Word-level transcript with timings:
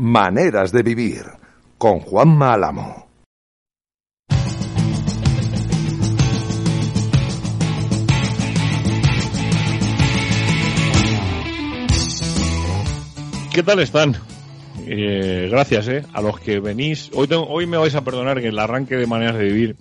Maneras 0.00 0.70
de 0.70 0.84
vivir 0.84 1.24
con 1.76 1.98
Juan 1.98 2.40
Álamo. 2.40 3.08
¿Qué 13.52 13.64
tal 13.64 13.80
están? 13.80 14.14
Eh, 14.86 15.48
gracias, 15.50 15.88
eh, 15.88 16.04
a 16.12 16.22
los 16.22 16.38
que 16.38 16.60
venís. 16.60 17.10
Hoy, 17.12 17.28
hoy 17.32 17.66
me 17.66 17.76
vais 17.76 17.96
a 17.96 18.04
perdonar 18.04 18.40
que 18.40 18.46
el 18.46 18.58
arranque 18.60 18.94
de 18.94 19.08
maneras 19.08 19.34
de 19.34 19.46
vivir 19.46 19.76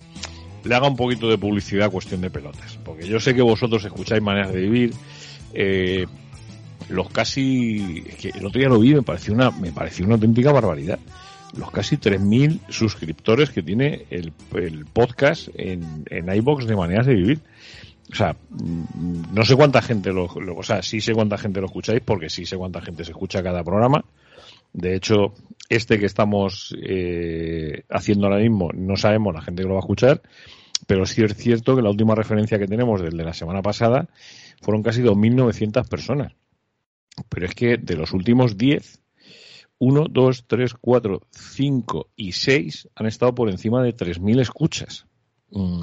le 0.64 0.74
haga 0.74 0.88
un 0.88 0.96
poquito 0.96 1.30
de 1.30 1.38
publicidad 1.38 1.86
a 1.86 1.90
cuestión 1.92 2.22
de 2.22 2.32
pelotas. 2.32 2.80
Porque 2.84 3.08
yo 3.08 3.20
sé 3.20 3.36
que 3.36 3.44
vosotros 3.44 3.86
escucháis 3.86 4.24
maneras 4.24 4.52
de 4.52 4.62
vivir. 4.62 4.96
Eh, 5.54 6.08
los 6.90 7.10
casi. 7.10 8.04
que 8.20 8.30
el 8.30 8.46
otro 8.46 8.60
día 8.60 8.70
lo 8.70 8.80
vi 8.80 8.94
me 8.94 9.04
pareció 9.04 9.34
una, 9.34 9.52
me 9.52 9.72
pareció 9.72 10.06
una 10.06 10.16
auténtica 10.16 10.52
barbaridad. 10.52 11.00
Los 11.58 11.72
casi 11.72 11.98
3.000 11.98 12.60
suscriptores 12.70 13.50
que 13.50 13.64
tiene 13.64 14.06
el, 14.10 14.34
podcast 14.92 15.48
en, 15.56 16.04
en 16.10 16.34
iBox 16.36 16.66
de 16.68 16.76
maneras 16.76 17.06
de 17.06 17.16
vivir. 17.16 17.40
O 18.12 18.16
sea, 18.16 18.36
mm, 18.50 19.34
no 19.34 19.44
sé 19.44 19.56
cuánta 19.56 19.82
gente 19.82 20.12
lo, 20.12 20.26
o 20.26 20.64
sea, 20.64 20.82
sí 20.82 21.02
sé 21.02 21.14
cuánta 21.14 21.38
gente 21.38 21.60
lo 21.60 21.68
escucháis 21.68 22.02
porque 22.04 22.30
sí 22.30 22.46
sé 22.46 22.58
cuánta 22.58 22.82
gente 22.82 23.04
se 23.04 23.12
escucha 23.12 23.44
cada 23.44 23.64
programa. 23.64 24.04
De 24.74 24.96
hecho, 24.96 25.34
este 25.70 26.00
que 26.00 26.06
estamos 26.06 26.76
eh, 26.82 27.84
haciendo 27.90 28.28
ahora 28.28 28.40
mismo 28.40 28.72
no 28.74 28.96
sabemos 28.96 29.34
la 29.34 29.42
gente 29.42 29.62
que 29.62 29.68
lo 29.68 29.76
va 29.76 29.80
a 29.80 29.86
escuchar, 29.86 30.22
pero 30.86 31.06
sí 31.06 31.24
es 31.24 31.36
cierto 31.36 31.76
que 31.76 31.82
la 31.82 31.90
última 31.90 32.16
referencia 32.16 32.60
que 32.60 32.68
tenemos 32.68 33.02
del 33.02 33.18
de 33.18 33.24
la 33.24 33.34
semana 33.34 33.62
pasada 33.62 34.08
fueron 34.62 34.84
casi 34.84 35.02
2.900 35.02 35.88
personas. 35.88 36.34
Pero 37.30 37.46
es 37.46 37.56
que 37.56 37.78
de 37.78 37.96
los 37.96 38.14
últimos 38.14 38.58
10, 38.58 39.02
1, 39.80 40.06
2, 40.10 40.46
3, 40.48 40.74
4, 40.74 41.22
5 41.32 42.10
y 42.16 42.32
6 42.32 42.90
han 42.96 43.06
estado 43.06 43.36
por 43.36 43.50
encima 43.50 43.84
de 43.84 43.96
3.000 43.96 44.42
escuchas. 44.42 45.06
Mm, 45.52 45.82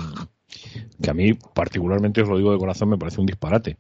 que 1.03 1.11
a 1.11 1.15
mí 1.15 1.35
particularmente, 1.35 2.23
os 2.23 2.29
lo 2.29 2.37
digo 2.37 2.53
de 2.53 2.59
corazón, 2.59 2.91
me 2.91 2.99
parece 2.99 3.21
un 3.21 3.27
disparate. 3.27 3.79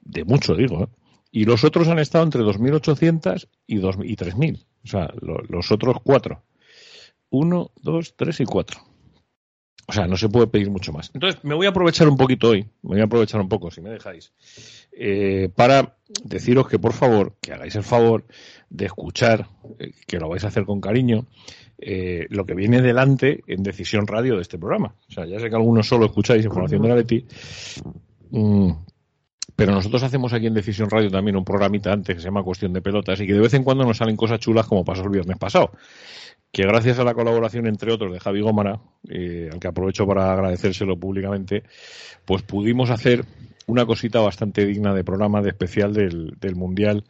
De 0.00 0.24
mucho, 0.24 0.54
digo. 0.54 0.84
¿eh? 0.84 0.88
Y 1.30 1.44
los 1.44 1.64
otros 1.64 1.88
han 1.88 1.98
estado 1.98 2.24
entre 2.24 2.42
2.800 2.42 3.48
y, 3.66 3.76
y 3.76 3.80
3.000. 3.80 4.66
O 4.84 4.86
sea, 4.86 5.12
los 5.20 5.70
otros 5.70 5.96
cuatro. 6.02 6.42
1, 7.30 7.72
2, 7.82 8.14
3 8.16 8.40
y 8.40 8.44
4. 8.44 8.87
O 9.90 9.92
sea, 9.92 10.06
no 10.06 10.18
se 10.18 10.28
puede 10.28 10.48
pedir 10.48 10.70
mucho 10.70 10.92
más. 10.92 11.10
Entonces, 11.14 11.42
me 11.44 11.54
voy 11.54 11.64
a 11.64 11.70
aprovechar 11.70 12.08
un 12.08 12.18
poquito 12.18 12.50
hoy, 12.50 12.62
me 12.82 12.90
voy 12.90 13.00
a 13.00 13.04
aprovechar 13.04 13.40
un 13.40 13.48
poco, 13.48 13.70
si 13.70 13.80
me 13.80 13.88
dejáis, 13.88 14.34
eh, 14.92 15.48
para 15.56 15.96
deciros 16.24 16.68
que 16.68 16.78
por 16.78 16.92
favor, 16.92 17.36
que 17.40 17.54
hagáis 17.54 17.74
el 17.74 17.84
favor 17.84 18.26
de 18.68 18.84
escuchar, 18.84 19.48
eh, 19.78 19.92
que 20.06 20.18
lo 20.18 20.28
vais 20.28 20.44
a 20.44 20.48
hacer 20.48 20.66
con 20.66 20.82
cariño, 20.82 21.24
eh, 21.78 22.26
lo 22.28 22.44
que 22.44 22.54
viene 22.54 22.82
delante 22.82 23.42
en 23.46 23.62
Decisión 23.62 24.06
Radio 24.06 24.36
de 24.36 24.42
este 24.42 24.58
programa. 24.58 24.94
O 25.08 25.12
sea, 25.12 25.24
ya 25.24 25.40
sé 25.40 25.48
que 25.48 25.56
algunos 25.56 25.88
solo 25.88 26.04
escucháis 26.04 26.44
información 26.44 26.82
de 26.82 26.88
la 26.88 26.96
Leti, 26.96 27.24
mm, 28.30 28.70
pero 29.56 29.72
nosotros 29.72 30.02
hacemos 30.02 30.34
aquí 30.34 30.48
en 30.48 30.54
Decisión 30.54 30.90
Radio 30.90 31.10
también 31.10 31.34
un 31.34 31.46
programita 31.46 31.94
antes 31.94 32.14
que 32.14 32.20
se 32.20 32.26
llama 32.26 32.42
Cuestión 32.42 32.74
de 32.74 32.82
Pelotas 32.82 33.18
y 33.22 33.26
que 33.26 33.32
de 33.32 33.40
vez 33.40 33.54
en 33.54 33.64
cuando 33.64 33.84
nos 33.84 33.96
salen 33.96 34.16
cosas 34.16 34.38
chulas 34.38 34.66
como 34.66 34.84
pasó 34.84 35.02
el 35.04 35.08
viernes 35.08 35.38
pasado 35.38 35.72
que 36.52 36.62
gracias 36.62 36.98
a 36.98 37.04
la 37.04 37.14
colaboración, 37.14 37.66
entre 37.66 37.92
otros, 37.92 38.12
de 38.12 38.20
Javi 38.20 38.40
Gómara, 38.40 38.80
eh, 39.08 39.50
al 39.52 39.60
que 39.60 39.68
aprovecho 39.68 40.06
para 40.06 40.32
agradecérselo 40.32 40.98
públicamente, 40.98 41.62
pues 42.24 42.42
pudimos 42.42 42.90
hacer 42.90 43.24
una 43.66 43.84
cosita 43.84 44.20
bastante 44.20 44.64
digna 44.64 44.94
de 44.94 45.04
programa 45.04 45.42
de 45.42 45.50
especial 45.50 45.92
del, 45.92 46.56
Mundial 46.56 47.04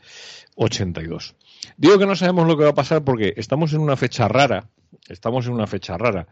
82. 0.56 1.36
Digo 1.76 1.98
que 1.98 2.06
no 2.06 2.16
sabemos 2.16 2.46
lo 2.48 2.56
que 2.56 2.64
va 2.64 2.70
a 2.70 2.74
pasar 2.74 3.04
porque 3.04 3.32
estamos 3.36 3.72
en 3.72 3.80
una 3.80 3.96
fecha 3.96 4.26
rara, 4.26 4.68
estamos 5.08 5.46
en 5.46 5.52
una 5.52 5.68
fecha 5.68 5.96
rara. 5.96 6.26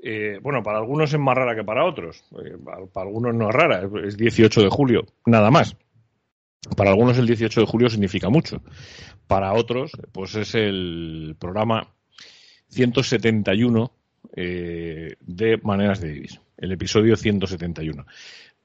Eh, 0.00 0.38
bueno, 0.40 0.62
para 0.62 0.78
algunos 0.78 1.12
es 1.12 1.18
más 1.18 1.36
rara 1.36 1.56
que 1.56 1.64
para 1.64 1.84
otros, 1.84 2.22
eh, 2.40 2.56
para 2.92 3.08
algunos 3.08 3.34
no 3.34 3.48
es 3.48 3.54
rara, 3.54 3.88
es 4.06 4.16
18 4.16 4.62
de 4.62 4.68
julio, 4.68 5.06
nada 5.26 5.50
más. 5.50 5.76
Para 6.76 6.90
algunos 6.90 7.18
el 7.18 7.26
18 7.26 7.60
de 7.60 7.66
julio 7.66 7.88
significa 7.88 8.28
mucho. 8.28 8.62
Para 9.26 9.52
otros, 9.54 9.90
pues 10.12 10.36
es 10.36 10.54
el 10.54 11.36
programa 11.38 11.94
171 12.70 13.92
eh, 14.36 15.16
de 15.20 15.56
Maneras 15.62 16.00
de 16.00 16.12
Vivir, 16.12 16.40
el 16.56 16.72
episodio 16.72 17.16
171. 17.16 18.06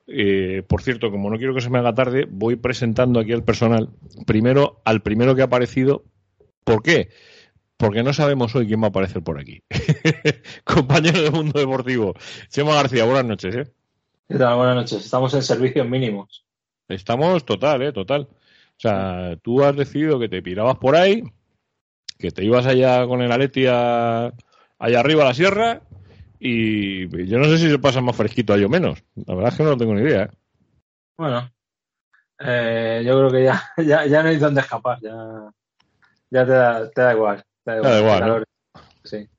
Eh, 0.08 0.64
por 0.68 0.82
cierto, 0.82 1.12
como 1.12 1.30
no 1.30 1.38
quiero 1.38 1.54
que 1.54 1.62
se 1.62 1.70
me 1.70 1.80
haga 1.80 1.94
tarde, 1.94 2.28
voy 2.30 2.56
presentando 2.56 3.20
aquí 3.20 3.32
al 3.32 3.44
personal. 3.44 3.90
Primero, 4.26 4.82
al 4.86 5.02
primero 5.02 5.36
que 5.36 5.42
ha 5.42 5.46
aparecido. 5.46 6.04
¿Por 6.64 6.82
qué? 6.82 7.10
Porque 7.78 8.04
no 8.04 8.14
sabemos 8.14 8.56
hoy 8.56 8.68
quién 8.68 8.82
va 8.82 8.86
a 8.86 8.90
aparecer 8.90 9.24
por 9.24 9.40
aquí. 9.40 9.64
Compañero 10.64 11.22
del 11.22 11.32
mundo 11.32 11.60
deportivo. 11.60 12.14
Chema 12.50 12.76
García, 12.76 13.06
buenas 13.06 13.26
noches. 13.26 13.56
¿eh? 13.56 13.72
¿Qué 14.28 14.38
tal? 14.38 14.58
Buenas 14.58 14.76
noches. 14.76 15.04
Estamos 15.04 15.34
en 15.34 15.42
servicios 15.42 15.88
mínimos. 15.88 16.46
Estamos 16.88 17.46
total, 17.46 17.82
¿eh? 17.82 17.92
Total. 17.92 18.22
O 18.22 18.80
sea, 18.80 19.38
tú 19.42 19.64
has 19.64 19.76
decidido 19.76 20.20
que 20.20 20.30
te 20.30 20.42
pirabas 20.42 20.78
por 20.78 20.96
ahí, 20.96 21.24
que 22.18 22.32
te 22.32 22.44
ibas 22.44 22.66
allá 22.66 23.06
con 23.06 23.22
el 23.22 23.32
Aleti 23.32 23.66
allá 23.68 24.32
arriba 24.80 25.24
a 25.24 25.28
la 25.28 25.34
sierra 25.34 25.82
y 26.46 27.08
yo 27.26 27.40
no 27.40 27.46
sé 27.46 27.58
si 27.58 27.70
se 27.70 27.80
pasa 27.80 28.02
más 28.02 28.18
fresquito 28.18 28.54
ahí 28.54 28.66
o 28.66 28.70
menos. 28.70 29.02
La 29.26 29.34
verdad 29.34 29.52
es 29.54 29.58
que 29.58 29.64
no 29.64 29.78
tengo 29.78 29.94
ni 29.94 30.02
idea. 30.02 30.24
¿eh? 30.24 30.30
Bueno, 31.16 31.50
eh, 32.40 33.02
yo 33.06 33.18
creo 33.18 33.32
que 33.32 33.44
ya, 33.86 34.06
ya, 34.06 34.24
no 34.24 34.30
hay 34.30 34.38
dónde 34.38 34.60
escapar. 34.60 35.00
Ya, 35.02 35.52
ya 36.30 36.46
te, 36.46 36.52
da, 36.52 36.90
te 36.90 37.02
da 37.02 37.14
igual. 37.14 37.46
Te 37.64 37.80
da 37.80 38.00
igual. 38.00 38.46
sí. 39.06 39.30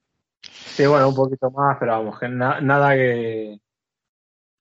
sí, 0.40 0.86
bueno, 0.86 1.10
un 1.10 1.14
poquito 1.14 1.50
más, 1.50 1.76
pero 1.78 1.92
vamos, 1.92 2.18
que 2.18 2.28
nada 2.28 2.94
que. 2.94 3.60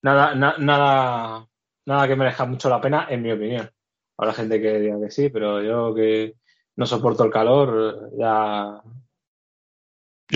Nada, 0.02 0.36
nada, 0.36 1.48
nada 1.86 2.08
que 2.10 2.16
merezca 2.18 2.44
mucho 2.44 2.70
la 2.70 2.82
pena, 2.82 3.08
en 3.10 3.22
mi 3.22 3.32
opinión. 3.32 3.70
Habrá 4.18 4.34
gente 4.34 4.62
que 4.62 4.80
diga 4.80 5.00
que 5.00 5.12
sí, 5.12 5.30
pero 5.30 5.62
yo 5.62 5.96
que 5.96 6.36
no 6.76 6.86
soporto 6.86 7.24
el 7.24 7.32
calor, 7.32 8.12
ya. 8.18 8.82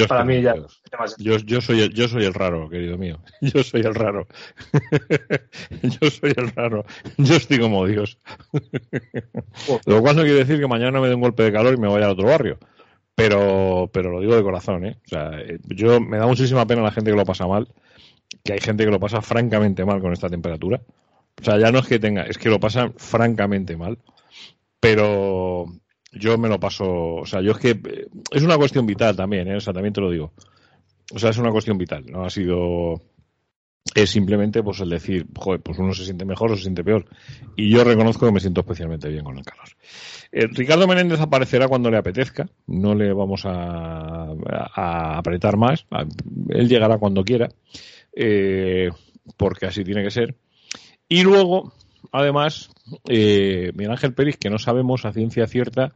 Para 0.07 0.23
mí 0.23 0.41
ya. 0.41 0.55
Yo, 1.17 1.37
yo, 1.37 1.59
soy 1.59 1.81
el, 1.81 1.93
yo 1.93 2.07
soy 2.07 2.25
el 2.25 2.33
raro, 2.33 2.69
querido 2.69 2.97
mío. 2.97 3.19
Yo 3.41 3.63
soy 3.63 3.81
el 3.81 3.95
raro. 3.95 4.27
yo 5.81 6.11
soy 6.11 6.33
el 6.37 6.51
raro. 6.51 6.85
Yo 7.17 7.35
estoy 7.35 7.57
como 7.57 7.87
Dios. 7.87 8.19
lo 9.87 10.01
cual 10.01 10.17
no 10.17 10.21
quiere 10.21 10.39
decir 10.39 10.59
que 10.59 10.67
mañana 10.67 10.99
me 11.01 11.07
dé 11.07 11.15
un 11.15 11.21
golpe 11.21 11.41
de 11.41 11.51
calor 11.51 11.73
y 11.73 11.77
me 11.77 11.87
vaya 11.87 12.07
a 12.07 12.11
otro 12.11 12.27
barrio. 12.27 12.59
Pero, 13.15 13.89
pero 13.91 14.11
lo 14.11 14.19
digo 14.19 14.35
de 14.35 14.43
corazón, 14.43 14.85
¿eh? 14.85 14.99
O 15.05 15.07
sea, 15.07 15.31
eh, 15.39 15.57
yo 15.69 15.99
me 15.99 16.19
da 16.19 16.27
muchísima 16.27 16.67
pena 16.67 16.83
la 16.83 16.91
gente 16.91 17.09
que 17.09 17.17
lo 17.17 17.25
pasa 17.25 17.47
mal, 17.47 17.67
que 18.43 18.53
hay 18.53 18.59
gente 18.59 18.85
que 18.85 18.91
lo 18.91 18.99
pasa 18.99 19.23
francamente 19.23 19.83
mal 19.85 19.99
con 20.01 20.13
esta 20.13 20.29
temperatura. 20.29 20.81
O 21.41 21.43
sea, 21.43 21.57
ya 21.57 21.71
no 21.71 21.79
es 21.79 21.87
que 21.87 21.97
tenga, 21.97 22.23
es 22.23 22.37
que 22.37 22.49
lo 22.49 22.59
pasan 22.59 22.93
francamente 22.95 23.75
mal. 23.75 23.97
Pero, 24.79 25.65
yo 26.17 26.37
me 26.37 26.49
lo 26.49 26.59
paso, 26.59 27.15
o 27.15 27.25
sea, 27.25 27.41
yo 27.41 27.51
es 27.51 27.57
que 27.57 27.71
eh, 27.71 28.07
es 28.31 28.43
una 28.43 28.57
cuestión 28.57 28.85
vital 28.85 29.15
también, 29.15 29.47
¿eh? 29.47 29.55
o 29.55 29.59
sea, 29.59 29.73
también 29.73 29.93
te 29.93 30.01
lo 30.01 30.11
digo. 30.11 30.31
O 31.13 31.19
sea, 31.19 31.29
es 31.29 31.37
una 31.37 31.51
cuestión 31.51 31.77
vital, 31.77 32.05
no 32.07 32.25
ha 32.25 32.29
sido 32.29 33.01
es 33.95 34.09
simplemente 34.09 34.63
pues 34.63 34.79
el 34.79 34.89
decir, 34.89 35.25
joder, 35.35 35.61
pues 35.61 35.77
uno 35.79 35.93
se 35.93 36.03
siente 36.03 36.25
mejor 36.25 36.51
o 36.51 36.55
se 36.55 36.63
siente 36.63 36.83
peor. 36.83 37.05
Y 37.55 37.69
yo 37.69 37.83
reconozco 37.83 38.25
que 38.25 38.31
me 38.31 38.39
siento 38.39 38.61
especialmente 38.61 39.09
bien 39.09 39.23
con 39.23 39.37
el 39.37 39.43
calor. 39.43 39.67
Eh, 40.31 40.47
Ricardo 40.51 40.87
Menéndez 40.87 41.19
aparecerá 41.19 41.67
cuando 41.67 41.89
le 41.89 41.97
apetezca, 41.97 42.47
no 42.67 42.93
le 42.95 43.13
vamos 43.13 43.43
a, 43.45 44.33
apretar 45.17 45.57
más, 45.57 45.85
él 46.49 46.67
llegará 46.67 46.97
cuando 46.97 47.23
quiera, 47.23 47.49
eh, 48.13 48.89
porque 49.37 49.67
así 49.67 49.83
tiene 49.83 50.03
que 50.03 50.11
ser. 50.11 50.35
Y 51.07 51.23
luego, 51.23 51.73
además, 52.11 52.69
eh, 53.07 53.71
Miguel 53.73 53.91
Ángel 53.91 54.13
Pérez, 54.13 54.37
que 54.37 54.49
no 54.49 54.59
sabemos 54.59 55.05
a 55.05 55.13
ciencia 55.13 55.47
cierta 55.47 55.95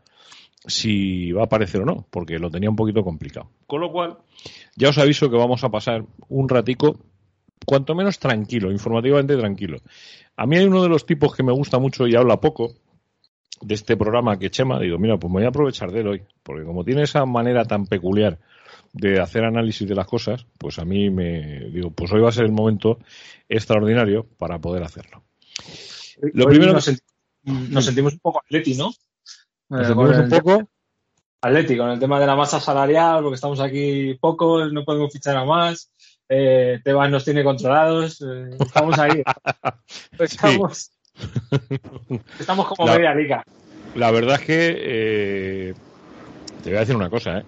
si 0.66 1.32
va 1.32 1.42
a 1.42 1.46
aparecer 1.46 1.82
o 1.82 1.86
no, 1.86 2.08
porque 2.10 2.40
lo 2.40 2.50
tenía 2.50 2.70
un 2.70 2.76
poquito 2.76 3.04
complicado. 3.04 3.50
Con 3.68 3.82
lo 3.82 3.92
cual, 3.92 4.18
ya 4.76 4.90
os 4.90 4.98
aviso 4.98 5.30
que 5.30 5.38
vamos 5.38 5.64
a 5.64 5.70
pasar 5.70 6.06
un 6.30 6.50
ratico, 6.50 7.00
cuanto 7.66 7.96
menos 7.96 8.20
tranquilo, 8.20 8.72
informativamente 8.72 9.38
tranquilo. 9.38 9.80
A 10.36 10.46
mí 10.46 10.58
hay 10.58 10.66
uno 10.66 10.84
de 10.84 10.90
los 10.90 11.06
tipos 11.06 11.36
que 11.36 11.44
me 11.44 11.52
gusta 11.52 11.80
mucho 11.80 12.08
y 12.08 12.16
habla 12.16 12.40
poco 12.40 12.74
de 13.62 13.76
este 13.76 13.96
programa 13.96 14.40
que 14.40 14.50
Chema, 14.50 14.80
digo, 14.80 14.98
mira, 14.98 15.18
pues 15.18 15.32
me 15.32 15.40
voy 15.40 15.46
a 15.46 15.50
aprovechar 15.50 15.92
de 15.92 16.02
él 16.02 16.08
hoy, 16.08 16.24
porque 16.44 16.64
como 16.64 16.84
tiene 16.84 17.04
esa 17.04 17.26
manera 17.26 17.66
tan 17.66 17.86
peculiar 17.86 18.40
de 18.94 19.20
hacer 19.20 19.44
análisis 19.44 19.88
de 19.88 19.96
las 19.96 20.08
cosas, 20.08 20.46
pues 20.58 20.80
a 20.80 20.86
mí 20.86 21.10
me 21.10 21.70
digo, 21.70 21.92
pues 21.92 22.12
hoy 22.12 22.22
va 22.22 22.30
a 22.30 22.34
ser 22.34 22.46
el 22.46 22.52
momento 22.52 23.00
extraordinario 23.48 24.26
para 24.38 24.60
poder 24.60 24.84
hacerlo. 24.84 25.24
Lo 26.34 26.46
primero 26.46 26.74
nos, 26.74 26.92
nos 27.44 27.86
sentimos 27.86 28.14
un 28.14 28.20
poco 28.20 28.42
atleti, 28.44 28.76
¿no? 28.76 28.92
Un 29.72 30.30
poco. 30.30 30.68
Atleti, 31.42 31.76
con 31.76 31.90
el 31.90 32.00
tema 32.00 32.20
de 32.20 32.28
la 32.28 32.36
masa 32.36 32.60
salarial, 32.60 33.24
porque 33.24 33.36
estamos 33.36 33.60
aquí 33.60 34.14
pocos, 34.16 34.72
no 34.72 34.86
podemos 34.86 35.12
fichar 35.12 35.36
a 35.38 35.46
más. 35.46 35.92
Eh, 36.30 36.80
Tebas 36.84 37.10
nos 37.10 37.26
tiene 37.26 37.44
controlados. 37.44 38.22
Eh, 38.22 38.58
estamos 38.60 39.00
ahí. 39.00 39.24
estamos, 40.20 40.92
estamos 42.40 42.68
como 42.68 42.86
media 42.86 43.16
liga. 43.16 43.44
La 43.96 44.12
verdad 44.12 44.36
es 44.40 44.46
que, 44.46 44.76
eh, 44.78 45.74
Te 46.64 46.70
voy 46.70 46.78
a 46.78 46.82
decir 46.82 46.96
una 46.96 47.10
cosa, 47.10 47.40
¿eh? 47.40 47.46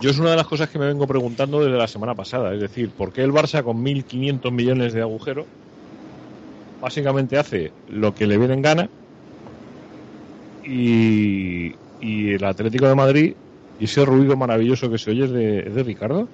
Yo 0.00 0.10
es 0.10 0.18
una 0.18 0.30
de 0.30 0.36
las 0.36 0.46
cosas 0.46 0.68
que 0.68 0.78
me 0.78 0.86
vengo 0.86 1.06
preguntando 1.06 1.62
desde 1.62 1.76
la 1.76 1.88
semana 1.88 2.14
pasada. 2.14 2.54
Es 2.54 2.60
decir, 2.60 2.90
¿por 2.90 3.12
qué 3.12 3.22
el 3.22 3.32
Barça 3.32 3.62
con 3.62 3.84
1.500 3.84 4.50
millones 4.50 4.92
de 4.92 5.02
agujero 5.02 5.46
básicamente 6.80 7.38
hace 7.38 7.72
lo 7.88 8.14
que 8.14 8.26
le 8.26 8.38
viene 8.38 8.54
en 8.54 8.62
gana 8.62 8.88
y, 10.70 11.74
el 12.02 12.44
Atlético 12.44 12.88
de 12.88 12.94
Madrid 12.94 13.34
y 13.78 13.84
ese 13.84 14.04
ruido 14.04 14.36
maravilloso 14.36 14.90
que 14.90 14.98
se 14.98 15.10
oye 15.10 15.24
es 15.24 15.74
de, 15.74 15.82
Ricardo? 15.82 16.28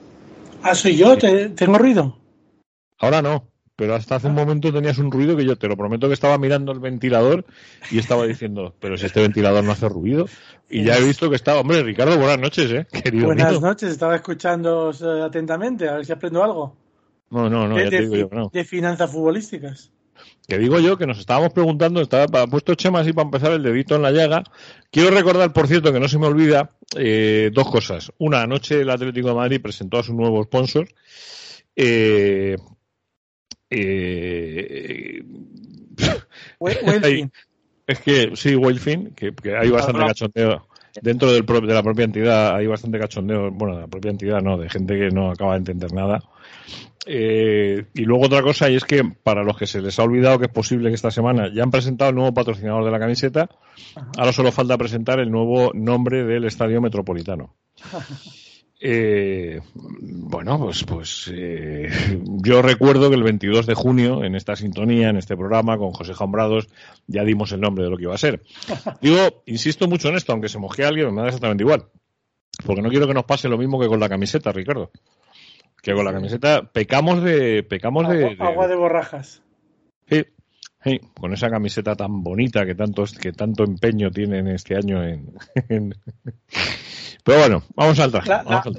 Ah, 0.62 0.74
soy 0.74 0.96
yo, 0.96 1.16
¿tengo 1.16 1.78
ruido? 1.78 2.18
Ahora 2.98 3.22
no 3.22 3.48
pero 3.76 3.94
hasta 3.94 4.16
hace 4.16 4.26
un 4.26 4.34
momento 4.34 4.72
tenías 4.72 4.98
un 4.98 5.12
ruido 5.12 5.36
que 5.36 5.44
yo 5.44 5.56
te 5.56 5.68
lo 5.68 5.76
prometo 5.76 6.08
que 6.08 6.14
estaba 6.14 6.38
mirando 6.38 6.72
el 6.72 6.80
ventilador 6.80 7.44
y 7.90 7.98
estaba 7.98 8.26
diciendo, 8.26 8.74
pero 8.80 8.96
si 8.96 9.06
este 9.06 9.20
ventilador 9.20 9.62
no 9.62 9.72
hace 9.72 9.88
ruido. 9.88 10.26
Y 10.68 10.84
ya 10.84 10.96
he 10.96 11.04
visto 11.04 11.28
que 11.28 11.36
estaba, 11.36 11.60
hombre, 11.60 11.82
Ricardo, 11.82 12.16
buenas 12.16 12.40
noches, 12.40 12.70
¿eh? 12.72 12.86
Querido 13.04 13.26
buenas 13.26 13.60
noches, 13.60 13.90
estaba 13.90 14.16
escuchando 14.16 14.90
eh, 14.90 15.22
atentamente, 15.22 15.88
a 15.88 15.96
ver 15.96 16.06
si 16.06 16.12
aprendo 16.12 16.42
algo. 16.42 16.74
No, 17.30 17.50
no, 17.50 17.68
no, 17.68 17.78
ya 17.78 17.90
te 17.90 18.00
digo 18.00 18.16
yo 18.16 18.28
no. 18.32 18.50
De 18.52 18.64
finanzas 18.64 19.10
futbolísticas. 19.10 19.92
Que 20.48 20.58
digo 20.58 20.78
yo 20.78 20.96
que 20.96 21.06
nos 21.06 21.18
estábamos 21.18 21.52
preguntando, 21.52 22.00
estaba 22.00 22.46
puesto 22.46 22.74
Chema 22.74 23.00
así 23.00 23.12
para 23.12 23.26
empezar 23.26 23.52
el 23.52 23.62
dedito 23.62 23.96
en 23.96 24.02
la 24.02 24.12
llaga. 24.12 24.44
Quiero 24.90 25.10
recordar, 25.10 25.52
por 25.52 25.66
cierto, 25.66 25.92
que 25.92 25.98
no 25.98 26.08
se 26.08 26.18
me 26.18 26.26
olvida 26.26 26.70
eh, 26.96 27.50
dos 27.52 27.68
cosas. 27.68 28.12
Una, 28.18 28.42
anoche 28.42 28.80
el 28.80 28.90
Atlético 28.90 29.28
de 29.28 29.34
Madrid 29.34 29.60
presentó 29.60 29.98
a 29.98 30.04
su 30.04 30.14
nuevo 30.14 30.42
sponsor. 30.44 30.88
Eh, 31.74 32.56
eh, 33.70 35.24
es 37.86 38.00
que 38.00 38.30
sí, 38.34 38.54
Wildfin, 38.54 39.14
que, 39.14 39.34
que 39.34 39.56
hay 39.56 39.70
bastante 39.70 40.06
cachondeo. 40.06 40.68
Dentro 41.02 41.30
del, 41.32 41.44
de 41.44 41.74
la 41.74 41.82
propia 41.82 42.04
entidad 42.04 42.54
hay 42.56 42.66
bastante 42.66 42.98
cachondeo, 42.98 43.50
bueno, 43.50 43.74
de 43.74 43.82
la 43.82 43.88
propia 43.88 44.10
entidad 44.10 44.40
no, 44.40 44.56
de 44.56 44.70
gente 44.70 44.96
que 44.96 45.10
no 45.10 45.30
acaba 45.30 45.52
de 45.52 45.58
entender 45.58 45.92
nada. 45.92 46.22
Eh, 47.08 47.84
y 47.94 48.02
luego 48.02 48.26
otra 48.26 48.42
cosa, 48.42 48.68
y 48.68 48.74
es 48.74 48.84
que 48.84 49.04
para 49.04 49.44
los 49.44 49.56
que 49.56 49.66
se 49.68 49.80
les 49.80 49.96
ha 49.98 50.02
olvidado 50.02 50.40
que 50.40 50.46
es 50.46 50.52
posible 50.52 50.88
que 50.88 50.96
esta 50.96 51.12
semana 51.12 51.48
ya 51.54 51.62
han 51.62 51.70
presentado 51.70 52.10
el 52.10 52.16
nuevo 52.16 52.34
patrocinador 52.34 52.84
de 52.84 52.90
la 52.90 52.98
camiseta, 52.98 53.48
ahora 54.18 54.32
solo 54.32 54.50
falta 54.50 54.76
presentar 54.76 55.20
el 55.20 55.30
nuevo 55.30 55.70
nombre 55.72 56.24
del 56.24 56.44
estadio 56.44 56.80
metropolitano. 56.80 57.54
Eh, 58.78 59.58
bueno, 59.72 60.58
pues, 60.58 60.84
pues 60.84 61.30
eh, 61.32 61.88
yo 62.42 62.60
recuerdo 62.60 63.08
que 63.08 63.16
el 63.16 63.22
22 63.22 63.66
de 63.66 63.74
junio, 63.74 64.22
en 64.22 64.34
esta 64.34 64.54
sintonía, 64.54 65.08
en 65.08 65.16
este 65.16 65.34
programa, 65.34 65.78
con 65.78 65.92
José 65.92 66.12
Jambrados, 66.12 66.68
ya 67.06 67.24
dimos 67.24 67.52
el 67.52 67.60
nombre 67.62 67.84
de 67.84 67.90
lo 67.90 67.96
que 67.96 68.02
iba 68.02 68.14
a 68.14 68.18
ser. 68.18 68.42
Digo, 69.00 69.42
insisto 69.46 69.88
mucho 69.88 70.08
en 70.10 70.16
esto, 70.16 70.32
aunque 70.32 70.50
se 70.50 70.58
moje 70.58 70.84
alguien, 70.84 71.12
me 71.14 71.22
da 71.22 71.28
exactamente 71.28 71.64
igual. 71.64 71.86
Porque 72.64 72.82
no 72.82 72.90
quiero 72.90 73.06
que 73.06 73.14
nos 73.14 73.24
pase 73.24 73.48
lo 73.48 73.58
mismo 73.58 73.80
que 73.80 73.88
con 73.88 73.98
la 73.98 74.08
camiseta, 74.08 74.52
Ricardo. 74.52 74.90
Que 75.82 75.94
con 75.94 76.04
la 76.04 76.12
camiseta 76.12 76.70
pecamos 76.72 77.22
de. 77.22 77.62
Pecamos 77.62 78.08
de, 78.08 78.36
agua 78.40 78.68
de 78.68 78.74
borrajas. 78.74 79.42
Sí, 80.08 80.24
sí, 80.82 81.00
con 81.18 81.32
esa 81.32 81.50
camiseta 81.50 81.94
tan 81.94 82.22
bonita 82.22 82.66
que 82.66 82.74
tanto, 82.74 83.04
que 83.20 83.32
tanto 83.32 83.64
empeño 83.64 84.10
tienen 84.10 84.48
este 84.48 84.76
año 84.76 85.02
en 85.68 85.94
pero 87.26 87.40
bueno, 87.40 87.64
vamos 87.74 87.98
al 87.98 88.12
traje. 88.12 88.30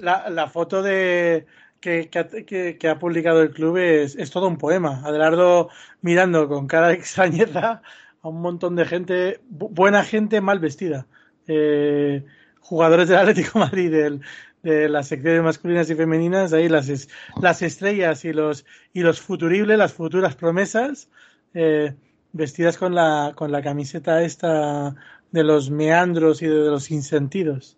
La, 0.02 0.48
foto 0.48 0.82
de 0.82 1.46
que, 1.82 2.10
que, 2.10 2.88
ha 2.88 2.98
publicado 2.98 3.42
el 3.42 3.52
club 3.52 3.76
es, 3.76 4.16
es, 4.16 4.32
todo 4.32 4.48
un 4.48 4.58
poema. 4.58 5.02
Adelardo 5.04 5.68
mirando 6.00 6.48
con 6.48 6.66
cara 6.66 6.88
de 6.88 6.94
extrañeza 6.94 7.82
a 8.22 8.28
un 8.30 8.40
montón 8.40 8.78
de 8.78 8.86
gente, 8.86 9.42
buena 9.50 10.06
gente 10.06 10.40
mal 10.40 10.60
vestida. 10.60 11.08
Eh, 11.46 12.24
jugadores 12.62 13.10
del 13.10 13.18
Atlético 13.18 13.60
Madrid, 13.60 13.92
del, 13.92 14.22
las 14.68 15.08
secciones 15.08 15.44
masculinas 15.44 15.90
y 15.90 15.96
femeninas, 15.96 16.54
ahí 16.54 16.68
las, 16.68 17.08
las 17.42 17.62
estrellas 17.62 18.26
y 18.26 18.34
los, 18.34 18.66
y 18.94 19.02
los 19.02 19.22
futuribles, 19.22 19.78
las 19.78 19.94
futuras 19.94 20.36
promesas, 20.36 21.10
eh, 21.54 21.94
vestidas 22.34 22.78
con 22.78 22.94
la, 22.94 23.34
con 23.36 23.52
la 23.52 23.62
camiseta 23.62 24.24
esta 24.24 24.96
de 25.32 25.44
los 25.44 25.70
meandros 25.70 26.42
y 26.42 26.48
de 26.48 26.70
los 26.70 26.92
insentidos. 26.92 27.78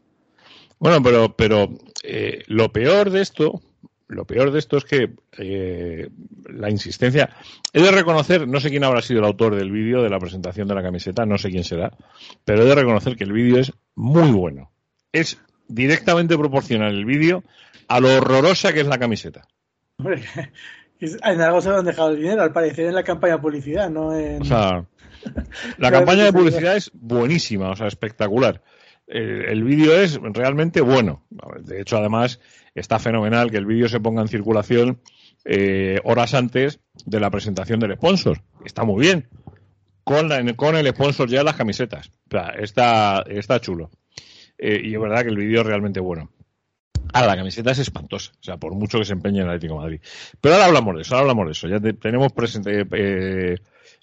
Bueno, 0.79 1.03
pero, 1.03 1.35
pero 1.35 1.69
eh, 2.03 2.43
lo 2.47 2.71
peor 2.71 3.09
de 3.09 3.21
esto, 3.21 3.61
lo 4.07 4.25
peor 4.25 4.51
de 4.51 4.59
esto 4.59 4.77
es 4.77 4.85
que 4.85 5.11
eh, 5.37 6.09
la 6.45 6.69
insistencia. 6.69 7.29
He 7.73 7.81
de 7.81 7.91
reconocer, 7.91 8.47
no 8.47 8.59
sé 8.59 8.69
quién 8.69 8.83
habrá 8.83 9.01
sido 9.01 9.19
el 9.19 9.25
autor 9.25 9.55
del 9.55 9.71
vídeo 9.71 10.01
de 10.01 10.09
la 10.09 10.19
presentación 10.19 10.67
de 10.67 10.75
la 10.75 10.83
camiseta, 10.83 11.25
no 11.25 11.37
sé 11.37 11.49
quién 11.49 11.63
será, 11.63 11.91
pero 12.45 12.63
he 12.63 12.65
de 12.65 12.75
reconocer 12.75 13.15
que 13.15 13.25
el 13.25 13.33
vídeo 13.33 13.59
es 13.59 13.73
muy 13.95 14.31
bueno. 14.31 14.71
Es 15.11 15.39
directamente 15.69 16.37
proporcional 16.37 16.93
el 16.93 17.05
vídeo 17.05 17.43
a 17.87 18.01
lo 18.01 18.13
horrorosa 18.13 18.73
que 18.73 18.81
es 18.81 18.87
la 18.87 18.99
camiseta. 18.99 19.47
En 21.01 21.39
algo 21.39 21.61
se 21.61 21.69
lo 21.69 21.77
han 21.77 21.85
dejado 21.85 22.09
el 22.09 22.17
dinero, 22.17 22.41
al 22.41 22.51
parecer 22.51 22.87
en 22.87 22.93
la 22.93 23.05
campaña 23.05 23.37
de 23.37 23.41
publicidad, 23.41 23.89
no 23.89 24.13
en... 24.13 24.41
O 24.41 24.43
sea, 24.43 24.83
la 25.77 25.91
campaña 25.91 26.25
de 26.25 26.33
publicidad 26.33 26.75
es 26.75 26.91
buenísima, 26.93 27.69
o 27.69 27.75
sea, 27.77 27.87
espectacular 27.87 28.61
el, 29.09 29.63
vídeo 29.63 29.93
es 29.93 30.19
realmente 30.21 30.81
bueno. 30.81 31.23
De 31.61 31.81
hecho, 31.81 31.97
además, 31.97 32.39
está 32.75 32.99
fenomenal 32.99 33.49
que 33.51 33.57
el 33.57 33.65
vídeo 33.65 33.89
se 33.89 33.99
ponga 33.99 34.21
en 34.21 34.27
circulación 34.27 35.01
eh, 35.45 35.99
horas 36.03 36.33
antes 36.33 36.79
de 37.05 37.19
la 37.19 37.31
presentación 37.31 37.79
del 37.79 37.95
sponsor. 37.95 38.41
Está 38.65 38.83
muy 38.83 39.01
bien. 39.01 39.27
Con, 40.03 40.29
con 40.55 40.75
el 40.75 40.87
sponsor 40.89 41.29
ya 41.29 41.43
las 41.43 41.55
camisetas. 41.55 42.11
O 42.27 42.31
sea, 42.31 42.49
está, 42.49 43.23
está 43.27 43.59
chulo. 43.59 43.89
Eh, 44.59 44.81
y 44.83 44.93
es 44.93 44.99
verdad 44.99 45.23
que 45.23 45.29
el 45.29 45.37
vídeo 45.37 45.61
es 45.61 45.67
realmente 45.67 45.99
bueno. 45.99 46.29
Ahora, 47.13 47.29
la 47.29 47.37
camiseta 47.37 47.71
es 47.71 47.79
espantosa, 47.79 48.31
o 48.39 48.43
sea, 48.43 48.57
por 48.57 48.75
mucho 48.75 48.99
que 48.99 49.05
se 49.05 49.13
empeñe 49.13 49.41
el 49.41 49.47
Atlético 49.47 49.77
Madrid. 49.77 49.99
Pero 50.39 50.55
ahora 50.55 50.67
hablamos 50.67 50.95
de 50.95 51.01
eso, 51.01 51.15
ahora 51.15 51.21
hablamos 51.21 51.45
de 51.47 51.51
eso. 51.53 51.67
Ya 51.67 51.79
tenemos 51.93 52.31
presente, 52.33 52.85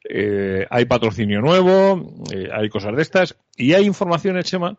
eh, 0.08 0.66
hay 0.68 0.84
patrocinio 0.86 1.40
nuevo, 1.40 2.14
hay 2.52 2.68
cosas 2.68 2.96
de 2.96 3.02
estas, 3.02 3.36
y 3.56 3.74
hay 3.74 3.86
información, 3.86 4.42
Chema, 4.42 4.76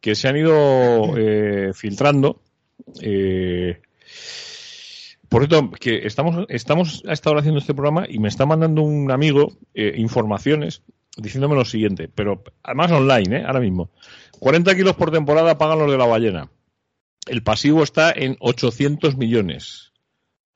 que 0.00 0.14
se 0.14 0.28
han 0.28 0.36
ido 0.36 1.16
eh, 1.16 1.72
filtrando. 1.74 2.40
Eh, 3.00 3.80
por 5.28 5.46
cierto, 5.46 5.70
que 5.72 6.06
estamos, 6.06 6.46
estamos 6.48 7.02
a 7.06 7.12
esta 7.12 7.30
hora 7.30 7.40
haciendo 7.40 7.60
este 7.60 7.74
programa 7.74 8.06
y 8.08 8.18
me 8.18 8.28
está 8.28 8.46
mandando 8.46 8.82
un 8.82 9.10
amigo 9.10 9.52
eh, 9.74 9.94
informaciones 9.96 10.82
diciéndome 11.16 11.56
lo 11.56 11.64
siguiente, 11.64 12.08
pero 12.08 12.42
además 12.62 12.92
online, 12.92 13.38
¿eh? 13.38 13.44
ahora 13.44 13.60
mismo. 13.60 13.90
40 14.38 14.74
kilos 14.74 14.96
por 14.96 15.10
temporada 15.10 15.58
pagan 15.58 15.78
los 15.78 15.90
de 15.90 15.98
la 15.98 16.06
ballena. 16.06 16.50
El 17.26 17.42
pasivo 17.42 17.82
está 17.82 18.10
en 18.10 18.36
800 18.40 19.16
millones. 19.16 19.92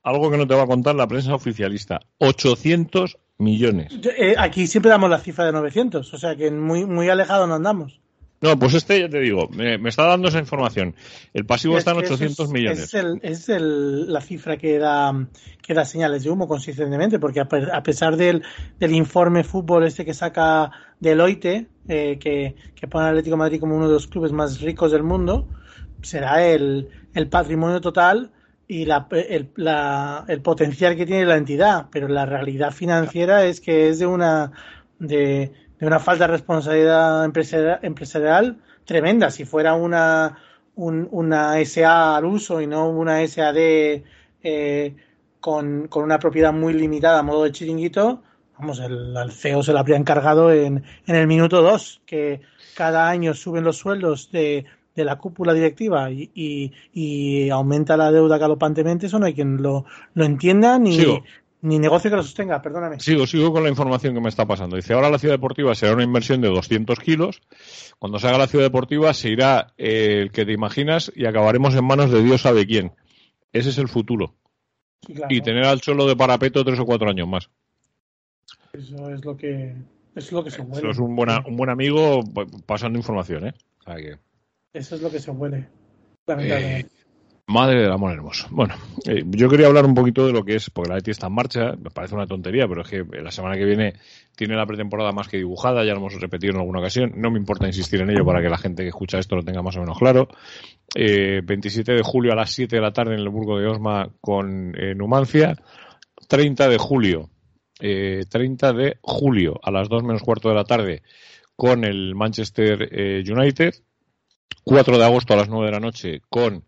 Algo 0.01 0.29
que 0.31 0.37
no 0.37 0.47
te 0.47 0.55
va 0.55 0.63
a 0.63 0.67
contar 0.67 0.95
la 0.95 1.07
prensa 1.07 1.33
oficialista. 1.33 2.01
800 2.17 3.17
millones. 3.37 3.93
aquí 4.37 4.67
siempre 4.67 4.89
damos 4.89 5.09
la 5.09 5.19
cifra 5.19 5.45
de 5.45 5.53
900, 5.53 6.13
o 6.13 6.17
sea 6.17 6.35
que 6.35 6.51
muy, 6.51 6.85
muy 6.85 7.09
alejado 7.09 7.47
no 7.47 7.55
andamos. 7.55 8.02
No, 8.43 8.59
pues 8.59 8.73
este 8.73 8.99
ya 8.99 9.07
te 9.07 9.21
digo, 9.21 9.47
me, 9.47 9.75
está 9.87 10.03
dando 10.03 10.27
esa 10.27 10.37
información. 10.37 10.95
El 11.33 11.45
pasivo 11.45 11.77
está 11.77 11.91
en 11.91 11.99
800 11.99 12.49
millones. 12.49 12.93
Es, 12.93 13.47
la 13.47 14.19
cifra 14.19 14.57
que 14.57 14.77
da, 14.77 15.13
que 15.61 15.73
da 15.73 15.85
señales 15.85 16.23
de 16.23 16.29
humo 16.29 16.45
consistentemente, 16.45 17.19
porque 17.19 17.39
a, 17.39 17.83
pesar 17.83 18.17
del, 18.17 18.43
informe 18.81 19.45
fútbol 19.45 19.85
este 19.85 20.03
que 20.03 20.13
saca 20.13 20.71
Deloitte, 20.99 21.67
eh, 21.87 22.17
que, 22.19 22.55
que 22.75 22.87
pone 22.89 23.07
Atlético 23.07 23.37
de 23.37 23.39
Madrid 23.39 23.59
como 23.61 23.77
uno 23.77 23.87
de 23.87 23.93
los 23.93 24.07
clubes 24.07 24.33
más 24.33 24.59
ricos 24.59 24.91
del 24.91 25.03
mundo, 25.03 25.47
será 26.01 26.45
el, 26.45 26.89
patrimonio 27.31 27.79
total 27.79 28.31
y 28.67 28.83
la, 28.83 29.07
el, 30.27 30.41
potencial 30.41 30.97
que 30.97 31.05
tiene 31.05 31.25
la 31.25 31.37
entidad, 31.37 31.85
pero 31.93 32.09
la 32.09 32.25
realidad 32.25 32.73
financiera 32.73 33.45
es 33.45 33.61
que 33.61 33.87
es 33.87 33.99
de 33.99 34.05
una 34.05 34.51
de 34.99 35.53
de 35.83 35.87
una 35.87 35.99
falta 35.99 36.27
de 36.27 36.31
responsabilidad 36.31 37.25
empresarial, 37.25 38.57
tremenda. 38.85 39.29
Si 39.29 39.43
fuera 39.43 39.73
una, 39.73 40.37
una 40.75 41.65
SA 41.65 42.15
al 42.15 42.23
uso 42.23 42.61
y 42.61 42.67
no 42.67 42.89
una 42.89 43.27
SAD 43.27 43.57
eh, 43.57 44.95
con, 45.41 45.89
una 45.93 46.19
propiedad 46.19 46.53
muy 46.53 46.73
limitada 46.73 47.19
a 47.19 47.23
modo 47.23 47.43
de 47.43 47.51
chiringuito, 47.51 48.23
vamos, 48.57 48.79
el, 48.79 49.13
CEO 49.33 49.61
se 49.61 49.73
lo 49.73 49.79
habría 49.79 49.97
encargado 49.97 50.53
en, 50.53 50.85
en 51.05 51.15
el 51.17 51.27
minuto 51.27 51.61
dos, 51.61 52.01
que 52.05 52.39
cada 52.77 53.09
año 53.09 53.33
suben 53.33 53.65
los 53.65 53.75
sueldos 53.75 54.31
de, 54.31 54.63
de 54.95 55.03
la 55.03 55.17
cúpula 55.17 55.53
directiva 55.53 56.09
y, 56.11 57.49
aumenta 57.51 57.97
la 57.97 58.09
deuda 58.09 58.37
galopantemente, 58.37 59.07
eso 59.07 59.19
no 59.19 59.25
hay 59.25 59.33
quien 59.33 59.61
lo, 59.61 59.85
lo 60.13 60.23
entienda 60.23 60.79
ni, 60.79 60.97
ni 61.63 61.79
negocio 61.79 62.11
que 62.11 62.17
lo 62.17 62.23
sostenga, 62.23 62.61
perdóname. 62.61 62.99
Sigo, 62.99 63.25
sigo 63.25 63.53
con 63.53 63.63
la 63.63 63.69
información 63.69 64.13
que 64.13 64.19
me 64.19 64.27
está 64.27 64.45
pasando. 64.45 64.75
Dice, 64.75 64.93
ahora 64.93 65.09
la 65.09 65.17
ciudad 65.17 65.35
deportiva 65.35 65.73
será 65.73 65.93
una 65.93 66.03
inversión 66.03 66.41
de 66.41 66.49
200 66.49 66.99
kilos. 66.99 67.41
Cuando 67.99 68.19
se 68.19 68.27
haga 68.27 68.37
la 68.37 68.47
ciudad 68.47 68.65
deportiva 68.65 69.13
se 69.13 69.29
irá 69.29 69.73
el 69.77 70.31
que 70.31 70.45
te 70.45 70.51
imaginas 70.51 71.09
y 71.15 71.25
acabaremos 71.25 71.73
en 71.75 71.85
manos 71.85 72.11
de 72.11 72.21
Dios 72.21 72.41
sabe 72.41 72.67
quién. 72.67 72.91
Ese 73.53 73.69
es 73.69 73.77
el 73.77 73.87
futuro. 73.87 74.35
Y 75.29 75.39
tener 75.39 75.63
al 75.63 75.81
solo 75.81 76.05
de 76.05 76.17
parapeto 76.17 76.65
tres 76.65 76.79
o 76.79 76.85
cuatro 76.85 77.09
años 77.09 77.29
más. 77.29 77.49
Eso 78.73 79.09
es 79.09 79.23
lo 79.23 79.37
que, 79.37 79.73
es 80.15 80.31
lo 80.33 80.43
que 80.43 80.51
se 80.51 80.63
mueve. 80.63 80.79
Eso 80.79 80.89
es 80.89 80.99
un, 80.99 81.15
buena, 81.15 81.43
un 81.47 81.55
buen 81.55 81.69
amigo 81.69 82.19
pasando 82.65 82.99
información, 82.99 83.47
¿eh? 83.47 83.53
Eso 84.73 84.95
es 84.95 85.01
lo 85.01 85.09
que 85.09 85.19
se 85.19 85.31
huele. 85.31 85.69
Eh, 86.27 86.85
madre 87.47 87.81
del 87.81 87.91
amor 87.91 88.13
hermoso. 88.13 88.47
Bueno, 88.51 88.75
eh, 89.05 89.23
yo 89.25 89.49
quería 89.49 89.67
hablar 89.67 89.85
un 89.85 89.93
poquito 89.93 90.25
de 90.25 90.33
lo 90.33 90.43
que 90.43 90.55
es, 90.55 90.69
porque 90.69 90.89
la 90.89 90.95
Leti 90.95 91.11
está 91.11 91.27
en 91.27 91.33
marcha, 91.33 91.73
me 91.77 91.89
parece 91.89 92.15
una 92.15 92.25
tontería, 92.27 92.67
pero 92.67 92.81
es 92.81 92.89
que 92.89 93.03
la 93.21 93.31
semana 93.31 93.55
que 93.55 93.65
viene 93.65 93.93
tiene 94.35 94.55
la 94.55 94.65
pretemporada 94.65 95.11
más 95.11 95.27
que 95.27 95.37
dibujada, 95.37 95.83
ya 95.83 95.91
lo 95.91 95.99
hemos 95.99 96.19
repetido 96.19 96.53
en 96.53 96.59
alguna 96.59 96.79
ocasión, 96.79 97.13
no 97.15 97.31
me 97.31 97.39
importa 97.39 97.67
insistir 97.67 98.01
en 98.01 98.09
ello 98.09 98.25
para 98.25 98.41
que 98.41 98.49
la 98.49 98.57
gente 98.57 98.83
que 98.83 98.89
escucha 98.89 99.19
esto 99.19 99.35
lo 99.35 99.43
tenga 99.43 99.61
más 99.61 99.75
o 99.77 99.81
menos 99.81 99.97
claro. 99.97 100.27
27 100.95 101.93
de 101.93 102.01
julio 102.03 102.33
a 102.33 102.35
las 102.35 102.51
7 102.51 102.75
de 102.75 102.81
la 102.81 102.91
tarde 102.91 103.13
en 103.13 103.19
el 103.19 103.29
Burgo 103.29 103.59
de 103.59 103.67
Osma 103.67 104.09
con 104.21 104.73
Numancia, 104.95 105.55
30 106.27 106.69
de 106.69 106.77
julio 106.77 107.29
eh, 107.79 108.23
30 108.29 108.71
de 108.71 108.97
julio 109.01 109.59
a 109.61 109.71
las 109.71 109.89
2 109.89 110.03
menos 110.03 110.21
cuarto 110.21 110.47
de 110.47 110.55
la 110.55 110.63
tarde 110.63 111.03
con 111.55 111.83
el 111.83 112.15
Manchester 112.15 112.87
eh, 112.91 113.23
United, 113.27 113.73
4 114.63 114.97
de 114.97 115.03
agosto 115.03 115.33
a 115.33 115.37
las 115.37 115.49
9 115.49 115.65
de 115.65 115.71
la 115.71 115.79
noche 115.79 116.21
con 116.29 116.63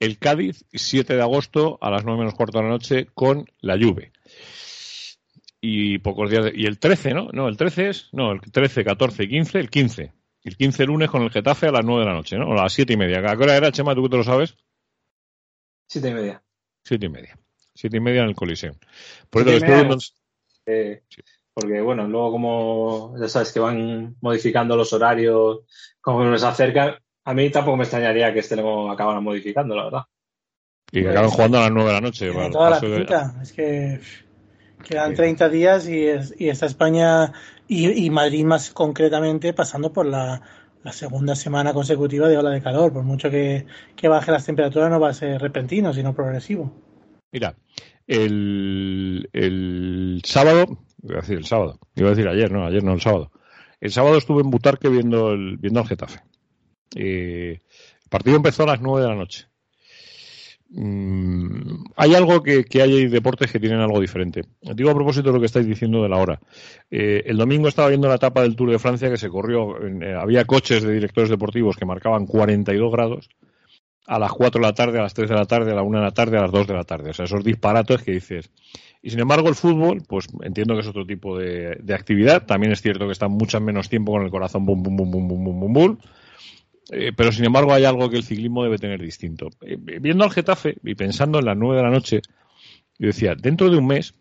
el 0.00 0.18
Cádiz 0.18 0.64
y 0.70 0.78
7 0.78 1.14
de 1.14 1.22
agosto 1.22 1.78
a 1.80 1.90
las 1.90 2.04
9 2.04 2.18
menos 2.18 2.34
cuarto 2.34 2.58
de 2.58 2.64
la 2.64 2.70
noche 2.70 3.06
con 3.14 3.46
la 3.60 3.78
Juve. 3.78 4.12
Y 5.60 5.98
pocos 5.98 6.30
días 6.30 6.52
y 6.54 6.66
el 6.66 6.78
13, 6.78 7.14
¿no? 7.14 7.28
No, 7.32 7.48
el 7.48 7.56
13 7.56 7.88
es, 7.88 8.08
no, 8.12 8.32
el 8.32 8.40
13, 8.40 8.84
14 8.84 9.24
y 9.24 9.28
15, 9.28 9.58
el 9.58 9.70
15. 9.70 10.12
El 10.44 10.56
15 10.56 10.84
lunes 10.84 11.10
con 11.10 11.22
el 11.22 11.30
Getafe 11.30 11.66
a 11.66 11.72
las 11.72 11.84
9 11.84 12.00
de 12.00 12.06
la 12.06 12.14
noche, 12.14 12.36
¿no? 12.36 12.48
O 12.48 12.52
a 12.52 12.62
las 12.62 12.72
7 12.72 12.92
y 12.92 12.96
media. 12.96 13.18
¿A 13.18 13.36
qué 13.36 13.42
hora 13.42 13.56
era, 13.56 13.72
Chema? 13.72 13.94
¿Tú 13.94 14.04
que 14.04 14.08
te 14.10 14.16
lo 14.16 14.24
sabes? 14.24 14.56
7 15.88 16.08
y 16.08 16.14
media. 16.14 16.42
7 16.84 17.06
y 17.06 17.08
media. 17.08 17.38
7 17.74 17.96
y 17.96 18.00
media 18.00 18.22
en 18.22 18.28
el 18.28 18.34
Coliseo. 18.36 18.76
Por 19.30 19.48
eso 19.48 19.98
porque, 21.60 21.80
bueno, 21.80 22.06
luego 22.06 22.30
como 22.30 23.14
ya 23.18 23.26
sabes 23.26 23.52
que 23.52 23.58
van 23.58 24.14
modificando 24.20 24.76
los 24.76 24.92
horarios 24.92 25.62
como 26.00 26.22
nos 26.22 26.44
acercan, 26.44 26.94
a 27.28 27.34
mí 27.34 27.50
tampoco 27.50 27.76
me 27.76 27.82
extrañaría 27.82 28.32
que 28.32 28.38
este 28.38 28.56
lo 28.56 28.90
acabaran 28.90 29.22
modificando, 29.22 29.76
la 29.76 29.84
verdad. 29.84 30.02
Y 30.90 31.02
que 31.02 31.10
acaban 31.10 31.28
jugando 31.28 31.58
a 31.58 31.60
las 31.62 31.70
9 31.72 31.88
de 31.88 31.94
la 31.94 32.00
noche. 32.00 32.32
toda 32.50 32.70
la 32.70 32.80
pinta. 32.80 33.34
Es 33.42 33.52
que 33.52 34.00
quedan 34.82 35.12
30 35.12 35.50
días 35.50 35.86
y, 35.90 36.06
y 36.38 36.48
está 36.48 36.64
España 36.64 37.34
y, 37.66 38.08
Madrid 38.08 38.46
más 38.46 38.70
concretamente 38.70 39.52
pasando 39.52 39.92
por 39.92 40.06
la, 40.06 40.40
segunda 40.90 41.34
semana 41.34 41.74
consecutiva 41.74 42.28
de 42.28 42.38
ola 42.38 42.48
de 42.48 42.62
calor. 42.62 42.94
Por 42.94 43.02
mucho 43.02 43.28
que, 43.28 43.66
que 43.94 44.08
baje 44.08 44.32
las 44.32 44.46
temperaturas 44.46 44.88
no 44.88 44.98
va 44.98 45.10
a 45.10 45.12
ser 45.12 45.38
repentino, 45.38 45.92
sino 45.92 46.14
progresivo. 46.14 46.72
Mira, 47.30 47.56
el, 48.06 49.28
el 49.34 50.22
sábado, 50.24 50.78
iba 51.02 51.18
a 51.18 51.20
decir 51.20 51.36
el 51.36 51.44
sábado, 51.44 51.78
iba 51.94 52.06
a 52.06 52.14
decir 52.14 52.26
ayer, 52.26 52.50
no, 52.50 52.64
ayer 52.64 52.82
no, 52.82 52.94
el 52.94 53.02
sábado. 53.02 53.30
El 53.82 53.90
sábado 53.90 54.16
estuve 54.16 54.40
en 54.40 54.50
Butarque 54.50 54.88
viendo 54.88 55.32
el, 55.32 55.58
viendo 55.58 55.80
al 55.80 55.86
Getafe. 55.86 56.20
El 56.94 57.60
partido 58.08 58.36
empezó 58.36 58.64
a 58.64 58.66
las 58.66 58.80
9 58.80 59.02
de 59.02 59.08
la 59.08 59.16
noche. 59.16 59.48
Mm, 60.70 61.84
hay 61.96 62.14
algo 62.14 62.42
que, 62.42 62.66
hay 62.82 63.06
deportes 63.06 63.50
que 63.50 63.58
tienen 63.58 63.80
algo 63.80 64.00
diferente. 64.00 64.42
Digo 64.60 64.90
a 64.90 64.94
propósito 64.94 65.28
de 65.28 65.34
lo 65.34 65.40
que 65.40 65.46
estáis 65.46 65.66
diciendo 65.66 66.02
de 66.02 66.08
la 66.08 66.18
hora. 66.18 66.40
Eh, 66.90 67.22
el 67.26 67.38
domingo 67.38 67.68
estaba 67.68 67.88
viendo 67.88 68.08
la 68.08 68.16
etapa 68.16 68.42
del 68.42 68.54
Tour 68.54 68.70
de 68.70 68.78
Francia 68.78 69.10
que 69.10 69.16
se 69.16 69.30
corrió. 69.30 69.76
Eh, 69.82 70.14
había 70.14 70.44
coches 70.44 70.82
de 70.82 70.92
directores 70.92 71.30
deportivos 71.30 71.76
que 71.76 71.86
marcaban 71.86 72.26
42 72.26 72.92
grados 72.92 73.30
a 74.06 74.18
las 74.18 74.32
4 74.32 74.60
de 74.60 74.66
la 74.66 74.74
tarde, 74.74 74.98
a 74.98 75.02
las 75.02 75.14
3 75.14 75.28
de 75.28 75.34
la 75.34 75.46
tarde, 75.46 75.72
a 75.72 75.74
la 75.74 75.82
1 75.82 75.98
de 75.98 76.04
la 76.04 76.12
tarde, 76.12 76.38
a 76.38 76.42
las 76.42 76.52
2 76.52 76.66
de 76.66 76.74
la 76.74 76.84
tarde. 76.84 77.10
O 77.10 77.14
sea, 77.14 77.24
esos 77.24 77.44
disparatos 77.44 78.02
que 78.02 78.12
dices. 78.12 78.50
Y 79.00 79.10
sin 79.10 79.20
embargo, 79.20 79.48
el 79.48 79.54
fútbol, 79.54 80.02
pues 80.06 80.26
entiendo 80.42 80.74
que 80.74 80.80
es 80.80 80.86
otro 80.86 81.06
tipo 81.06 81.38
de, 81.38 81.78
actividad. 81.94 82.44
También 82.44 82.72
es 82.72 82.82
cierto 82.82 83.06
que 83.06 83.12
está 83.12 83.28
mucho 83.28 83.60
menos 83.60 83.88
tiempo 83.88 84.12
con 84.12 84.22
el 84.22 84.30
corazón 84.30 84.66
bum, 84.66 84.82
bum, 84.82 84.96
bum, 84.96 85.10
bum, 85.10 85.28
bum, 85.28 85.44
bum, 85.44 85.60
bum, 85.60 85.72
bum. 85.72 85.98
Eh, 86.90 87.12
pero 87.14 87.32
sin 87.32 87.44
embargo, 87.44 87.72
hay 87.72 87.84
algo 87.84 88.08
que 88.08 88.16
el 88.16 88.24
ciclismo 88.24 88.64
debe 88.64 88.78
tener 88.78 89.00
distinto. 89.00 89.50
Eh, 89.60 89.76
viendo 89.78 90.24
al 90.24 90.30
Getafe 90.30 90.76
y 90.82 90.94
pensando 90.94 91.38
en 91.38 91.44
las 91.44 91.56
9 91.56 91.76
de 91.76 91.82
la 91.82 91.90
noche, 91.90 92.22
yo 92.98 93.06
decía, 93.06 93.34
dentro 93.34 93.70
de 93.70 93.76
un 93.76 93.86
mes 93.86 94.14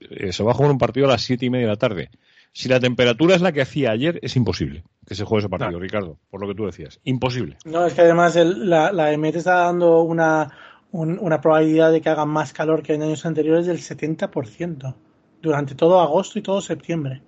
eh, 0.00 0.32
se 0.32 0.42
va 0.42 0.52
a 0.52 0.54
jugar 0.54 0.70
un 0.70 0.78
partido 0.78 1.06
a 1.06 1.10
las 1.10 1.22
7 1.22 1.44
y 1.44 1.50
media 1.50 1.66
de 1.66 1.72
la 1.72 1.78
tarde. 1.78 2.10
Si 2.52 2.68
la 2.68 2.78
temperatura 2.78 3.34
es 3.34 3.40
la 3.40 3.50
que 3.50 3.62
hacía 3.62 3.90
ayer, 3.90 4.20
es 4.22 4.36
imposible 4.36 4.84
que 5.06 5.16
se 5.16 5.24
juegue 5.24 5.40
ese 5.40 5.48
partido, 5.48 5.80
Ricardo, 5.80 6.18
por 6.30 6.40
lo 6.40 6.46
que 6.46 6.54
tú 6.54 6.66
decías. 6.66 7.00
Imposible. 7.02 7.58
No, 7.64 7.84
es 7.84 7.94
que 7.94 8.02
además 8.02 8.36
la, 8.36 8.92
la 8.92 9.12
EMET 9.12 9.36
está 9.36 9.54
dando 9.54 10.02
una, 10.02 10.52
una 10.92 11.40
probabilidad 11.40 11.90
de 11.90 12.00
que 12.00 12.08
haga 12.08 12.24
más 12.24 12.52
calor 12.52 12.82
que 12.82 12.94
en 12.94 13.02
años 13.02 13.26
anteriores 13.26 13.66
del 13.66 13.78
70% 13.78 14.94
durante 15.42 15.74
todo 15.74 16.00
agosto 16.00 16.38
y 16.38 16.42
todo 16.42 16.60
septiembre. 16.60 17.22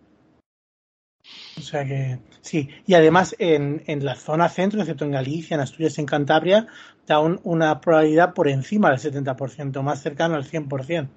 O 1.59 1.61
sea 1.61 1.85
que 1.85 2.19
sí, 2.43 2.69
y 2.87 2.95
además 2.95 3.35
en, 3.39 3.83
en 3.87 4.05
la 4.05 4.15
zona 4.15 4.49
centro, 4.49 4.81
excepto 4.81 5.05
en 5.05 5.13
Galicia, 5.13 5.55
en 5.55 5.61
Asturias 5.61 5.99
en 5.99 6.07
Cantabria, 6.07 6.67
da 7.07 7.21
una 7.21 7.81
probabilidad 7.81 8.35
por 8.35 8.49
encima 8.49 8.91
del 8.91 8.99
70%, 8.99 9.83
más 9.83 10.03
cercano 10.03 10.35
al 10.35 10.45
100% 10.45 11.09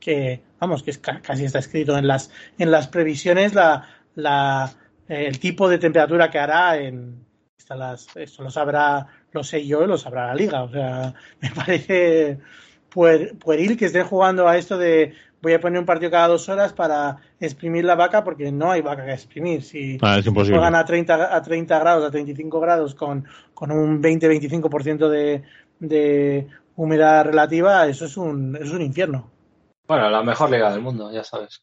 que 0.00 0.42
vamos 0.60 0.82
que 0.82 0.90
es, 0.90 0.98
casi 0.98 1.44
está 1.44 1.58
escrito 1.58 1.96
en 1.96 2.06
las 2.06 2.30
en 2.58 2.70
las 2.70 2.88
previsiones 2.88 3.54
la, 3.54 3.88
la 4.14 4.72
el 5.08 5.38
tipo 5.38 5.68
de 5.68 5.78
temperatura 5.78 6.30
que 6.30 6.38
hará 6.38 6.78
en 6.78 7.24
las, 7.68 8.14
esto 8.16 8.42
lo 8.42 8.50
sabrá 8.50 9.06
lo 9.32 9.42
sé 9.42 9.66
yo 9.66 9.86
lo 9.86 9.98
sabrá 9.98 10.28
la 10.28 10.34
liga. 10.34 10.62
O 10.62 10.70
sea 10.70 11.14
me 11.40 11.50
parece 11.50 12.38
pueril 12.88 13.76
que 13.76 13.86
estén 13.86 14.04
jugando 14.04 14.48
a 14.48 14.56
esto 14.56 14.78
de 14.78 15.12
voy 15.42 15.52
a 15.52 15.60
poner 15.60 15.78
un 15.78 15.86
partido 15.86 16.10
cada 16.10 16.28
dos 16.28 16.48
horas 16.48 16.72
para 16.72 17.18
exprimir 17.40 17.84
la 17.84 17.94
vaca 17.94 18.24
porque 18.24 18.50
no 18.50 18.70
hay 18.70 18.82
vaca 18.82 19.04
que 19.04 19.12
exprimir. 19.12 19.62
Si, 19.62 19.98
ah, 20.02 20.20
juegan 20.24 20.74
a 20.74 20.84
30 20.84 21.34
a 21.34 21.42
30 21.42 21.78
grados 21.78 22.04
a 22.04 22.10
35 22.10 22.60
grados 22.60 22.94
con, 22.94 23.26
con 23.54 23.70
un 23.70 24.02
20-25% 24.02 25.08
de, 25.08 25.42
de 25.78 26.46
humedad 26.76 27.24
relativa 27.24 27.86
eso 27.86 28.06
es 28.06 28.16
un, 28.16 28.56
es 28.56 28.70
un 28.70 28.82
infierno. 28.82 29.30
Bueno, 29.86 30.10
la 30.10 30.22
mejor 30.22 30.50
liga 30.50 30.72
del 30.72 30.82
mundo, 30.82 31.12
ya 31.12 31.22
sabes. 31.22 31.62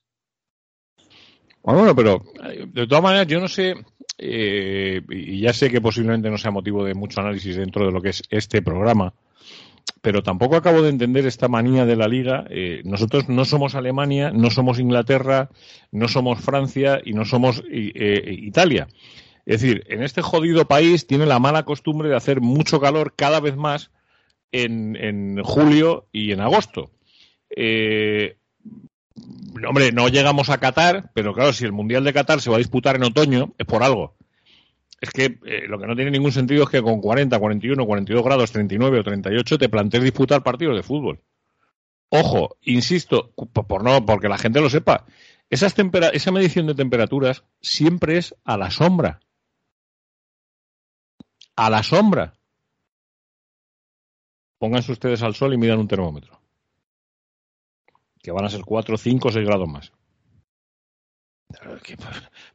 Bueno, 1.61 1.95
pero 1.95 2.21
eh, 2.43 2.65
de 2.67 2.87
todas 2.87 3.03
maneras 3.03 3.27
yo 3.27 3.39
no 3.39 3.47
sé, 3.47 3.73
eh, 4.17 5.01
y 5.09 5.41
ya 5.41 5.53
sé 5.53 5.69
que 5.69 5.81
posiblemente 5.81 6.29
no 6.29 6.37
sea 6.37 6.51
motivo 6.51 6.83
de 6.83 6.93
mucho 6.93 7.21
análisis 7.21 7.55
dentro 7.55 7.85
de 7.85 7.91
lo 7.91 8.01
que 8.01 8.09
es 8.09 8.23
este 8.29 8.61
programa, 8.61 9.13
pero 10.01 10.23
tampoco 10.23 10.55
acabo 10.55 10.81
de 10.81 10.89
entender 10.89 11.25
esta 11.25 11.47
manía 11.47 11.85
de 11.85 11.95
la 11.95 12.07
liga. 12.07 12.45
Eh, 12.49 12.81
nosotros 12.85 13.29
no 13.29 13.45
somos 13.45 13.75
Alemania, 13.75 14.31
no 14.31 14.49
somos 14.49 14.79
Inglaterra, 14.79 15.49
no 15.91 16.07
somos 16.07 16.41
Francia 16.41 17.01
y 17.03 17.13
no 17.13 17.25
somos 17.25 17.63
Italia. 17.69 18.87
Es 19.45 19.61
decir, 19.61 19.83
en 19.87 20.03
este 20.03 20.21
jodido 20.21 20.67
país 20.67 21.07
tiene 21.07 21.25
la 21.25 21.39
mala 21.39 21.63
costumbre 21.63 22.09
de 22.09 22.15
hacer 22.15 22.41
mucho 22.41 22.79
calor 22.79 23.13
cada 23.15 23.39
vez 23.39 23.55
más 23.55 23.91
en 24.51 25.41
julio 25.43 26.07
y 26.11 26.31
en 26.31 26.41
agosto. 26.41 26.91
Eh, 27.55 28.37
hombre, 29.67 29.91
no 29.91 30.07
llegamos 30.07 30.49
a 30.49 30.59
Qatar, 30.59 31.11
pero 31.13 31.33
claro, 31.33 31.53
si 31.53 31.65
el 31.65 31.71
Mundial 31.71 32.03
de 32.03 32.13
Qatar 32.13 32.41
se 32.41 32.49
va 32.49 32.55
a 32.55 32.59
disputar 32.59 32.95
en 32.95 33.03
otoño, 33.03 33.53
es 33.57 33.65
por 33.65 33.83
algo. 33.83 34.15
Es 35.03 35.09
que 35.09 35.37
eh, 35.43 35.67
lo 35.67 35.77
que 35.77 35.85
no 35.85 35.97
tiene 35.97 36.11
ningún 36.11 36.31
sentido 36.31 36.63
es 36.63 36.69
que 36.69 36.81
con 36.81 37.01
40, 37.01 37.37
41, 37.37 37.85
42 37.85 38.23
grados, 38.23 38.53
39 38.53 39.01
o 39.01 39.03
38 39.03 39.57
te 39.57 39.67
plantees 39.67 40.01
disputar 40.01 40.43
partidos 40.43 40.77
de 40.77 40.81
fútbol. 40.81 41.19
Ojo, 42.07 42.55
insisto, 42.61 43.33
por 43.33 43.83
no, 43.83 44.05
porque 44.05 44.29
la 44.29 44.37
gente 44.37 44.61
lo 44.61 44.69
sepa, 44.69 45.05
esa 45.49 46.31
medición 46.31 46.67
de 46.67 46.75
temperaturas 46.75 47.43
siempre 47.59 48.17
es 48.17 48.33
a 48.45 48.55
la 48.55 48.71
sombra. 48.71 49.19
A 51.57 51.69
la 51.69 51.83
sombra. 51.83 52.35
Pónganse 54.57 54.93
ustedes 54.93 55.21
al 55.21 55.35
sol 55.35 55.53
y 55.53 55.57
miran 55.57 55.79
un 55.79 55.89
termómetro 55.89 56.39
que 58.21 58.31
van 58.31 58.45
a 58.45 58.49
ser 58.49 58.61
4, 58.63 58.97
5, 58.97 59.31
6 59.33 59.45
grados 59.45 59.67
más. 59.67 59.91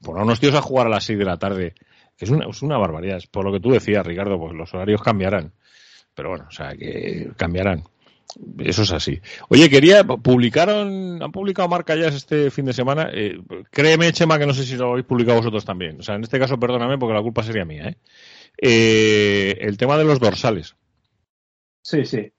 Por 0.00 0.16
unos 0.16 0.40
tíos 0.40 0.54
a 0.54 0.62
jugar 0.62 0.86
a 0.86 0.90
las 0.90 1.04
6 1.04 1.18
de 1.18 1.24
la 1.26 1.36
tarde, 1.36 1.74
que 2.18 2.24
es 2.24 2.30
una, 2.32 2.46
es 2.46 2.62
una 2.62 2.76
barbaridad. 2.76 3.22
Por 3.30 3.44
lo 3.44 3.52
que 3.52 3.60
tú 3.60 3.70
decías, 3.70 4.04
Ricardo, 4.04 4.38
pues 4.38 4.52
los 4.52 4.74
horarios 4.74 5.00
cambiarán. 5.02 5.52
Pero 6.14 6.30
bueno, 6.30 6.46
o 6.48 6.50
sea, 6.50 6.74
que 6.76 7.30
cambiarán. 7.36 7.84
Eso 8.58 8.82
es 8.82 8.92
así. 8.92 9.20
Oye, 9.48 9.70
quería, 9.70 10.04
publicaron, 10.04 11.22
han 11.22 11.30
publicado 11.30 11.68
Marca 11.68 11.94
ya 11.94 12.08
este 12.08 12.50
fin 12.50 12.64
de 12.64 12.72
semana. 12.72 13.08
Eh, 13.12 13.40
créeme, 13.70 14.12
Chema, 14.12 14.36
que 14.38 14.46
no 14.46 14.52
sé 14.52 14.64
si 14.64 14.76
lo 14.76 14.90
habéis 14.90 15.06
publicado 15.06 15.38
vosotros 15.38 15.64
también. 15.64 16.00
O 16.00 16.02
sea, 16.02 16.16
en 16.16 16.24
este 16.24 16.40
caso, 16.40 16.58
perdóname 16.58 16.98
porque 16.98 17.14
la 17.14 17.22
culpa 17.22 17.44
sería 17.44 17.64
mía. 17.64 17.88
¿eh? 17.88 17.96
eh 18.58 19.58
el 19.60 19.78
tema 19.78 19.96
de 19.96 20.04
los 20.04 20.18
dorsales. 20.18 20.76
Sí, 21.80 22.04
sí. 22.04 22.32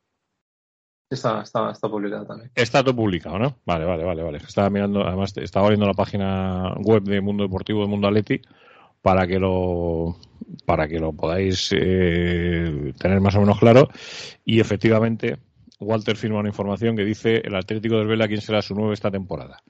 Está, 1.10 1.42
está, 1.42 1.72
está 1.72 1.88
publicado 1.88 2.26
también. 2.26 2.52
Está 2.54 2.84
todo 2.84 2.98
publicado, 2.98 3.40
¿no? 3.40 3.58
Vale, 3.66 3.86
vale, 3.86 4.04
vale, 4.04 4.24
vale. 4.24 4.38
Estaba 4.38 4.70
mirando, 4.70 5.08
además 5.08 5.36
estaba 5.38 5.66
abriendo 5.66 5.88
la 5.88 5.94
página 5.94 6.76
web 6.80 7.02
de 7.04 7.22
Mundo 7.22 7.44
Deportivo 7.44 7.82
de 7.82 7.88
Mundo 7.88 8.10
Atleti 8.10 8.42
para 9.02 9.28
que 9.28 9.40
lo 9.40 10.18
para 10.66 10.88
que 10.88 11.00
lo 11.00 11.14
podáis 11.14 11.70
eh, 11.72 12.94
tener 12.98 13.20
más 13.22 13.36
o 13.36 13.42
menos 13.42 13.60
claro 13.60 13.90
y 14.46 14.60
efectivamente 14.60 15.38
Walter 15.80 16.18
firma 16.18 16.40
una 16.40 16.50
información 16.50 16.96
que 16.96 17.06
dice 17.06 17.42
el 17.44 17.56
Atlético 17.56 17.98
del 17.98 18.08
Vela 18.08 18.28
quién 18.28 18.42
será 18.42 18.62
su 18.62 18.76
nuevo 18.76 18.92
esta 18.92 19.12
temporada. 19.12 19.64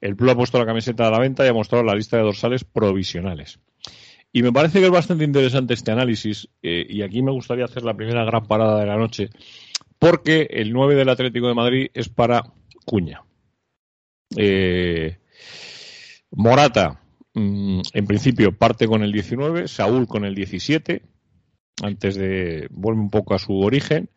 El 0.00 0.16
club 0.16 0.30
ha 0.30 0.36
puesto 0.36 0.58
la 0.58 0.66
camiseta 0.66 1.06
a 1.06 1.10
la 1.10 1.20
venta 1.20 1.44
y 1.44 1.48
ha 1.48 1.52
mostrado 1.52 1.84
la 1.84 1.94
lista 1.94 2.16
de 2.16 2.24
dorsales 2.24 2.64
provisionales. 2.64 3.60
Y 4.32 4.42
me 4.42 4.52
parece 4.52 4.80
que 4.80 4.86
es 4.86 4.90
bastante 4.90 5.24
interesante 5.24 5.74
este 5.74 5.92
análisis, 5.92 6.48
eh, 6.62 6.86
y 6.88 7.02
aquí 7.02 7.22
me 7.22 7.30
gustaría 7.30 7.66
hacer 7.66 7.84
la 7.84 7.94
primera 7.94 8.24
gran 8.24 8.46
parada 8.46 8.80
de 8.80 8.86
la 8.86 8.96
noche, 8.96 9.28
porque 9.98 10.48
el 10.50 10.72
9 10.72 10.94
del 10.94 11.10
Atlético 11.10 11.48
de 11.48 11.54
Madrid 11.54 11.90
es 11.92 12.08
para 12.08 12.42
Cuña. 12.84 13.22
Eh, 14.36 15.18
Morata, 16.30 17.01
mm, 17.34 17.80
en 17.92 18.06
principio, 18.06 18.56
parte 18.56 18.86
con 18.86 19.02
el 19.02 19.12
19, 19.12 19.68
Saúl 19.68 20.06
con 20.06 20.24
el 20.24 20.34
17, 20.34 21.02
antes 21.82 22.14
de 22.14 22.68
vuelve 22.70 23.00
un 23.00 23.10
poco 23.10 23.34
a 23.34 23.38
su 23.38 23.58
origen. 23.58 24.10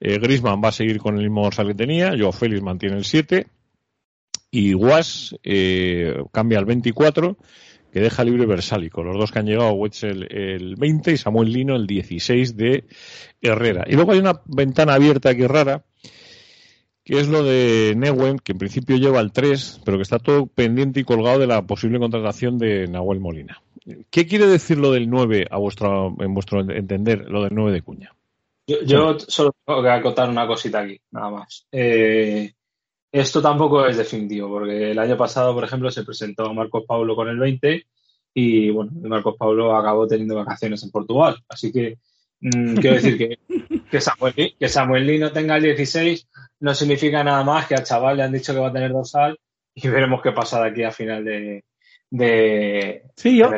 Eh, 0.00 0.18
Grisman 0.18 0.60
va 0.62 0.68
a 0.68 0.72
seguir 0.72 0.98
con 0.98 1.16
el 1.16 1.24
mismo 1.24 1.42
dorsal 1.42 1.68
que 1.68 1.74
tenía, 1.74 2.14
Joao 2.16 2.32
Félix 2.32 2.62
mantiene 2.62 2.96
el 2.96 3.04
7 3.04 3.46
y 4.50 4.72
Guas 4.72 5.34
eh, 5.42 6.14
cambia 6.32 6.58
al 6.58 6.64
24 6.64 7.36
que 7.92 8.00
deja 8.00 8.24
libre 8.24 8.46
Versálico. 8.46 9.02
Los 9.02 9.16
dos 9.16 9.32
que 9.32 9.38
han 9.38 9.46
llegado, 9.46 9.72
Wetzel 9.72 10.28
el 10.30 10.76
20 10.76 11.12
y 11.12 11.16
Samuel 11.16 11.52
Lino 11.52 11.74
el 11.74 11.86
16 11.86 12.56
de 12.56 12.84
Herrera. 13.40 13.84
Y 13.88 13.94
luego 13.94 14.12
hay 14.12 14.18
una 14.18 14.42
ventana 14.46 14.94
abierta 14.94 15.30
aquí 15.30 15.46
rara, 15.46 15.84
que 17.08 17.18
es 17.18 17.26
lo 17.26 17.42
de 17.42 17.94
Neuen, 17.96 18.38
que 18.38 18.52
en 18.52 18.58
principio 18.58 18.98
lleva 18.98 19.20
el 19.20 19.32
3, 19.32 19.80
pero 19.82 19.96
que 19.96 20.02
está 20.02 20.18
todo 20.18 20.44
pendiente 20.46 21.00
y 21.00 21.04
colgado 21.04 21.38
de 21.38 21.46
la 21.46 21.62
posible 21.62 21.98
contratación 21.98 22.58
de 22.58 22.86
Nahuel 22.86 23.18
Molina. 23.18 23.62
¿Qué 24.10 24.26
quiere 24.26 24.46
decir 24.46 24.76
lo 24.76 24.92
del 24.92 25.08
9 25.08 25.46
a 25.50 25.56
vuestro, 25.56 26.14
en 26.18 26.34
vuestro 26.34 26.60
entender, 26.70 27.24
lo 27.30 27.44
del 27.44 27.54
9 27.54 27.72
de 27.72 27.80
Cuña? 27.80 28.14
Yo, 28.66 29.18
solo 29.20 29.54
tengo 29.64 29.82
que 29.82 29.88
acotar 29.88 30.28
una 30.28 30.46
cosita 30.46 30.80
aquí, 30.80 31.00
nada 31.10 31.30
más. 31.30 31.66
Eh, 31.72 32.52
esto 33.10 33.40
tampoco 33.40 33.86
es 33.86 33.96
definitivo, 33.96 34.50
porque 34.50 34.90
el 34.90 34.98
año 34.98 35.16
pasado, 35.16 35.54
por 35.54 35.64
ejemplo, 35.64 35.90
se 35.90 36.04
presentó 36.04 36.52
Marcos 36.52 36.84
Paulo 36.86 37.16
con 37.16 37.28
el 37.28 37.38
20 37.38 37.86
y, 38.34 38.68
bueno, 38.68 38.90
Marcos 39.08 39.34
Paulo 39.38 39.74
acabó 39.74 40.06
teniendo 40.06 40.34
vacaciones 40.34 40.82
en 40.82 40.90
Portugal. 40.90 41.38
Así 41.48 41.72
que, 41.72 41.96
mm, 42.42 42.74
quiero 42.74 42.96
decir 42.96 43.16
que, 43.16 43.38
que, 43.90 44.00
Samuel, 44.00 44.54
que 44.58 44.68
Samuel 44.68 45.06
Lee 45.06 45.18
no 45.18 45.32
tenga 45.32 45.56
el 45.56 45.62
16 45.62 46.28
no 46.60 46.74
significa 46.74 47.22
nada 47.22 47.44
más 47.44 47.66
que 47.66 47.74
al 47.74 47.84
chaval 47.84 48.16
le 48.16 48.22
han 48.24 48.32
dicho 48.32 48.52
que 48.52 48.60
va 48.60 48.68
a 48.68 48.72
tener 48.72 48.92
dorsal 48.92 49.38
y 49.74 49.88
veremos 49.88 50.22
qué 50.22 50.32
pasa 50.32 50.62
de 50.62 50.70
aquí 50.70 50.82
a 50.82 50.90
final 50.90 51.24
de, 51.24 51.64
de, 52.10 53.02
sí, 53.16 53.36
yo, 53.36 53.50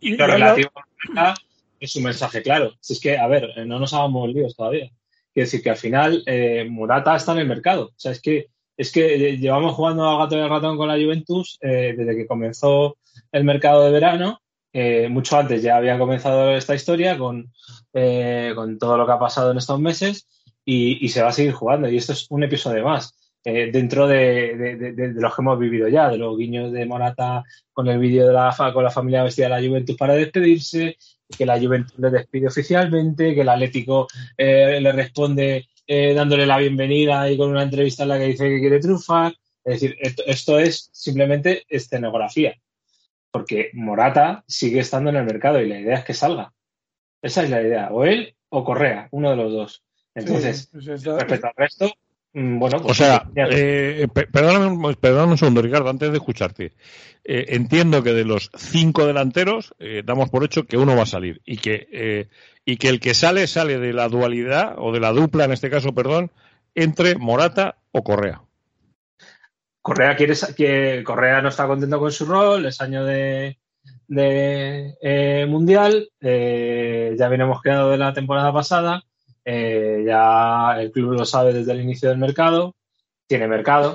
y 0.00 0.16
lo 0.16 0.26
relativo 0.26 0.70
a 1.16 1.34
es 1.82 1.96
un 1.96 2.04
mensaje 2.04 2.42
claro. 2.42 2.74
Si 2.80 2.92
es 2.92 3.00
que, 3.00 3.18
a 3.18 3.26
ver, 3.26 3.66
no 3.66 3.78
nos 3.78 3.92
hagamos 3.92 4.28
líos 4.32 4.54
todavía. 4.54 4.88
Quiero 5.34 5.46
decir 5.46 5.62
que 5.62 5.70
al 5.70 5.76
final 5.76 6.22
eh, 6.26 6.64
Murata 6.68 7.16
está 7.16 7.32
en 7.32 7.38
el 7.38 7.48
mercado. 7.48 7.86
O 7.86 7.94
sea, 7.96 8.12
es 8.12 8.20
que 8.20 8.46
es 8.76 8.90
que 8.90 9.36
llevamos 9.36 9.74
jugando 9.74 10.08
a 10.08 10.18
gato 10.18 10.36
y 10.36 10.40
al 10.40 10.48
ratón 10.48 10.76
con 10.76 10.88
la 10.88 10.94
Juventus 10.94 11.58
eh, 11.60 11.94
desde 11.96 12.16
que 12.16 12.26
comenzó 12.26 12.96
el 13.32 13.44
mercado 13.44 13.84
de 13.84 13.90
verano. 13.90 14.40
Eh, 14.72 15.08
mucho 15.08 15.36
antes 15.36 15.62
ya 15.62 15.76
había 15.76 15.98
comenzado 15.98 16.50
esta 16.56 16.74
historia 16.74 17.18
con, 17.18 17.52
eh, 17.92 18.52
con 18.54 18.78
todo 18.78 18.96
lo 18.96 19.06
que 19.06 19.12
ha 19.12 19.18
pasado 19.18 19.50
en 19.50 19.58
estos 19.58 19.78
meses 19.80 20.26
y, 20.64 21.08
se 21.08 21.22
va 21.22 21.28
a 21.28 21.32
seguir 21.32 21.52
jugando. 21.52 21.88
Y 21.88 21.96
esto 21.96 22.12
es 22.12 22.26
un 22.30 22.44
episodio 22.44 22.84
más. 22.84 23.14
dentro 23.44 24.06
de, 24.06 25.12
los 25.14 25.34
que 25.34 25.42
hemos 25.42 25.58
vivido 25.58 25.88
ya, 25.88 26.08
de 26.08 26.18
los 26.18 26.36
guiños 26.38 26.72
de 26.72 26.86
Morata 26.86 27.42
con 27.72 27.88
el 27.88 27.98
vídeo 27.98 28.28
de 28.28 28.32
la 28.32 28.54
con 28.72 28.84
la 28.84 28.90
familia 28.90 29.24
vestida 29.24 29.48
de 29.48 29.60
la 29.60 29.68
Juventus 29.68 29.96
para 29.96 30.14
despedirse, 30.14 30.96
que 31.36 31.46
la 31.46 31.58
Juventus 31.58 31.98
le 31.98 32.10
despide 32.10 32.46
oficialmente, 32.46 33.34
que 33.34 33.40
el 33.40 33.48
Atlético 33.48 34.06
le 34.38 34.92
responde 34.92 35.66
eh, 35.86 36.14
dándole 36.14 36.46
la 36.46 36.58
bienvenida 36.58 37.28
y 37.30 37.36
con 37.36 37.50
una 37.50 37.64
entrevista 37.64 38.04
en 38.04 38.08
la 38.10 38.18
que 38.18 38.26
dice 38.26 38.48
que 38.48 38.60
quiere 38.60 38.80
triunfar. 38.80 39.34
Es 39.64 39.80
decir, 39.80 39.96
esto, 40.26 40.58
es 40.58 40.88
simplemente 40.92 41.64
escenografía, 41.68 42.54
porque 43.32 43.70
Morata 43.72 44.44
sigue 44.46 44.80
estando 44.80 45.10
en 45.10 45.16
el 45.16 45.24
mercado 45.24 45.60
y 45.60 45.68
la 45.68 45.80
idea 45.80 45.96
es 45.96 46.04
que 46.04 46.14
salga. 46.14 46.52
Esa 47.22 47.42
es 47.42 47.50
la 47.50 47.62
idea, 47.62 47.88
o 47.90 48.04
él 48.04 48.34
o 48.50 48.64
Correa, 48.64 49.08
uno 49.10 49.30
de 49.30 49.36
los 49.36 49.52
dos. 49.52 49.82
Entonces, 50.14 50.68
pues 50.70 51.04
respecto 51.04 51.46
al 51.46 51.54
resto, 51.56 51.90
mm, 52.34 52.58
bueno, 52.58 52.78
pues 52.82 52.90
o 52.90 52.94
sea, 52.94 53.26
eh, 53.34 54.06
perdóname, 54.30 54.94
perdóname, 54.96 55.32
un 55.32 55.38
segundo, 55.38 55.62
Ricardo, 55.62 55.88
antes 55.88 56.10
de 56.10 56.18
escucharte. 56.18 56.72
Eh, 57.24 57.46
entiendo 57.48 58.02
que 58.02 58.12
de 58.12 58.24
los 58.24 58.50
cinco 58.56 59.06
delanteros 59.06 59.74
eh, 59.78 60.02
damos 60.04 60.28
por 60.28 60.44
hecho 60.44 60.66
que 60.66 60.76
uno 60.76 60.96
va 60.96 61.04
a 61.04 61.06
salir 61.06 61.40
y 61.46 61.56
que 61.56 62.28
y 62.64 62.76
que 62.76 62.88
el 62.88 63.00
que 63.00 63.14
sale 63.14 63.46
sale 63.46 63.78
de 63.78 63.92
la 63.92 64.08
dualidad 64.08 64.74
o 64.76 64.92
de 64.92 65.00
la 65.00 65.12
dupla, 65.12 65.44
en 65.44 65.52
este 65.52 65.70
caso, 65.70 65.94
perdón, 65.94 66.30
entre 66.74 67.16
Morata 67.16 67.76
o 67.92 68.04
Correa. 68.04 68.42
Correa 69.82 70.14
quiere 70.14 70.34
que 70.56 71.02
Correa 71.04 71.42
no 71.42 71.48
está 71.48 71.66
contento 71.66 71.98
con 71.98 72.12
su 72.12 72.24
rol, 72.24 72.64
es 72.66 72.80
año 72.80 73.04
de, 73.04 73.58
eh, 74.08 75.46
mundial, 75.48 76.08
eh, 76.20 77.16
ya 77.18 77.26
habíamos 77.26 77.60
quedado 77.60 77.90
de 77.90 77.98
la 77.98 78.14
temporada 78.14 78.52
pasada, 78.52 79.02
eh, 79.44 80.04
ya 80.06 80.80
el 80.80 80.92
club 80.92 81.14
lo 81.14 81.24
sabe 81.24 81.52
desde 81.52 81.72
el 81.72 81.80
inicio 81.80 82.10
del 82.10 82.18
mercado, 82.18 82.76
tiene 83.26 83.48
mercado. 83.48 83.92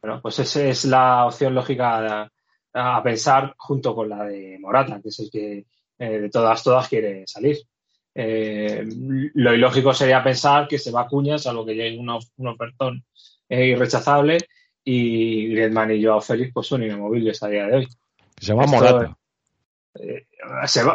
Bueno, 0.00 0.20
pues 0.22 0.38
esa 0.38 0.62
es 0.62 0.84
la 0.84 1.26
opción 1.26 1.56
lógica 1.56 2.30
a 2.72 3.02
pensar 3.02 3.52
junto 3.56 3.96
con 3.96 4.08
la 4.08 4.24
de 4.24 4.58
Morata, 4.60 5.00
que 5.02 5.08
es 5.08 5.18
el 5.18 5.30
que 5.30 5.66
de 5.98 6.28
todas, 6.28 6.62
todas 6.62 6.88
quiere 6.88 7.24
salir. 7.26 7.56
Lo 8.14 9.54
ilógico 9.54 9.92
sería 9.92 10.22
pensar 10.22 10.68
que 10.68 10.78
se 10.78 10.92
va 10.92 11.02
a 11.02 11.08
Cuñas, 11.08 11.46
algo 11.46 11.64
que 11.64 11.74
llegue 11.74 11.98
un 11.98 12.46
ofertón 12.46 13.04
irrechazable 13.48 14.38
y 14.84 15.48
Griezmann 15.48 15.92
y 15.92 16.04
Joao 16.04 16.20
Félix 16.20 16.52
pues 16.52 16.66
son 16.66 16.82
inamovibles 16.82 17.42
a 17.42 17.48
día 17.48 17.66
de 17.66 17.76
hoy. 17.76 17.88
Se 18.38 18.52
va 18.52 18.64
a 18.64 18.66
Morata. 18.66 19.16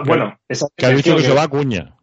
bueno, 0.06 0.40
que 0.76 0.86
ha 0.86 0.90
dicho 0.90 1.16
que, 1.16 1.24
se 1.24 1.34
va 1.34 1.44
a 1.44 1.48
Cuña. 1.48 1.96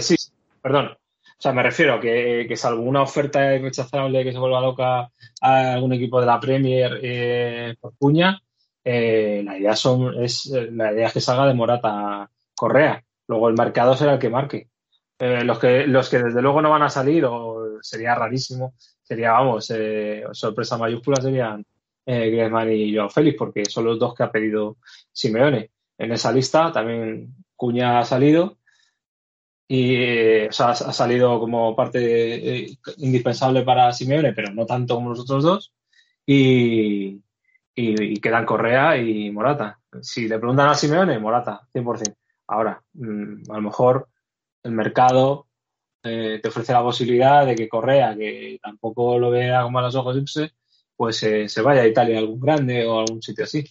sí, 0.00 0.16
perdón. 0.60 0.86
O 0.86 1.42
sea, 1.42 1.52
me 1.52 1.62
refiero 1.62 1.94
a 1.94 2.00
que, 2.00 2.44
que, 2.46 2.56
salvo 2.56 2.82
una 2.82 3.02
oferta 3.02 3.54
irrechazable 3.54 4.24
que 4.24 4.32
se 4.32 4.38
vuelva 4.38 4.60
loca 4.60 5.10
a 5.40 5.72
algún 5.72 5.94
equipo 5.94 6.20
de 6.20 6.26
la 6.26 6.38
Premier 6.38 7.78
por 7.80 7.96
Cuña, 7.96 8.42
eh, 8.84 9.42
la 9.44 9.58
idea 9.58 9.76
son, 9.76 10.22
es, 10.22 10.46
la 10.46 10.92
idea 10.92 11.08
es 11.08 11.12
que 11.12 11.20
salga 11.20 11.46
de 11.46 11.54
Morata 11.54 12.30
Correa. 12.54 13.04
Luego 13.26 13.48
el 13.48 13.54
mercado 13.54 13.96
será 13.96 14.14
el 14.14 14.18
que 14.18 14.30
marque. 14.30 14.68
Eh, 15.18 15.44
los 15.44 15.58
que 15.58 15.86
los 15.86 16.08
que 16.08 16.18
desde 16.18 16.40
luego 16.40 16.62
no 16.62 16.70
van 16.70 16.82
a 16.82 16.90
salir, 16.90 17.24
o 17.26 17.78
sería 17.82 18.14
rarísimo, 18.14 18.74
sería, 19.10 19.32
vamos, 19.32 19.68
eh, 19.74 20.22
sorpresa 20.30 20.78
mayúscula 20.78 21.20
serían 21.20 21.66
eh, 22.06 22.30
Griezmann 22.30 22.70
y 22.72 22.94
Joao 22.94 23.10
Félix, 23.10 23.36
porque 23.36 23.64
son 23.64 23.86
los 23.86 23.98
dos 23.98 24.14
que 24.14 24.22
ha 24.22 24.30
pedido 24.30 24.76
Simeone. 25.10 25.72
En 25.98 26.12
esa 26.12 26.30
lista 26.30 26.70
también 26.70 27.34
Cuña 27.56 27.98
ha 27.98 28.04
salido 28.04 28.58
y 29.66 30.46
o 30.46 30.52
sea, 30.52 30.68
ha 30.68 30.92
salido 30.92 31.40
como 31.40 31.74
parte 31.74 32.68
indispensable 32.98 33.62
para 33.62 33.92
Simeone, 33.92 34.32
pero 34.32 34.54
no 34.54 34.64
tanto 34.64 34.94
como 34.94 35.10
los 35.10 35.20
otros 35.20 35.42
dos. 35.42 35.72
Y, 36.24 37.20
y, 37.74 38.20
quedan 38.20 38.46
Correa 38.46 38.96
y 38.96 39.28
Morata. 39.32 39.80
Si 40.00 40.28
le 40.28 40.38
preguntan 40.38 40.68
a 40.68 40.74
Simeone, 40.76 41.18
Morata, 41.18 41.66
100%. 41.72 42.14
Ahora, 42.46 42.80
mm, 42.92 43.50
a 43.50 43.54
lo 43.54 43.62
mejor 43.62 44.08
el 44.62 44.70
mercado 44.70 45.48
eh, 46.02 46.38
te 46.42 46.48
ofrece 46.48 46.72
la 46.72 46.82
posibilidad 46.82 47.44
de 47.46 47.54
que 47.54 47.68
Correa, 47.68 48.16
que 48.16 48.58
tampoco 48.62 49.18
lo 49.18 49.30
vea 49.30 49.62
con 49.62 49.72
malos 49.72 49.94
ojos 49.94 50.16
pues 50.96 51.22
eh, 51.22 51.48
se 51.48 51.62
vaya 51.62 51.82
a 51.82 51.86
Italia 51.86 52.16
a 52.16 52.20
algún 52.20 52.40
grande 52.40 52.86
o 52.86 52.98
a 52.98 53.02
algún 53.02 53.22
sitio 53.22 53.44
así. 53.44 53.64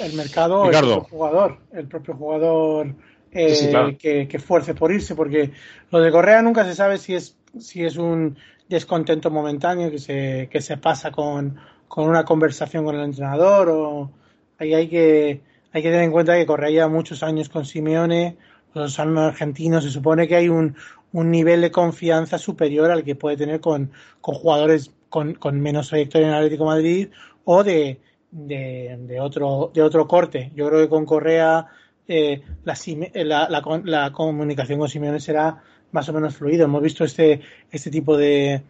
El, 0.00 0.14
mercado, 0.14 0.64
el 0.64 0.70
propio 0.70 1.00
jugador, 1.04 1.58
el 1.72 1.88
propio 1.88 2.14
jugador 2.14 2.94
eh, 3.30 3.96
que, 3.98 4.28
que, 4.28 4.38
fuerce 4.38 4.74
por 4.74 4.92
irse, 4.92 5.14
porque 5.14 5.50
lo 5.90 6.00
de 6.00 6.10
Correa 6.10 6.42
nunca 6.42 6.64
se 6.64 6.74
sabe 6.74 6.98
si 6.98 7.14
es, 7.14 7.36
si 7.58 7.84
es 7.84 7.96
un 7.96 8.36
descontento 8.68 9.30
momentáneo 9.30 9.90
que 9.90 9.98
se, 9.98 10.48
que 10.50 10.60
se 10.60 10.76
pasa 10.76 11.10
con, 11.10 11.58
con 11.88 12.08
una 12.08 12.24
conversación 12.24 12.84
con 12.84 12.94
el 12.94 13.04
entrenador 13.04 13.68
o 13.70 14.10
ahí 14.58 14.74
hay 14.74 14.88
que 14.88 15.40
hay 15.72 15.82
que 15.82 15.88
tener 15.88 16.04
en 16.04 16.12
cuenta 16.12 16.36
que 16.36 16.46
Correa 16.46 16.88
muchos 16.88 17.22
años 17.22 17.48
con 17.48 17.64
Simeone, 17.64 18.36
los 18.74 18.98
argentinos, 18.98 19.84
se 19.84 19.90
supone 19.90 20.28
que 20.28 20.36
hay 20.36 20.48
un, 20.48 20.76
un, 21.12 21.30
nivel 21.30 21.60
de 21.60 21.70
confianza 21.70 22.38
superior 22.38 22.90
al 22.90 23.04
que 23.04 23.14
puede 23.14 23.36
tener 23.36 23.60
con, 23.60 23.92
con 24.20 24.34
jugadores 24.34 24.92
con, 25.08 25.34
con, 25.34 25.60
menos 25.60 25.88
trayectoria 25.88 26.28
en 26.28 26.34
Atlético 26.34 26.64
Madrid 26.64 27.08
o 27.44 27.62
de, 27.64 28.00
de, 28.30 29.18
otro, 29.20 29.70
de 29.74 29.82
otro 29.82 30.08
corte. 30.08 30.52
Yo 30.54 30.68
creo 30.68 30.80
que 30.80 30.88
con 30.88 31.04
Correa 31.04 31.66
eh, 32.08 32.42
la, 32.64 32.74
la, 33.14 33.48
la, 33.48 33.82
la, 33.84 34.12
comunicación 34.12 34.78
con 34.78 34.88
Simeone 34.88 35.20
será 35.20 35.62
más 35.92 36.08
o 36.08 36.12
menos 36.12 36.34
fluida. 36.34 36.64
Hemos 36.64 36.82
visto 36.82 37.04
este, 37.04 37.40
este 37.70 37.90
tipo 37.90 38.16
de, 38.16 38.62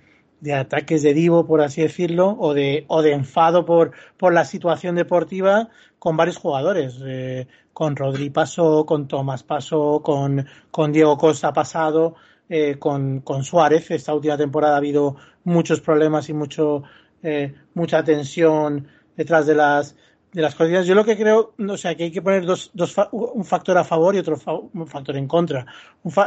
de 0.42 0.54
ataques 0.54 1.02
de 1.02 1.14
divo, 1.14 1.46
por 1.46 1.60
así 1.60 1.82
decirlo, 1.82 2.36
o 2.38 2.52
de, 2.52 2.84
o 2.88 3.00
de 3.00 3.12
enfado 3.12 3.64
por, 3.64 3.92
por 4.16 4.34
la 4.34 4.44
situación 4.44 4.96
deportiva 4.96 5.68
con 6.00 6.16
varios 6.16 6.36
jugadores. 6.36 6.98
Eh, 7.06 7.46
con 7.72 7.94
Rodri 7.94 8.28
pasó, 8.28 8.84
con 8.84 9.06
Tomás 9.06 9.44
pasó, 9.44 10.02
con, 10.02 10.44
Diego 10.92 11.16
Costa 11.16 11.52
pasado, 11.52 12.16
eh, 12.48 12.76
con, 12.76 13.22
Suárez. 13.44 13.92
Esta 13.92 14.14
última 14.14 14.36
temporada 14.36 14.74
ha 14.74 14.78
habido 14.78 15.14
muchos 15.44 15.80
problemas 15.80 16.28
y 16.28 16.32
mucho, 16.32 16.82
eh, 17.22 17.54
mucha 17.74 18.02
tensión 18.02 18.88
detrás 19.16 19.46
de 19.46 19.54
las 19.54 19.94
de 20.32 20.40
las 20.40 20.54
condiciones. 20.54 20.88
Yo 20.88 20.94
lo 20.94 21.04
que 21.04 21.16
creo, 21.16 21.54
o 21.56 21.76
sea, 21.76 21.94
que 21.94 22.04
hay 22.04 22.10
que 22.10 22.22
poner 22.22 22.44
dos, 22.46 22.70
dos 22.72 22.96
un 23.12 23.44
factor 23.44 23.76
a 23.76 23.84
favor 23.84 24.14
y 24.14 24.18
otro 24.18 24.38
un 24.72 24.86
factor 24.86 25.16
en 25.16 25.28
contra. 25.28 25.66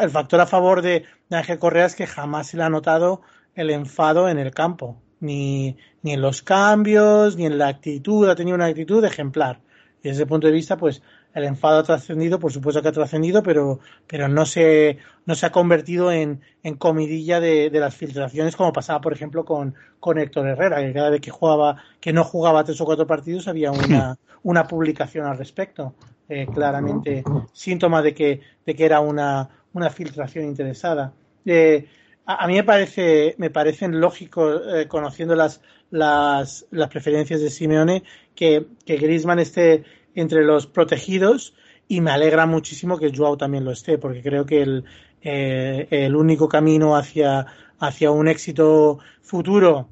el 0.02 0.10
factor 0.10 0.40
a 0.40 0.46
favor 0.46 0.82
de, 0.82 1.04
Ángel 1.32 1.60
Correa 1.60 1.88
es 1.88 1.96
que 1.96 2.08
jamás 2.08 2.48
se 2.48 2.58
le 2.58 2.64
ha 2.64 2.70
notado 2.70 3.22
el 3.56 3.70
enfado 3.72 4.30
en 4.30 4.38
el 4.38 4.52
campo, 4.52 5.02
ni, 5.20 5.78
ni 6.04 6.14
en 6.14 6.22
los 6.22 6.42
cambios, 6.42 7.36
ni 7.38 7.46
en 7.46 7.58
la 7.58 7.68
actitud, 7.68 8.30
ha 8.30 8.36
tenido 8.36 8.56
una 8.56 8.66
actitud 8.66 9.04
ejemplar. 9.04 9.62
Y 10.02 10.10
desde 10.10 10.24
ese 10.24 10.28
punto 10.28 10.48
de 10.48 10.54
vista, 10.54 10.78
pues 10.78 11.02
el 11.34 11.44
enfado 11.44 11.80
ha 11.80 11.84
trascendido, 11.84 12.40
por 12.40 12.52
supuesto 12.52 12.82
que 12.82 12.88
ha 12.88 12.92
trascendido, 12.92 13.44
pero, 13.44 13.80
pero 14.08 14.28
no, 14.28 14.46
se, 14.46 15.00
no 15.26 15.36
se 15.36 15.46
ha 15.46 15.52
convertido 15.52 16.12
en, 16.12 16.42
en 16.64 16.76
comidilla 16.76 17.40
de, 17.40 17.70
de, 17.70 17.80
las 17.80 17.96
filtraciones 17.96 18.56
como 18.56 18.72
pasaba, 18.72 19.02
por 19.02 19.14
ejemplo, 19.14 19.44
con, 19.44 19.76
con 20.00 20.18
Héctor 20.18 20.48
Herrera, 20.48 20.82
que 20.82 20.94
cada 20.94 21.10
vez 21.10 21.22
que 21.22 21.32
jugaba, 21.32 21.84
que 22.00 22.14
no 22.14 22.24
jugaba 22.24 22.64
tres 22.64 22.80
o 22.80 22.86
cuatro 22.86 23.08
partidos 23.08 23.48
había 23.48 23.72
una, 23.72 24.18
una 24.44 24.66
publicación 24.66 25.26
al 25.26 25.38
respecto. 25.38 25.96
Eh, 26.28 26.48
claramente 26.52 27.24
síntoma 27.54 28.02
de 28.02 28.16
que, 28.16 28.42
de 28.66 28.76
que 28.76 28.84
era 28.84 29.00
una, 29.00 29.48
una 29.74 29.90
filtración 29.92 30.46
interesada. 30.46 31.14
Eh, 31.46 31.88
a, 32.26 32.48
mí 32.48 32.56
me 32.56 32.64
parece, 32.64 33.36
me 33.38 33.50
parecen 33.50 34.00
lógicos, 34.00 34.62
eh, 34.74 34.88
conociendo 34.88 35.36
las, 35.36 35.62
las, 35.92 36.66
las 36.72 36.90
preferencias 36.90 37.42
de 37.42 37.50
Simeone, 37.50 38.04
que, 38.34 38.68
que 38.86 38.98
Griezmann 38.98 39.40
esté 39.40 39.84
entre 40.16 40.44
los 40.44 40.68
protegidos 40.68 41.54
y 41.88 42.02
me 42.02 42.12
alegra 42.12 42.46
muchísimo 42.46 42.98
que 42.98 43.16
Joao 43.16 43.38
también 43.38 43.64
lo 43.64 43.72
esté, 43.72 43.98
porque 43.98 44.24
creo 44.24 44.46
que 44.46 44.62
el, 44.62 44.86
eh, 45.22 45.88
el 45.92 46.16
único 46.16 46.48
camino 46.50 46.96
hacia, 46.96 47.46
hacia 47.80 48.12
un 48.12 48.28
éxito 48.28 49.00
futuro 49.22 49.90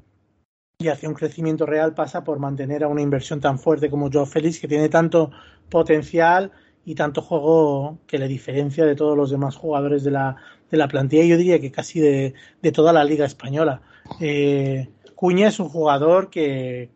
y 0.78 0.88
hacia 0.88 1.08
un 1.08 1.14
crecimiento 1.14 1.66
real 1.66 1.94
pasa 1.94 2.24
por 2.24 2.40
mantener 2.40 2.82
a 2.82 2.88
una 2.88 3.02
inversión 3.02 3.40
tan 3.40 3.58
fuerte 3.58 3.90
como 3.90 4.10
Joao 4.10 4.26
Félix, 4.26 4.58
que 4.58 4.68
tiene 4.68 4.88
tanto 4.88 5.30
potencial 5.70 6.50
y 6.84 6.94
tanto 6.96 7.22
juego 7.22 7.98
que 8.06 8.18
le 8.18 8.28
diferencia 8.28 8.84
de 8.84 8.96
todos 8.96 9.16
los 9.16 9.30
demás 9.30 9.56
jugadores 9.56 10.04
de 10.04 10.10
la, 10.10 10.36
de 10.74 10.78
la 10.78 10.88
plantilla, 10.88 11.24
yo 11.24 11.36
diría 11.36 11.60
que 11.60 11.70
casi 11.70 12.00
de, 12.00 12.34
de 12.60 12.72
toda 12.72 12.92
la 12.92 13.04
liga 13.04 13.24
española. 13.24 13.80
Eh, 14.20 14.88
Cuña 15.14 15.48
es 15.48 15.60
un 15.60 15.68
jugador 15.68 16.30
que 16.30 16.90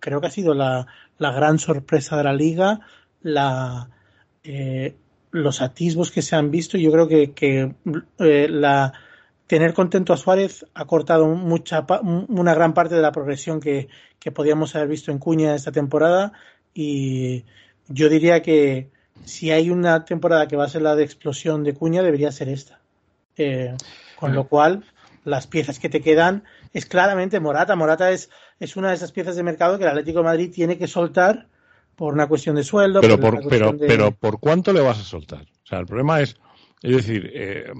creo 0.00 0.20
que 0.20 0.26
ha 0.26 0.30
sido 0.30 0.54
la, 0.54 0.86
la 1.18 1.32
gran 1.32 1.58
sorpresa 1.58 2.16
de 2.16 2.24
la 2.24 2.32
liga, 2.32 2.80
la, 3.20 3.90
eh, 4.42 4.96
los 5.30 5.60
atisbos 5.60 6.10
que 6.10 6.22
se 6.22 6.34
han 6.34 6.50
visto. 6.50 6.78
Yo 6.78 6.90
creo 6.90 7.06
que, 7.06 7.32
que 7.32 7.74
eh, 8.20 8.48
la, 8.48 8.94
tener 9.46 9.74
contento 9.74 10.14
a 10.14 10.16
Suárez 10.16 10.64
ha 10.72 10.86
cortado 10.86 11.26
mucha, 11.26 11.86
una 12.28 12.54
gran 12.54 12.72
parte 12.72 12.94
de 12.94 13.02
la 13.02 13.12
progresión 13.12 13.60
que, 13.60 13.88
que 14.18 14.32
podíamos 14.32 14.74
haber 14.74 14.88
visto 14.88 15.12
en 15.12 15.18
Cuña 15.18 15.54
esta 15.54 15.72
temporada 15.72 16.32
y 16.72 17.44
yo 17.86 18.08
diría 18.08 18.40
que 18.40 18.90
si 19.24 19.50
hay 19.50 19.68
una 19.68 20.06
temporada 20.06 20.48
que 20.48 20.56
va 20.56 20.64
a 20.64 20.68
ser 20.70 20.80
la 20.80 20.96
de 20.96 21.04
explosión 21.04 21.64
de 21.64 21.74
Cuña 21.74 22.02
debería 22.02 22.32
ser 22.32 22.48
esta. 22.48 22.80
Eh, 23.36 23.74
con 24.16 24.34
lo 24.34 24.46
cual, 24.48 24.84
las 25.24 25.46
piezas 25.46 25.78
que 25.78 25.88
te 25.88 26.00
quedan 26.00 26.44
es 26.72 26.86
claramente 26.86 27.40
Morata. 27.40 27.76
Morata 27.76 28.10
es, 28.10 28.30
es 28.60 28.76
una 28.76 28.90
de 28.90 28.94
esas 28.94 29.12
piezas 29.12 29.36
de 29.36 29.42
mercado 29.42 29.78
que 29.78 29.84
el 29.84 29.90
Atlético 29.90 30.18
de 30.18 30.24
Madrid 30.24 30.50
tiene 30.52 30.78
que 30.78 30.86
soltar 30.86 31.48
por 31.96 32.14
una 32.14 32.26
cuestión 32.26 32.56
de 32.56 32.64
sueldo. 32.64 33.00
Pero, 33.00 33.18
por, 33.18 33.48
pero, 33.48 33.76
pero 33.76 34.10
¿por 34.12 34.40
cuánto 34.40 34.72
le 34.72 34.80
vas 34.80 34.98
a 34.98 35.04
soltar? 35.04 35.42
O 35.42 35.66
sea, 35.66 35.78
el 35.78 35.86
problema 35.86 36.20
es, 36.20 36.36
es 36.82 36.96
decir, 36.96 37.30
eh, 37.34 37.72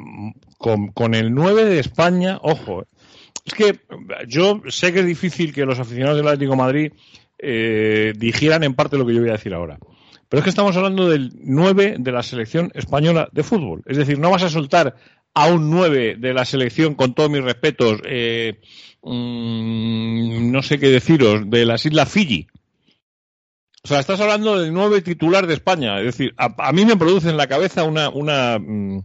con, 0.58 0.88
con, 0.88 1.14
el 1.14 1.34
9 1.34 1.64
de 1.64 1.78
España, 1.80 2.38
ojo, 2.42 2.84
es 3.44 3.54
que 3.54 3.80
yo 4.26 4.62
sé 4.68 4.92
que 4.92 5.00
es 5.00 5.06
difícil 5.06 5.52
que 5.52 5.66
los 5.66 5.78
aficionados 5.78 6.16
del 6.16 6.28
Atlético 6.28 6.52
de 6.52 6.56
Madrid 6.56 6.92
eh, 7.38 8.12
digieran 8.16 8.62
en 8.62 8.74
parte 8.74 8.96
lo 8.96 9.04
que 9.04 9.14
yo 9.14 9.20
voy 9.20 9.30
a 9.30 9.34
decir 9.34 9.52
ahora. 9.52 9.78
Pero 10.28 10.38
es 10.38 10.44
que 10.44 10.50
estamos 10.50 10.76
hablando 10.76 11.08
del 11.08 11.30
9 11.42 11.96
de 11.98 12.12
la 12.12 12.22
selección 12.22 12.72
española 12.74 13.28
de 13.32 13.42
fútbol. 13.42 13.82
Es 13.86 13.98
decir, 13.98 14.18
no 14.18 14.30
vas 14.30 14.42
a 14.42 14.48
soltar 14.48 14.96
a 15.34 15.48
un 15.48 15.70
9 15.70 16.16
de 16.18 16.34
la 16.34 16.44
selección, 16.44 16.94
con 16.94 17.14
todos 17.14 17.30
mis 17.30 17.42
respetos, 17.42 18.00
eh, 18.04 18.60
mmm, 19.02 20.50
no 20.50 20.62
sé 20.62 20.78
qué 20.78 20.88
deciros, 20.88 21.50
de 21.50 21.64
las 21.64 21.84
Islas 21.84 22.10
Fiji. 22.10 22.46
O 23.82 23.88
sea, 23.88 24.00
estás 24.00 24.20
hablando 24.20 24.58
del 24.58 24.72
9 24.72 25.02
titular 25.02 25.46
de 25.46 25.54
España. 25.54 25.98
Es 25.98 26.06
decir, 26.06 26.34
a, 26.38 26.54
a 26.68 26.72
mí 26.72 26.86
me 26.86 26.96
produce 26.96 27.28
en 27.28 27.36
la 27.36 27.48
cabeza 27.48 27.84
una, 27.84 28.08
una, 28.08 28.58
mm, 28.58 29.00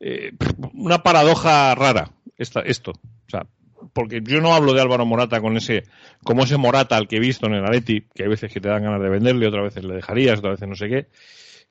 eh, 0.00 0.32
una 0.74 1.02
paradoja 1.02 1.74
rara 1.74 2.10
esta, 2.36 2.60
esto. 2.60 2.92
O 2.92 3.30
sea, 3.30 3.46
porque 3.92 4.20
yo 4.22 4.40
no 4.40 4.54
hablo 4.54 4.72
de 4.72 4.80
Álvaro 4.80 5.04
Morata 5.06 5.40
con 5.40 5.56
ese, 5.56 5.84
como 6.24 6.44
ese 6.44 6.56
Morata 6.56 6.96
al 6.96 7.08
que 7.08 7.16
he 7.16 7.20
visto 7.20 7.46
en 7.46 7.54
el 7.54 7.64
Atleti, 7.64 8.06
que 8.14 8.24
hay 8.24 8.28
veces 8.28 8.52
que 8.52 8.60
te 8.60 8.68
dan 8.68 8.82
ganas 8.82 9.02
de 9.02 9.08
venderle, 9.08 9.46
otras 9.46 9.64
veces 9.64 9.84
le 9.84 9.94
dejarías, 9.94 10.38
otras 10.38 10.54
veces 10.54 10.68
no 10.68 10.74
sé 10.74 10.88
qué. 10.88 11.08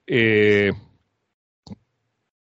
Eh, 0.05 0.71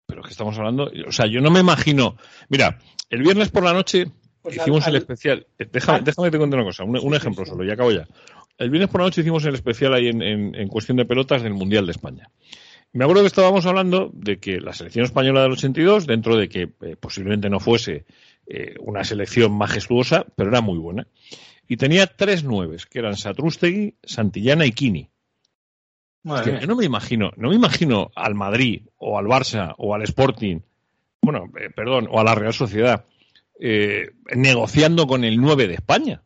pero 0.07 0.23
que 0.23 0.31
estamos 0.31 0.57
hablando, 0.59 0.91
o 1.07 1.13
sea, 1.13 1.27
yo 1.27 1.41
no 1.41 1.51
me 1.51 1.61
imagino. 1.61 2.17
Mira, 2.49 2.79
el 3.11 3.23
viernes 3.23 3.51
por 3.51 3.65
la 3.65 3.73
noche 3.73 4.07
pues 4.43 4.57
hicimos 4.57 4.87
el 4.87 4.97
especial. 4.97 5.47
Eh, 5.59 5.69
déjame, 5.71 6.01
déjame 6.03 6.31
te 6.31 6.39
cuente 6.39 6.57
una 6.57 6.65
cosa, 6.65 6.85
un, 6.85 7.15
ejemplo 7.15 7.45
solo, 7.45 7.65
y 7.65 7.71
acabo 7.71 7.91
ya. 7.91 8.07
El 8.59 8.71
viernes 8.71 8.91
por 8.91 9.01
la 9.01 9.09
noche 9.09 9.21
hicimos 9.21 9.45
el 9.45 9.55
especial 9.55 9.93
ahí 9.93 10.09
en, 10.09 10.23
en, 10.23 10.69
cuestión 10.69 10.97
de 10.97 11.05
pelotas 11.05 11.43
del 11.43 11.53
Mundial 11.53 11.85
de 11.85 11.93
España. 11.93 12.31
Me 12.93 13.05
acuerdo 13.05 13.23
que 13.23 13.29
estábamos 13.29 13.67
hablando 13.67 14.11
de 14.15 14.39
que 14.39 14.61
la 14.61 14.73
selección 14.73 15.05
española 15.05 15.43
del 15.43 15.53
82, 15.53 16.07
dentro 16.07 16.37
de 16.37 16.49
que 16.49 16.71
eh, 16.81 16.97
posiblemente 16.99 17.51
no 17.51 17.61
fuese 17.61 18.07
eh, 18.47 18.77
una 18.81 19.05
selección 19.05 19.53
majestuosa, 19.53 20.25
pero 20.37 20.51
era 20.51 20.61
muy 20.61 20.79
buena, 20.79 21.07
y 21.69 21.77
tenía 21.77 22.07
tres 22.07 22.45
nueves, 22.45 22.87
que 22.87 23.01
eran 23.01 23.17
Satrústegui, 23.17 23.97
Santillana 24.05 24.65
y 24.65 24.73
Kini 24.73 25.11
yo 26.27 26.67
no 26.67 26.75
me 26.75 26.85
imagino, 26.85 27.31
no 27.37 27.51
me 27.51 27.55
imagino 27.55 28.11
al 28.17 28.35
Madrid 28.35 28.83
o 28.99 29.17
al 29.17 29.27
Barça 29.27 29.75
o 29.79 29.95
al 29.95 30.03
Sporting, 30.03 30.61
bueno, 31.23 31.45
eh, 31.57 31.71
perdón, 31.75 32.09
o 32.11 32.19
a 32.19 32.25
la 32.25 32.35
Real 32.35 32.53
Sociedad 32.53 33.05
eh, 33.61 34.11
negociando 34.35 35.07
con 35.07 35.23
el 35.23 35.41
9 35.41 35.69
de 35.69 35.75
España. 35.75 36.23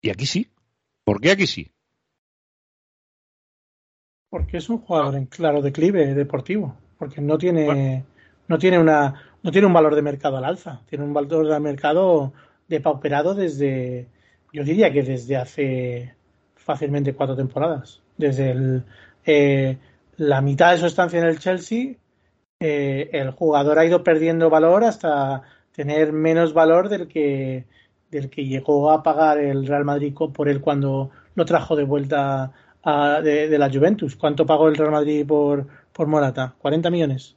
Y 0.00 0.10
aquí 0.10 0.26
sí. 0.26 0.50
¿Por 1.04 1.20
qué 1.20 1.32
aquí 1.32 1.46
sí? 1.46 1.70
Porque 4.30 4.56
es 4.56 4.68
un 4.68 4.78
jugador 4.78 5.16
en 5.16 5.26
claro 5.26 5.60
declive 5.60 6.14
deportivo. 6.14 6.76
Porque 6.98 7.20
no 7.20 7.36
tiene, 7.36 8.04
no 8.48 8.58
tiene 8.58 8.78
una, 8.78 9.22
no 9.42 9.50
tiene 9.50 9.66
un 9.66 9.72
valor 9.74 9.94
de 9.94 10.02
mercado 10.02 10.38
al 10.38 10.44
alza. 10.44 10.80
Tiene 10.88 11.04
un 11.04 11.12
valor 11.12 11.46
de 11.46 11.60
mercado 11.60 12.32
depauperado 12.68 13.34
desde, 13.34 14.08
yo 14.52 14.64
diría 14.64 14.92
que 14.92 15.02
desde 15.02 15.36
hace 15.36 16.14
fácilmente 16.56 17.14
cuatro 17.14 17.36
temporadas 17.36 18.03
desde 18.16 18.50
el, 18.50 18.84
eh, 19.24 19.78
la 20.16 20.40
mitad 20.40 20.72
de 20.72 20.78
su 20.78 20.86
estancia 20.86 21.18
en 21.18 21.26
el 21.26 21.38
Chelsea, 21.38 21.94
eh, 22.60 23.10
el 23.12 23.30
jugador 23.30 23.78
ha 23.78 23.84
ido 23.84 24.04
perdiendo 24.04 24.50
valor 24.50 24.84
hasta 24.84 25.42
tener 25.72 26.12
menos 26.12 26.54
valor 26.54 26.88
del 26.88 27.08
que, 27.08 27.66
del 28.10 28.30
que 28.30 28.46
llegó 28.46 28.90
a 28.90 29.02
pagar 29.02 29.38
el 29.38 29.66
Real 29.66 29.84
Madrid 29.84 30.14
por 30.14 30.48
él 30.48 30.60
cuando 30.60 31.10
lo 31.34 31.44
trajo 31.44 31.74
de 31.76 31.84
vuelta 31.84 32.52
a, 32.82 33.20
de, 33.20 33.58
la 33.58 33.70
Juventus. 33.70 34.16
¿Cuánto 34.16 34.46
pagó 34.46 34.68
el 34.68 34.76
Real 34.76 34.92
Madrid 34.92 35.26
por, 35.26 35.66
por 35.92 36.06
Morata? 36.06 36.54
¿40 36.62 36.90
millones? 36.90 37.36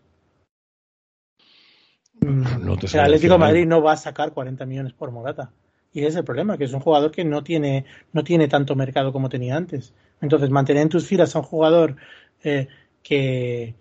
No 2.22 2.74
el 2.74 3.00
Atlético 3.00 3.34
de 3.34 3.40
Madrid 3.40 3.66
no 3.68 3.82
va 3.82 3.94
a 3.94 3.98
sacar 3.98 4.34
40 4.34 4.66
millones 4.66 4.94
por 4.94 5.12
Morata. 5.12 5.52
Y 5.94 6.00
ese 6.00 6.10
es 6.10 6.16
el 6.18 6.24
problema, 6.24 6.58
que 6.58 6.66
es 6.66 6.74
un 6.74 6.80
jugador 6.80 7.12
que 7.12 7.24
no 7.24 7.44
tiene, 7.44 7.86
no 8.14 8.24
tiene 8.24 8.48
tanto 8.48 8.76
mercado 8.76 9.12
como 9.12 9.30
tenía 9.30 9.56
antes. 9.56 9.94
Entonces, 10.22 10.50
mantener 10.50 10.84
en 10.84 10.90
tus 10.90 11.06
filas 11.06 11.36
a 11.36 11.40
un 11.40 11.46
jugador 11.46 11.96
eh, 12.44 12.68
que, 13.04 13.76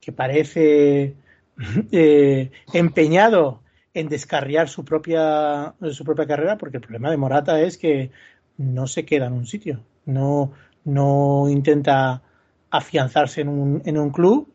que, 0.00 0.12
parece 0.12 1.14
eh, 1.92 2.50
empeñado 2.72 3.62
en 3.94 4.08
descarriar 4.08 4.68
su 4.68 4.84
propia, 4.84 5.74
su 5.90 6.04
propia 6.04 6.26
carrera, 6.26 6.58
porque 6.58 6.76
el 6.76 6.82
problema 6.82 7.10
de 7.10 7.16
Morata 7.16 7.60
es 7.60 7.78
que 7.78 8.10
no 8.58 8.86
se 8.86 9.04
queda 9.04 9.26
en 9.26 9.32
un 9.32 9.46
sitio, 9.46 9.80
no, 10.04 10.52
no 10.84 11.48
intenta 11.48 12.22
afianzarse 12.70 13.40
en 13.40 13.48
un, 13.48 13.82
en 13.84 13.98
un 13.98 14.10
club 14.10 14.52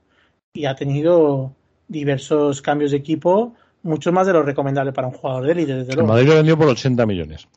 y 0.53 0.65
ha 0.65 0.75
tenido 0.75 1.55
diversos 1.87 2.61
cambios 2.61 2.91
de 2.91 2.97
equipo, 2.97 3.55
mucho 3.83 4.11
más 4.11 4.27
de 4.27 4.33
lo 4.33 4.43
recomendable 4.43 4.93
para 4.93 5.07
un 5.07 5.13
jugador 5.13 5.45
de 5.45 5.51
élite, 5.51 5.75
desde 5.75 5.95
luego. 5.95 6.01
El 6.01 6.07
Madrid 6.07 6.27
lo 6.29 6.35
vendió 6.35 6.57
por 6.57 6.67
80 6.67 7.05
millones. 7.05 7.47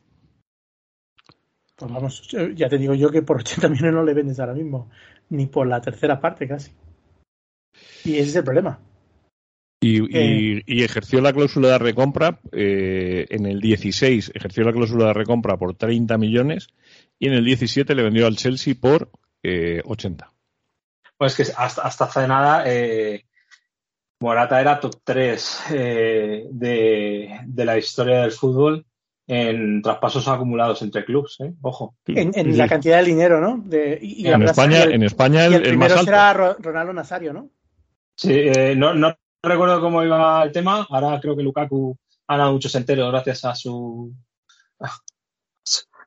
Pues 1.75 1.91
vamos, 1.91 2.27
ya 2.55 2.69
te 2.69 2.77
digo 2.77 2.93
yo 2.93 3.11
que 3.11 3.21
por 3.21 3.37
80 3.37 3.67
millones 3.69 3.93
no 3.93 4.03
le 4.03 4.13
vendes 4.13 4.39
ahora 4.39 4.53
mismo, 4.53 4.89
ni 5.29 5.47
por 5.47 5.67
la 5.67 5.81
tercera 5.81 6.19
parte 6.19 6.47
casi. 6.47 6.71
Y 8.05 8.13
ese 8.15 8.29
es 8.29 8.35
el 8.37 8.43
problema. 8.43 8.79
Y, 9.81 10.01
y, 10.01 10.57
eh. 10.57 10.63
ejerció 10.83 11.21
la 11.21 11.33
cláusula 11.33 11.69
de 11.69 11.77
recompra 11.77 12.39
eh, 12.51 13.25
en 13.29 13.45
el 13.45 13.59
16, 13.59 14.31
ejerció 14.33 14.63
la 14.63 14.71
cláusula 14.71 15.07
de 15.07 15.13
recompra 15.13 15.57
por 15.57 15.75
30 15.75 16.17
millones 16.17 16.69
y 17.19 17.27
en 17.27 17.33
el 17.33 17.45
17 17.45 17.93
le 17.93 18.03
vendió 18.03 18.25
al 18.25 18.37
Chelsea 18.37 18.73
por 18.79 19.11
eh, 19.43 19.81
80. 19.85 20.31
Pues 21.17 21.35
que 21.35 21.43
hasta, 21.55 21.81
hasta 21.83 22.05
hace 22.05 22.27
nada 22.27 22.63
eh, 22.65 23.25
Morata 24.21 24.59
era 24.59 24.79
top 24.79 24.95
3 25.03 25.63
de, 25.69 27.39
de 27.45 27.65
la 27.65 27.77
historia 27.77 28.21
del 28.21 28.31
fútbol 28.31 28.85
en 29.27 29.81
traspasos 29.81 30.27
acumulados 30.27 30.81
entre 30.81 31.03
clubes, 31.03 31.37
¿eh? 31.39 31.53
ojo. 31.61 31.95
En, 32.05 32.57
la 32.57 32.67
cantidad 32.67 32.99
de 32.99 33.05
dinero, 33.05 33.41
¿no? 33.41 33.63
y, 34.01 34.27
en, 34.27 34.43
España, 34.43 34.83
el, 34.83 34.93
en 34.93 35.03
España 35.03 35.45
el, 35.45 35.61
primero 35.61 35.97
será 35.97 36.33
Ronaldo 36.33 36.93
Nazario, 36.93 37.33
¿no? 37.33 37.49
Sí, 38.15 38.33
eh, 38.33 38.75
no, 38.77 38.93
no 38.93 39.15
recuerdo 39.41 39.81
cómo 39.81 40.03
iba 40.03 40.43
el 40.43 40.51
tema. 40.51 40.85
Ahora 40.89 41.19
creo 41.19 41.35
que 41.35 41.43
Lukaku 41.43 41.97
ha 42.27 42.37
dado 42.37 42.53
muchos 42.53 42.73
enteros 42.75 43.11
gracias 43.11 43.45
a 43.45 43.55
su 43.55 44.13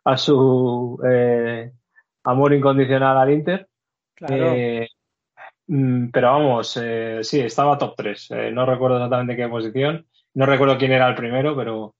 a 0.04 0.16
su 0.16 0.98
eh, 1.06 1.70
amor 2.24 2.54
incondicional 2.54 3.18
al 3.18 3.32
Inter. 3.32 3.68
Claro. 4.14 4.54
Eh, 4.54 4.88
mm, 5.66 6.08
pero 6.08 6.32
vamos, 6.32 6.78
eh, 6.82 7.20
sí, 7.22 7.40
estaba 7.40 7.76
top 7.78 7.94
3. 7.96 8.30
no 8.52 8.64
recuerdo 8.64 8.96
exactamente 8.96 9.36
qué 9.36 9.48
posición. 9.48 10.06
No 10.34 10.46
recuerdo 10.46 10.78
quién 10.78 10.92
era 10.92 11.08
el 11.08 11.14
primero, 11.14 11.56
pero. 11.56 11.94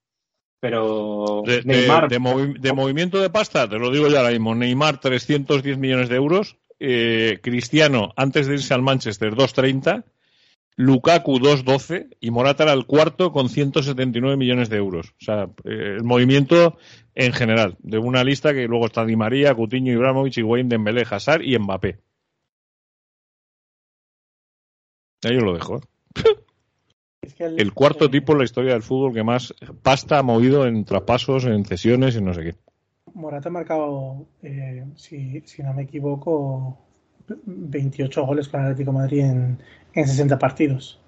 Pero. 0.60 1.42
De, 1.46 1.62
Neymar. 1.64 2.08
De, 2.08 2.72
movimiento 2.72 3.20
de 3.20 3.30
pasta, 3.30 3.68
te 3.68 3.78
lo 3.78 3.90
digo 3.90 4.08
ya 4.08 4.18
ahora 4.18 4.30
mismo. 4.30 4.54
Neymar, 4.54 5.00
310 5.00 5.78
millones 5.78 6.08
de 6.08 6.16
euros. 6.16 6.56
Cristiano, 6.78 8.12
antes 8.16 8.46
de 8.46 8.54
irse 8.54 8.74
al 8.74 8.82
Manchester, 8.82 9.34
230. 9.34 10.04
Lukaku 10.78 11.40
2.12 11.40 12.16
y 12.20 12.30
Morata 12.30 12.62
era 12.62 12.72
el 12.72 12.86
cuarto 12.86 13.32
con 13.32 13.48
179 13.48 14.36
millones 14.36 14.68
de 14.68 14.76
euros. 14.76 15.08
O 15.20 15.24
sea, 15.24 15.50
eh, 15.64 15.96
el 15.96 16.04
movimiento 16.04 16.78
en 17.16 17.32
general, 17.32 17.76
de 17.80 17.98
una 17.98 18.22
lista 18.22 18.54
que 18.54 18.68
luego 18.68 18.86
está 18.86 19.04
Di 19.04 19.16
María, 19.16 19.56
Coutinho, 19.56 19.92
Ibrahimovic, 19.92 20.38
Wayne 20.44 20.68
Dembélé, 20.68 21.04
Hazard 21.10 21.42
y 21.42 21.58
Mbappé. 21.58 21.98
Ahí 25.24 25.36
os 25.36 25.42
lo 25.42 25.52
dejo. 25.52 25.80
el, 27.38 27.72
cuarto 27.72 28.10
tipo 28.10 28.32
en 28.32 28.38
la 28.38 28.44
historia 28.44 28.72
del 28.72 28.82
fútbol 28.82 29.14
que 29.14 29.22
más 29.22 29.54
pasta 29.82 30.18
ha 30.18 30.22
movido 30.22 30.66
en 30.66 30.84
traspasos, 30.84 31.44
en 31.44 31.64
cesiones 31.64 32.16
y 32.16 32.20
no 32.20 32.34
sé 32.34 32.42
qué. 32.42 32.54
Morata 33.14 33.48
ha 33.48 33.52
marcado, 33.52 34.26
eh, 34.42 34.84
si, 34.94 35.42
si 35.44 35.62
no 35.62 35.72
me 35.72 35.82
equivoco, 35.82 36.78
28 37.28 38.26
goles 38.26 38.48
con 38.48 38.60
el 38.60 38.66
Atlético 38.66 38.92
de 38.92 38.98
Madrid 38.98 39.20
en, 39.20 39.58
en 39.94 40.06
60 40.06 40.38
partidos. 40.38 41.00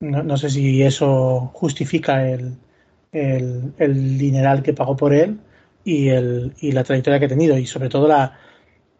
No, 0.00 0.36
sé 0.38 0.48
si 0.48 0.82
eso 0.82 1.50
justifica 1.52 2.26
el, 2.26 2.56
el, 3.12 4.18
dineral 4.18 4.62
que 4.62 4.72
pagó 4.72 4.96
por 4.96 5.12
él 5.12 5.40
y, 5.84 6.08
el, 6.08 6.54
y 6.60 6.72
la 6.72 6.84
trayectoria 6.84 7.18
que 7.18 7.26
ha 7.26 7.28
tenido 7.28 7.58
y 7.58 7.66
sobre 7.66 7.90
todo 7.90 8.08
la, 8.08 8.38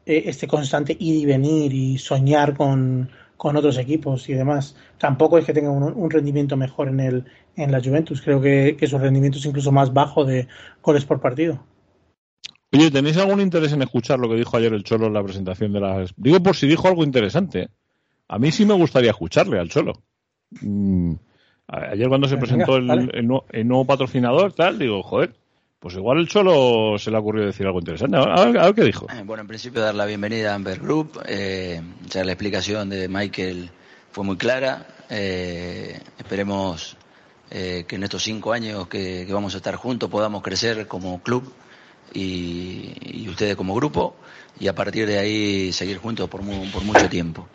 e, 0.04 0.24
este 0.26 0.46
constante 0.46 0.94
ir 0.98 1.14
y 1.14 1.24
venir 1.24 1.72
y 1.72 1.96
soñar 1.96 2.54
con, 2.54 3.08
con 3.40 3.56
otros 3.56 3.78
equipos 3.78 4.28
y 4.28 4.34
demás. 4.34 4.76
Tampoco 4.98 5.38
es 5.38 5.46
que 5.46 5.54
tenga 5.54 5.70
un, 5.70 6.10
rendimiento 6.10 6.58
mejor 6.58 6.88
en, 6.88 7.00
el, 7.00 7.24
en 7.56 7.72
la 7.72 7.82
Juventus. 7.82 8.20
Creo 8.20 8.38
que, 8.38 8.76
que 8.78 8.86
su 8.86 8.98
rendimiento 8.98 9.38
es 9.38 9.46
incluso 9.46 9.72
más 9.72 9.94
bajo 9.94 10.26
de 10.26 10.46
goles 10.82 11.06
por 11.06 11.22
partido. 11.22 11.64
Oye, 12.70 12.90
¿tenéis 12.90 13.16
algún 13.16 13.40
interés 13.40 13.72
en 13.72 13.80
escuchar 13.80 14.18
lo 14.18 14.28
que 14.28 14.34
dijo 14.34 14.58
ayer 14.58 14.74
el 14.74 14.84
Cholo 14.84 15.06
en 15.06 15.14
la 15.14 15.22
presentación 15.22 15.72
de 15.72 15.80
las... 15.80 16.12
Digo 16.18 16.42
por 16.42 16.54
si 16.54 16.66
dijo 16.66 16.86
algo 16.86 17.02
interesante. 17.02 17.70
A 18.28 18.38
mí 18.38 18.52
sí 18.52 18.66
me 18.66 18.74
gustaría 18.74 19.12
escucharle 19.12 19.58
al 19.58 19.70
Cholo. 19.70 19.94
Mm, 20.60 21.14
ayer 21.66 22.08
cuando 22.10 22.28
se 22.28 22.36
presentó 22.36 22.76
el, 22.76 23.26
nuevo 23.26 23.86
patrocinador, 23.86 24.52
tal, 24.52 24.78
digo, 24.78 25.02
joder, 25.02 25.39
pues 25.80 25.94
igual 25.94 26.18
el 26.18 26.28
Cholo 26.28 26.98
se 26.98 27.10
le 27.10 27.16
ha 27.16 27.20
ocurrido 27.20 27.46
decir 27.46 27.66
algo 27.66 27.78
interesante. 27.78 28.18
A 28.18 28.44
ver, 28.44 28.74
qué 28.74 28.82
dijo. 28.82 29.06
Eh, 29.10 29.22
bueno, 29.24 29.40
en 29.40 29.48
principio 29.48 29.80
dar 29.80 29.94
la 29.94 30.04
bienvenida 30.04 30.52
a 30.52 30.54
Amber 30.54 30.78
Group. 30.78 31.18
Eh, 31.26 31.80
ya 32.06 32.22
la 32.22 32.32
explicación 32.32 32.90
de 32.90 33.08
Michael 33.08 33.70
fue 34.12 34.22
muy 34.22 34.36
clara. 34.36 34.86
Eh, 35.08 35.98
esperemos 36.18 36.96
que 37.48 37.86
en 37.88 38.04
estos 38.04 38.22
cinco 38.22 38.52
años 38.52 38.86
que, 38.86 39.26
vamos 39.28 39.54
a 39.54 39.56
estar 39.56 39.74
juntos 39.74 40.08
podamos 40.08 40.40
crecer 40.40 40.86
como 40.86 41.20
club 41.20 41.52
y, 42.12 43.26
ustedes 43.28 43.56
como 43.56 43.74
grupo 43.74 44.14
y 44.60 44.68
a 44.68 44.74
partir 44.74 45.08
de 45.08 45.18
ahí 45.18 45.72
seguir 45.72 45.98
juntos 45.98 46.28
por, 46.28 46.42
por 46.70 46.84
mucho 46.84 47.08
tiempo. 47.08 47.48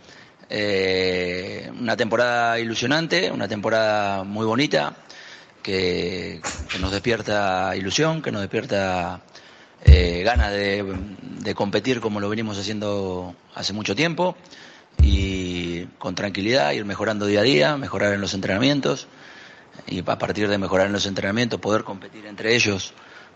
Una 0.49 1.95
temporada 1.95 2.59
ilusionante, 2.59 3.31
una 3.31 3.47
temporada 3.47 4.25
muy 4.25 4.45
bonita, 4.45 4.97
que, 5.65 6.41
nos 6.79 6.91
despierta 6.91 7.75
ilusión, 7.75 8.21
que 8.21 8.31
nos 8.31 8.41
despierta 8.41 9.21
eh, 9.83 10.21
ganas 10.23 10.51
de, 10.51 11.55
competir 11.55 12.01
como 12.01 12.19
lo 12.19 12.29
venimos 12.29 12.59
haciendo 12.59 13.35
hace 13.55 13.73
mucho 13.73 13.95
tiempo 13.95 14.35
y 15.01 15.85
con 15.97 16.13
tranquilidad, 16.13 16.71
ir 16.73 16.85
mejorando 16.85 17.25
día 17.25 17.39
a 17.39 17.43
día, 17.43 17.77
mejorar 17.77 18.13
en 18.13 18.21
los 18.21 18.35
entrenamientos 18.35 19.07
y 19.87 20.07
a 20.07 20.17
partir 20.19 20.49
de 20.49 20.59
mejorar 20.59 20.85
en 20.85 20.93
los 20.93 21.07
entrenamientos 21.07 21.59
poder 21.59 21.83
competir 21.83 22.27
entre 22.27 22.55
ellos 22.55 22.93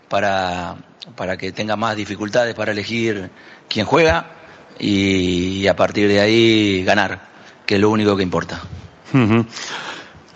para, 0.08 0.76
para 1.16 1.36
que 1.36 1.50
tenga 1.50 1.74
más 1.74 1.96
dificultades 1.96 2.54
para 2.54 2.70
elegir 2.70 3.30
quién 3.68 3.86
juega 3.86 4.34
y, 4.78 5.66
a 5.66 5.74
partir 5.74 6.06
de 6.06 6.20
ahí 6.20 6.84
ganar, 6.84 7.28
que 7.66 7.74
es 7.74 7.80
lo 7.80 7.90
único 7.90 8.16
que 8.16 8.22
importa. 8.22 8.60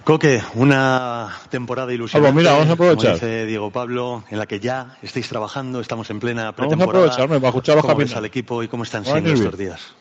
Coque, 0.04 0.42
una 0.54 1.30
temporada 1.48 1.92
ilusionante. 1.92 2.28
Vamos, 2.28 2.42
mira, 2.42 2.52
vamos 2.52 2.68
a 2.68 2.72
aprovechar. 2.72 3.18
Como 3.18 3.26
dice 3.26 3.46
Diego 3.46 3.70
Pablo, 3.70 4.22
en 4.30 4.38
la 4.38 4.44
que 4.44 4.60
ya 4.60 4.98
estáis 5.02 5.28
trabajando, 5.28 5.80
estamos 5.80 6.10
en 6.10 6.20
plena 6.20 6.52
pretemporada. 6.54 6.92
Vamos 6.92 6.94
a 6.94 6.98
aprovecharme 6.98 7.40
para 7.40 7.48
escuchar 7.48 7.76
los 7.76 7.86
¿Cómo 7.86 8.16
al 8.16 8.24
equipo 8.26 8.62
y 8.62 8.68
cómo 8.68 8.82
están 8.82 9.04
siendo 9.04 9.32
estos 9.32 9.56
días? 9.56 9.94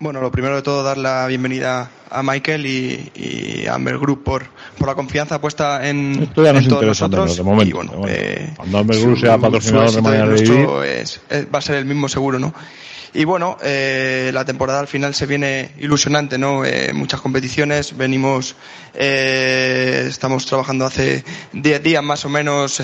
Bueno, 0.00 0.20
lo 0.20 0.30
primero 0.30 0.54
de 0.54 0.62
todo, 0.62 0.82
dar 0.82 0.98
la 0.98 1.26
bienvenida 1.26 1.90
a 2.10 2.22
Michael 2.22 2.66
y, 2.66 3.66
a 3.66 3.74
Amber 3.74 3.98
Group 3.98 4.22
por, 4.22 4.46
por 4.78 4.86
la 4.86 4.94
confianza 4.94 5.40
puesta 5.40 5.88
en, 5.88 6.28
en 6.36 6.68
todos 6.68 6.82
nosotros. 6.84 7.36
De 7.36 7.42
momento, 7.42 7.68
y 7.68 7.72
bueno, 7.72 8.02
eh, 8.06 8.52
cuando 8.54 8.78
Amber 8.78 9.00
Group 9.00 9.18
sea 9.18 9.38
patrocinador 9.38 9.90
de 9.90 10.02
manera 10.02 10.28
de 10.28 11.00
es, 11.00 11.20
va 11.52 11.58
a 11.58 11.62
ser 11.62 11.76
el 11.76 11.86
mismo 11.86 12.08
seguro, 12.08 12.38
¿no? 12.38 12.52
Y 13.14 13.24
bueno, 13.24 13.56
eh, 13.62 14.30
la 14.34 14.44
temporada 14.44 14.80
al 14.80 14.86
final 14.86 15.14
se 15.14 15.26
viene 15.26 15.70
ilusionante, 15.78 16.38
¿no? 16.38 16.64
Eh, 16.64 16.92
muchas 16.92 17.20
competiciones, 17.20 17.96
venimos, 17.96 18.54
eh, 18.94 20.06
estamos 20.08 20.44
trabajando 20.46 20.84
hace 20.84 21.24
10 21.52 21.82
días 21.82 22.02
más 22.02 22.24
o 22.24 22.28
menos. 22.28 22.80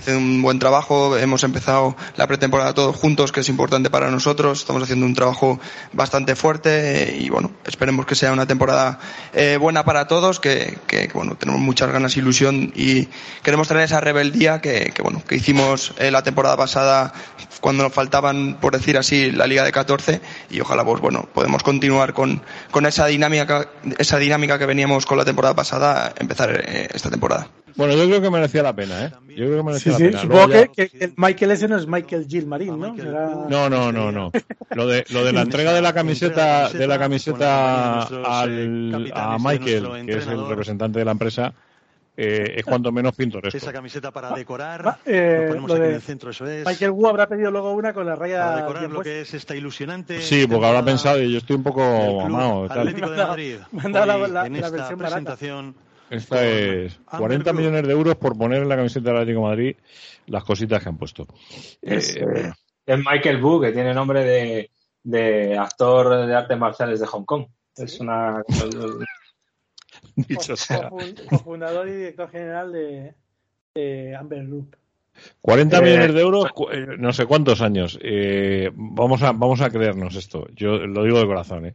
Eh, 0.00 0.10
hace 0.10 0.16
un 0.16 0.42
buen 0.42 0.58
trabajo. 0.58 1.16
Hemos 1.16 1.44
empezado 1.44 1.96
la 2.16 2.26
pretemporada 2.26 2.74
todos 2.74 2.96
juntos, 2.96 3.32
que 3.32 3.40
es 3.40 3.48
importante 3.48 3.90
para 3.90 4.10
nosotros. 4.10 4.60
Estamos 4.60 4.82
haciendo 4.82 5.06
un 5.06 5.14
trabajo 5.14 5.60
bastante 5.92 6.36
fuerte 6.36 7.16
y 7.18 7.28
bueno, 7.28 7.50
esperemos 7.64 8.06
que 8.06 8.14
sea 8.14 8.32
una 8.32 8.46
temporada 8.46 8.98
eh, 9.32 9.58
buena 9.60 9.84
para 9.84 10.06
todos, 10.06 10.40
que, 10.40 10.78
que, 10.86 11.10
bueno, 11.14 11.36
tenemos 11.36 11.60
muchas 11.60 11.90
ganas, 11.92 12.16
ilusión 12.16 12.72
y 12.74 13.08
queremos 13.42 13.68
tener 13.68 13.84
esa 13.84 14.00
rebeldía 14.00 14.60
que, 14.60 14.92
que 14.94 15.02
bueno, 15.02 15.22
que 15.26 15.36
hicimos 15.36 15.94
eh, 15.98 16.10
la 16.10 16.22
temporada 16.22 16.56
pasada 16.56 17.12
cuando 17.60 17.82
nos 17.82 17.92
faltaban, 17.92 18.58
por 18.60 18.72
decir 18.72 18.96
así, 18.96 19.30
la 19.30 19.46
Liga 19.46 19.64
de 19.64 19.72
14 19.72 20.20
y 20.50 20.60
ojalá 20.60 20.84
pues 20.84 21.00
bueno, 21.00 21.28
podemos 21.32 21.62
continuar 21.62 22.14
con, 22.14 22.42
con 22.70 22.86
esa 22.86 23.06
dinámica, 23.06 23.68
esa 23.98 24.18
dinámica 24.18 24.58
que 24.58 24.66
veníamos 24.66 25.06
con 25.06 25.18
la 25.18 25.24
temporada 25.24 25.54
pasada, 25.54 26.12
empezar 26.18 26.64
eh, 26.66 26.88
esta 26.92 27.10
temporada. 27.10 27.48
Bueno, 27.76 27.94
yo 27.94 28.06
creo 28.06 28.20
que 28.20 28.30
merecía 28.30 28.62
la 28.62 28.74
pena, 28.74 29.06
¿eh? 29.06 29.12
Yo 29.28 29.46
creo 29.46 29.56
que 29.58 29.62
merecía 29.62 29.92
la 29.92 29.98
pena. 29.98 30.20
Supongo 30.20 30.72
que, 30.72 30.90
el 31.00 31.14
Michael 31.16 31.50
ese 31.52 31.68
no 31.68 31.76
es 31.76 31.86
Michael 31.86 32.26
Gilmarín, 32.28 32.78
¿no? 32.78 32.94
No, 33.48 33.68
no, 33.68 33.92
no, 33.92 34.12
no. 34.12 34.32
Lo 34.70 34.86
de, 34.86 35.04
lo 35.10 35.24
de 35.24 35.32
la 35.32 35.42
entrega 35.42 35.72
de 35.72 35.82
la 35.82 35.92
camiseta, 35.92 36.68
de 36.68 36.86
la 36.86 36.98
camiseta 36.98 38.02
al, 38.02 39.12
a 39.14 39.36
Michael, 39.38 40.06
que 40.06 40.18
es 40.18 40.26
el 40.26 40.48
representante 40.48 40.98
de 40.98 41.04
la 41.04 41.12
empresa, 41.12 41.52
eh, 42.16 42.54
es 42.56 42.64
cuanto 42.64 42.92
menos 42.92 43.14
pintoresco. 43.14 43.56
Esa 43.56 43.72
camiseta 43.72 44.10
para 44.10 44.32
decorar, 44.32 44.98
eh, 45.06 45.46
ponemos 45.48 45.70
aquí 45.70 45.80
en 45.80 45.94
el 45.94 46.02
centro, 46.02 46.30
eso 46.30 46.46
es. 46.46 46.66
Michael 46.66 46.90
Wu 46.90 47.06
habrá 47.06 47.26
pedido 47.26 47.50
luego 47.50 47.72
una 47.72 47.94
con 47.94 48.04
la 48.04 48.14
raya. 48.14 48.42
Para 48.42 48.56
decorar 48.56 48.90
lo 48.90 49.00
que 49.00 49.22
es 49.22 49.32
esta 49.32 49.56
ilusionante. 49.56 50.20
Sí, 50.20 50.46
porque 50.46 50.66
habrá 50.66 50.84
pensado, 50.84 51.22
y 51.22 51.32
yo 51.32 51.38
estoy 51.38 51.56
un 51.56 51.62
poco 51.62 51.80
mamado. 52.20 52.64
Atlético 52.64 53.10
de 53.10 53.24
Madrid. 53.24 53.56
Me 53.72 53.82
han 53.82 53.92
dado 53.92 54.06
la, 54.06 54.28
la, 54.28 54.46
en 54.46 54.56
esta 54.56 54.70
versión 54.70 54.98
presentación. 54.98 55.74
Esta 56.10 56.44
es 56.44 56.98
40 57.16 57.52
millones 57.52 57.86
de 57.86 57.92
euros 57.92 58.16
por 58.16 58.36
poner 58.36 58.62
en 58.62 58.68
la 58.68 58.76
camiseta 58.76 59.10
del 59.10 59.20
Atlético 59.20 59.40
de 59.40 59.48
Madrid 59.48 59.76
las 60.26 60.44
cositas 60.44 60.82
que 60.82 60.88
han 60.88 60.98
puesto. 60.98 61.26
Es, 61.80 62.16
eh, 62.16 62.52
Michael 62.96 63.42
Wu, 63.42 63.60
que 63.60 63.72
tiene 63.72 63.94
nombre 63.94 64.24
de, 64.24 64.70
de, 65.02 65.56
actor 65.56 66.26
de 66.26 66.34
artes 66.34 66.58
marciales 66.58 67.00
de 67.00 67.06
Hong 67.06 67.24
Kong. 67.24 67.46
Es 67.76 68.00
una. 68.00 68.42
Dicho 70.16 70.56
sea. 70.56 70.90
Cofundador 71.28 71.88
y 71.88 71.92
director 71.92 72.30
general 72.30 72.72
de, 72.72 73.14
de 73.74 74.16
Amber 74.16 74.46
Group. 74.46 74.76
40 75.40 75.76
eh, 75.76 75.82
millones 75.82 76.14
de 76.14 76.20
euros, 76.20 76.46
eh, 76.72 76.86
no 76.98 77.12
sé 77.12 77.26
cuántos 77.26 77.60
años. 77.60 77.98
Eh, 78.02 78.70
vamos, 78.74 79.22
a, 79.22 79.32
vamos 79.32 79.60
a 79.60 79.70
creernos 79.70 80.16
esto. 80.16 80.46
Yo 80.54 80.78
lo 80.78 81.04
digo 81.04 81.18
de 81.18 81.26
corazón. 81.26 81.66
Eh. 81.66 81.74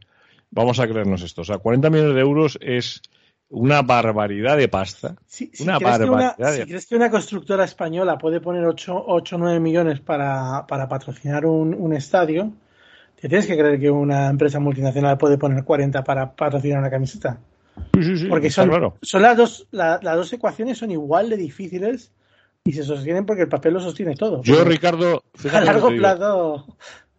Vamos 0.50 0.78
a 0.78 0.86
creernos 0.86 1.22
esto. 1.22 1.42
O 1.42 1.44
sea, 1.44 1.58
40 1.58 1.90
millones 1.90 2.14
de 2.14 2.20
euros 2.20 2.58
es 2.60 3.02
una 3.48 3.82
barbaridad 3.82 4.56
de 4.56 4.68
pasta. 4.68 5.16
Si, 5.26 5.50
una 5.60 5.78
barbaridad. 5.78 6.36
Si 6.54 6.64
crees 6.64 6.86
que 6.86 6.96
una 6.96 7.10
constructora 7.10 7.64
española 7.64 8.18
puede 8.18 8.40
poner 8.40 8.64
8 8.64 8.94
o 8.94 9.22
9 9.38 9.60
millones 9.60 10.00
para, 10.00 10.66
para 10.66 10.88
patrocinar 10.88 11.46
un, 11.46 11.74
un, 11.74 11.92
estadio, 11.92 12.52
¿te 13.20 13.28
tienes 13.28 13.46
que 13.46 13.56
creer 13.56 13.78
que 13.78 13.90
una 13.90 14.28
empresa 14.28 14.58
multinacional 14.58 15.16
puede 15.16 15.38
poner 15.38 15.62
40 15.64 16.02
para 16.02 16.32
patrocinar 16.34 16.80
una 16.80 16.90
camiseta? 16.90 17.38
Sí, 17.94 18.02
sí, 18.02 18.18
sí, 18.18 18.26
Porque 18.26 18.50
son, 18.50 18.94
son 19.02 19.22
las, 19.22 19.36
dos, 19.36 19.68
las 19.70 20.02
dos 20.02 20.32
ecuaciones 20.32 20.78
son 20.78 20.90
igual 20.90 21.28
de 21.28 21.36
difíciles 21.36 22.10
Y 22.64 22.72
se 22.72 22.82
sostienen 22.82 23.26
porque 23.26 23.42
el 23.42 23.48
papel 23.48 23.74
lo 23.74 23.80
sostiene 23.80 24.16
todo. 24.16 24.42
Yo, 24.42 24.64
Ricardo, 24.64 25.22
a 25.52 25.60
largo 25.60 25.88
plazo. 25.88 26.66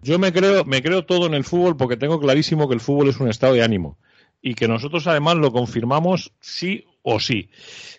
Yo 0.01 0.19
me 0.19 0.33
creo, 0.33 0.65
me 0.65 0.81
creo 0.81 1.05
todo 1.05 1.25
en 1.27 1.33
el 1.33 1.43
fútbol 1.43 1.77
porque 1.77 1.97
tengo 1.97 2.19
clarísimo 2.19 2.67
que 2.67 2.73
el 2.73 2.81
fútbol 2.81 3.09
es 3.09 3.19
un 3.19 3.29
estado 3.29 3.53
de 3.53 3.63
ánimo 3.63 3.97
y 4.47 4.55
que 4.55 4.69
nosotros 4.69 5.05
además 5.07 5.35
lo 5.35 5.51
confirmamos 5.51 6.31
sí 6.39 6.85
o 7.01 7.19
sí. 7.19 7.49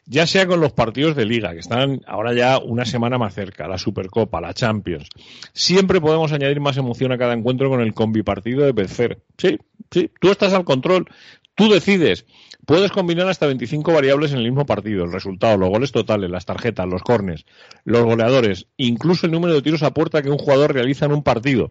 Ya 0.06 0.26
sea 0.26 0.46
con 0.46 0.62
los 0.62 0.72
partidos 0.72 1.14
de 1.14 1.26
liga, 1.26 1.52
que 1.52 1.58
están 1.58 2.00
ahora 2.06 2.32
ya 2.32 2.58
una 2.58 2.86
semana 2.86 3.18
más 3.18 3.34
cerca, 3.34 3.68
la 3.68 3.76
Supercopa, 3.76 4.40
la 4.40 4.54
Champions. 4.54 5.10
Siempre 5.52 6.00
podemos 6.00 6.32
añadir 6.32 6.58
más 6.60 6.78
emoción 6.78 7.12
a 7.12 7.18
cada 7.18 7.34
encuentro 7.34 7.68
con 7.68 7.82
el 7.82 7.92
combi 7.92 8.22
partido 8.22 8.64
de 8.64 8.72
Betfair. 8.72 9.18
Sí, 9.36 9.58
sí, 9.90 10.10
tú 10.18 10.30
estás 10.30 10.54
al 10.54 10.64
control, 10.64 11.04
tú 11.54 11.68
decides. 11.68 12.24
Puedes 12.64 12.92
combinar 12.92 13.28
hasta 13.28 13.46
25 13.46 13.92
variables 13.92 14.32
en 14.32 14.38
el 14.38 14.44
mismo 14.44 14.64
partido, 14.64 15.04
el 15.04 15.12
resultado, 15.12 15.58
los 15.58 15.68
goles 15.68 15.92
totales, 15.92 16.30
las 16.30 16.46
tarjetas, 16.46 16.86
los 16.86 17.02
cornes, 17.02 17.44
los 17.84 18.04
goleadores, 18.04 18.68
incluso 18.78 19.26
el 19.26 19.32
número 19.32 19.52
de 19.52 19.60
tiros 19.60 19.82
a 19.82 19.92
puerta 19.92 20.22
que 20.22 20.30
un 20.30 20.38
jugador 20.38 20.72
realiza 20.72 21.04
en 21.04 21.12
un 21.12 21.22
partido. 21.22 21.68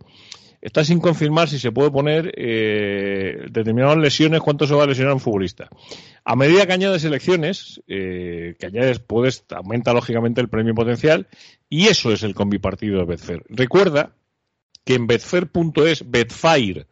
Está 0.61 0.83
sin 0.83 0.99
confirmar 0.99 1.47
si 1.49 1.59
se 1.59 1.71
puede 1.71 1.91
poner 1.91 2.33
eh, 2.35 3.45
determinadas 3.51 3.97
lesiones, 3.97 4.41
cuánto 4.41 4.65
se 4.65 4.73
va 4.73 4.83
a 4.83 4.87
lesionar 4.87 5.13
un 5.13 5.19
futbolista. 5.19 5.69
A 6.25 6.35
medida 6.35 6.65
que 6.65 6.73
añades 6.73 7.03
selecciones, 7.03 7.81
eh, 7.87 8.55
que 8.59 8.65
añades, 8.65 8.99
puedes, 8.99 9.45
aumenta 9.49 9.93
lógicamente 9.93 10.41
el 10.41 10.49
premio 10.49 10.73
potencial 10.73 11.27
y 11.69 11.87
eso 11.87 12.11
es 12.11 12.23
el 12.23 12.33
combipartido 12.33 12.99
de 12.99 13.05
Betfair. 13.05 13.43
Recuerda 13.49 14.15
que 14.83 14.95
en 14.95 15.05
betfair.es, 15.05 16.09
betfair.es, 16.09 16.87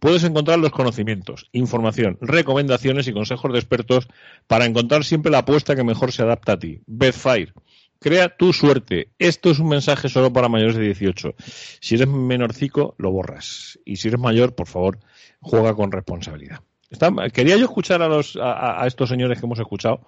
puedes 0.00 0.24
encontrar 0.24 0.58
los 0.58 0.72
conocimientos, 0.72 1.48
información, 1.52 2.18
recomendaciones 2.20 3.06
y 3.06 3.12
consejos 3.12 3.52
de 3.52 3.58
expertos 3.58 4.08
para 4.46 4.64
encontrar 4.64 5.04
siempre 5.04 5.30
la 5.30 5.38
apuesta 5.38 5.76
que 5.76 5.84
mejor 5.84 6.10
se 6.12 6.22
adapta 6.22 6.52
a 6.52 6.58
ti. 6.58 6.80
Betfair. 6.86 7.52
Crea 8.00 8.34
tu 8.34 8.54
suerte. 8.54 9.10
Esto 9.18 9.50
es 9.50 9.58
un 9.58 9.68
mensaje 9.68 10.08
solo 10.08 10.32
para 10.32 10.48
mayores 10.48 10.76
de 10.76 10.84
18. 10.84 11.34
Si 11.80 11.96
eres 11.96 12.08
menorcico, 12.08 12.94
lo 12.96 13.10
borras. 13.10 13.78
Y 13.84 13.96
si 13.96 14.08
eres 14.08 14.18
mayor, 14.18 14.54
por 14.54 14.66
favor, 14.66 14.98
juega 15.40 15.74
con 15.74 15.92
responsabilidad. 15.92 16.60
quería 17.34 17.56
yo 17.56 17.66
escuchar 17.66 18.00
a, 18.00 18.08
los, 18.08 18.38
a, 18.40 18.86
estos 18.86 19.10
señores 19.10 19.38
que 19.38 19.44
hemos 19.44 19.58
escuchado, 19.58 20.00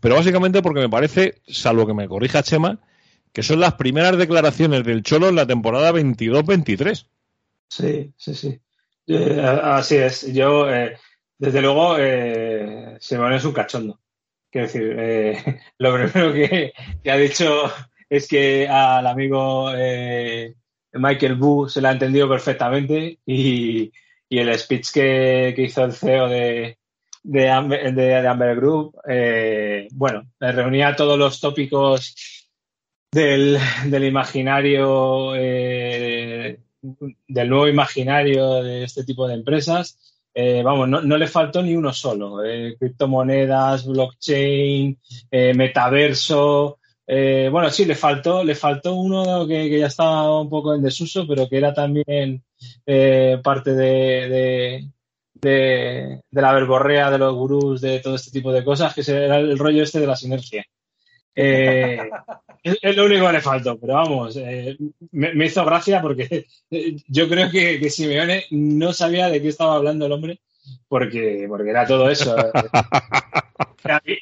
pero 0.00 0.16
básicamente 0.16 0.62
porque 0.62 0.80
me 0.80 0.88
parece, 0.88 1.40
salvo 1.46 1.86
que 1.86 1.94
me 1.94 2.08
corrija 2.08 2.42
Chema, 2.42 2.80
que 3.32 3.44
son 3.44 3.60
las 3.60 3.74
primeras 3.74 4.18
declaraciones 4.18 4.82
del 4.84 5.04
Cholo 5.04 5.28
en 5.28 5.36
la 5.36 5.46
temporada 5.46 5.92
22-23. 5.92 7.06
Sí, 7.68 8.12
sí, 8.16 8.34
sí. 8.34 8.60
Eh, 9.06 9.40
así 9.40 9.96
es. 9.96 10.32
Yo, 10.32 10.68
eh, 10.68 10.98
desde 11.38 11.62
luego, 11.62 11.96
eh, 11.98 12.96
Simón 13.00 13.32
es 13.32 13.44
un 13.44 13.52
cachondo. 13.52 14.00
Quiero 14.50 14.66
decir, 14.66 14.96
eh, 14.98 15.60
lo 15.78 15.94
primero 15.94 16.32
que, 16.32 16.72
ha 17.10 17.16
dicho 17.16 17.70
es 18.08 18.26
que 18.26 18.66
al 18.66 19.06
amigo 19.06 19.70
eh, 19.74 20.54
Michael 20.92 21.40
Wu 21.40 21.68
se 21.68 21.82
le 21.82 21.88
ha 21.88 21.92
entendido 21.92 22.28
perfectamente 22.28 23.18
y, 23.26 23.92
el 24.30 24.58
speech 24.58 24.92
que, 24.92 25.54
hizo 25.58 25.84
el 25.84 25.92
CEO 25.92 26.28
de, 26.28 26.78
de, 27.22 27.50
Amber, 27.50 28.56
Group, 28.56 28.96
eh, 29.08 29.88
bueno, 29.92 30.30
reunía 30.38 30.96
todos 30.96 31.18
los 31.18 31.40
tópicos 31.40 32.14
del, 33.10 33.58
del 33.86 34.04
imaginario, 34.04 35.32
del 35.32 36.58
nuevo 37.48 37.68
imaginario 37.68 38.62
de 38.62 38.84
este 38.84 39.04
tipo 39.04 39.26
de 39.26 39.34
empresas 39.34 40.17
eh, 40.40 40.62
vamos, 40.62 40.88
no, 40.88 41.16
le 41.18 41.26
faltó 41.26 41.60
ni 41.64 41.74
uno 41.74 41.92
solo. 41.92 42.44
Eh, 42.44 42.76
criptomonedas, 42.78 43.84
blockchain, 43.84 44.96
eh, 45.32 45.52
metaverso. 45.52 46.78
bueno, 47.06 47.70
sí, 47.70 47.84
le 47.84 47.96
faltó, 47.96 48.44
le 48.44 48.54
faltó 48.54 48.94
uno 48.94 49.48
que, 49.48 49.80
ya 49.80 49.88
estaba 49.88 50.40
un 50.40 50.48
poco 50.48 50.74
en 50.74 50.82
desuso, 50.82 51.26
pero 51.26 51.48
que 51.48 51.58
era 51.58 51.74
también 51.74 52.44
parte 53.42 53.74
de, 53.74 54.88
de, 55.34 56.20
la 56.30 56.52
verborrea 56.52 57.10
de 57.10 57.18
los 57.18 57.34
gurús, 57.34 57.80
de 57.80 57.98
todo 57.98 58.14
este 58.14 58.30
tipo 58.30 58.52
de 58.52 58.64
cosas, 58.64 58.94
que 58.94 59.02
era 59.10 59.38
el 59.38 59.58
rollo 59.58 59.82
este 59.82 59.98
de 59.98 60.06
la 60.06 60.14
sinergia. 60.14 60.64
es, 61.34 62.96
lo 62.96 63.04
único 63.04 63.26
que 63.26 63.32
le 63.32 63.40
faltó, 63.40 63.78
pero 63.78 63.94
vamos, 63.94 64.36
eh, 64.36 64.76
me, 65.12 65.46
hizo 65.46 65.64
gracia 65.64 66.02
porque 66.02 66.46
yo 67.08 67.28
creo 67.28 67.50
que, 67.50 67.88
Simeone 67.90 68.44
no 68.50 68.92
sabía 68.92 69.28
de 69.28 69.40
qué 69.40 69.48
estaba 69.48 69.76
hablando 69.76 70.06
el 70.06 70.12
hombre 70.12 70.40
porque, 70.88 71.46
porque 71.48 71.70
era 71.70 71.86
todo 71.86 72.10
eso. 72.10 72.36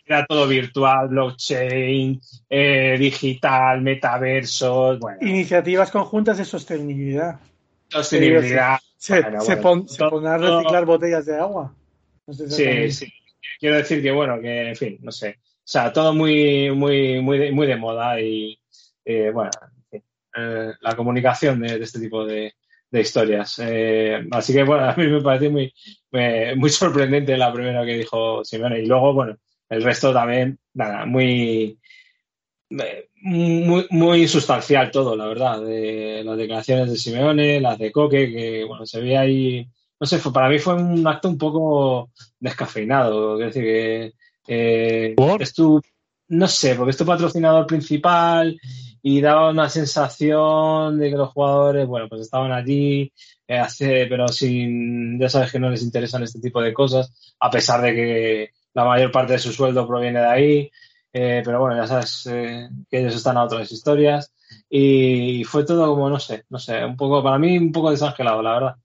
Era, 0.06 0.26
todo 0.26 0.46
virtual, 0.46 1.08
blockchain, 1.08 2.20
eh, 2.48 2.96
digital, 2.98 3.80
metaversos. 3.80 5.00
Iniciativas 5.20 5.90
conjuntas 5.90 6.38
de 6.38 6.44
sostenibilidad. 6.44 7.40
Sostenibilidad. 7.88 8.78
Se, 8.96 9.22
pone 9.56 10.28
a 10.28 10.38
reciclar 10.38 10.84
botellas 10.84 11.26
de 11.26 11.36
agua. 11.36 11.74
sí, 12.48 12.92
sí. 12.92 13.12
Quiero 13.58 13.76
decir 13.76 14.02
que, 14.02 14.12
bueno, 14.12 14.40
que, 14.40 14.68
en 14.68 14.76
fin, 14.76 14.98
no 15.00 15.10
sé. 15.10 15.38
O 15.66 15.68
sea, 15.68 15.92
todo 15.92 16.14
muy, 16.14 16.70
muy, 16.70 17.20
muy, 17.20 17.38
de, 17.38 17.50
muy 17.50 17.66
de 17.66 17.74
moda 17.74 18.20
y, 18.20 18.56
eh, 19.04 19.32
bueno, 19.34 19.50
eh, 19.90 20.72
la 20.80 20.94
comunicación 20.94 21.60
de, 21.60 21.82
este 21.82 21.98
tipo 21.98 22.24
de, 22.24 22.54
historias. 22.92 23.58
Eh, 23.58 24.24
así 24.30 24.52
que, 24.52 24.62
bueno, 24.62 24.84
a 24.88 24.94
mí 24.94 25.08
me 25.08 25.20
pareció 25.20 25.50
muy, 25.50 25.74
muy 26.56 26.70
sorprendente 26.70 27.36
la 27.36 27.52
primera 27.52 27.84
que 27.84 27.98
dijo 27.98 28.44
Simeone. 28.44 28.78
Y 28.78 28.86
luego, 28.86 29.12
bueno, 29.12 29.36
el 29.68 29.82
resto 29.82 30.12
también, 30.12 30.56
nada, 30.74 31.04
muy, 31.04 31.80
muy, 33.22 33.86
muy 33.90 34.28
sustancial 34.28 34.92
todo, 34.92 35.16
la 35.16 35.26
verdad. 35.26 35.62
De 35.62 36.22
las 36.24 36.36
declaraciones 36.38 36.90
de 36.92 36.96
Simeone, 36.96 37.60
las 37.60 37.76
de 37.76 37.90
Coque, 37.90 38.30
que, 38.30 38.64
bueno, 38.64 38.86
se 38.86 39.00
veía 39.00 39.22
ahí, 39.22 39.68
no 39.98 40.06
sé, 40.06 40.20
para 40.32 40.48
mí 40.48 40.60
fue 40.60 40.74
un 40.74 41.04
acto 41.08 41.28
un 41.28 41.38
poco 41.38 42.12
descafeinado. 42.38 43.40
Es 43.40 43.52
decir, 43.52 43.64
que 43.64 44.12
eh, 44.48 45.14
Es 45.40 45.54
tu, 45.54 45.80
no 46.28 46.48
sé, 46.48 46.74
porque 46.74 46.90
es 46.90 46.96
tu 46.96 47.04
patrocinador 47.06 47.66
principal 47.66 48.58
y 49.02 49.20
daba 49.20 49.50
una 49.50 49.68
sensación 49.68 50.98
de 50.98 51.10
que 51.10 51.16
los 51.16 51.30
jugadores, 51.30 51.86
bueno, 51.86 52.08
pues 52.08 52.22
estaban 52.22 52.52
allí, 52.52 53.12
eh, 53.46 53.58
hace, 53.58 54.06
pero 54.06 54.26
sin, 54.28 55.18
ya 55.20 55.28
sabes 55.28 55.52
que 55.52 55.60
no 55.60 55.70
les 55.70 55.82
interesan 55.82 56.22
este 56.22 56.40
tipo 56.40 56.60
de 56.60 56.72
cosas, 56.72 57.34
a 57.38 57.50
pesar 57.50 57.82
de 57.82 57.94
que 57.94 58.50
la 58.74 58.84
mayor 58.84 59.12
parte 59.12 59.34
de 59.34 59.38
su 59.38 59.52
sueldo 59.52 59.86
proviene 59.86 60.20
de 60.20 60.26
ahí. 60.26 60.70
Eh, 61.18 61.40
pero 61.42 61.60
bueno, 61.60 61.76
ya 61.76 61.86
sabes 61.86 62.26
eh, 62.26 62.68
que 62.90 62.98
ellos 63.00 63.14
están 63.14 63.38
a 63.38 63.44
otras 63.44 63.72
historias 63.72 64.34
y 64.68 65.44
fue 65.44 65.64
todo 65.64 65.88
como, 65.88 66.10
no 66.10 66.18
sé, 66.20 66.44
no 66.50 66.58
sé, 66.58 66.84
un 66.84 66.94
poco, 66.94 67.22
para 67.22 67.38
mí 67.38 67.56
un 67.56 67.72
poco 67.72 67.90
desangelado, 67.90 68.42
la 68.42 68.52
verdad. 68.52 68.76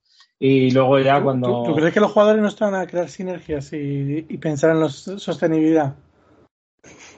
Y 0.44 0.72
luego 0.72 0.98
ya 0.98 1.22
cuando... 1.22 1.62
¿Tú, 1.64 1.76
crees 1.76 1.94
que 1.94 2.00
los 2.00 2.10
jugadores 2.10 2.42
no 2.42 2.48
están 2.48 2.74
a 2.74 2.84
crear 2.84 3.08
sinergias 3.08 3.72
y, 3.74 4.22
pensar 4.38 4.70
en 4.70 4.80
la 4.80 4.88
sostenibilidad? 4.88 5.94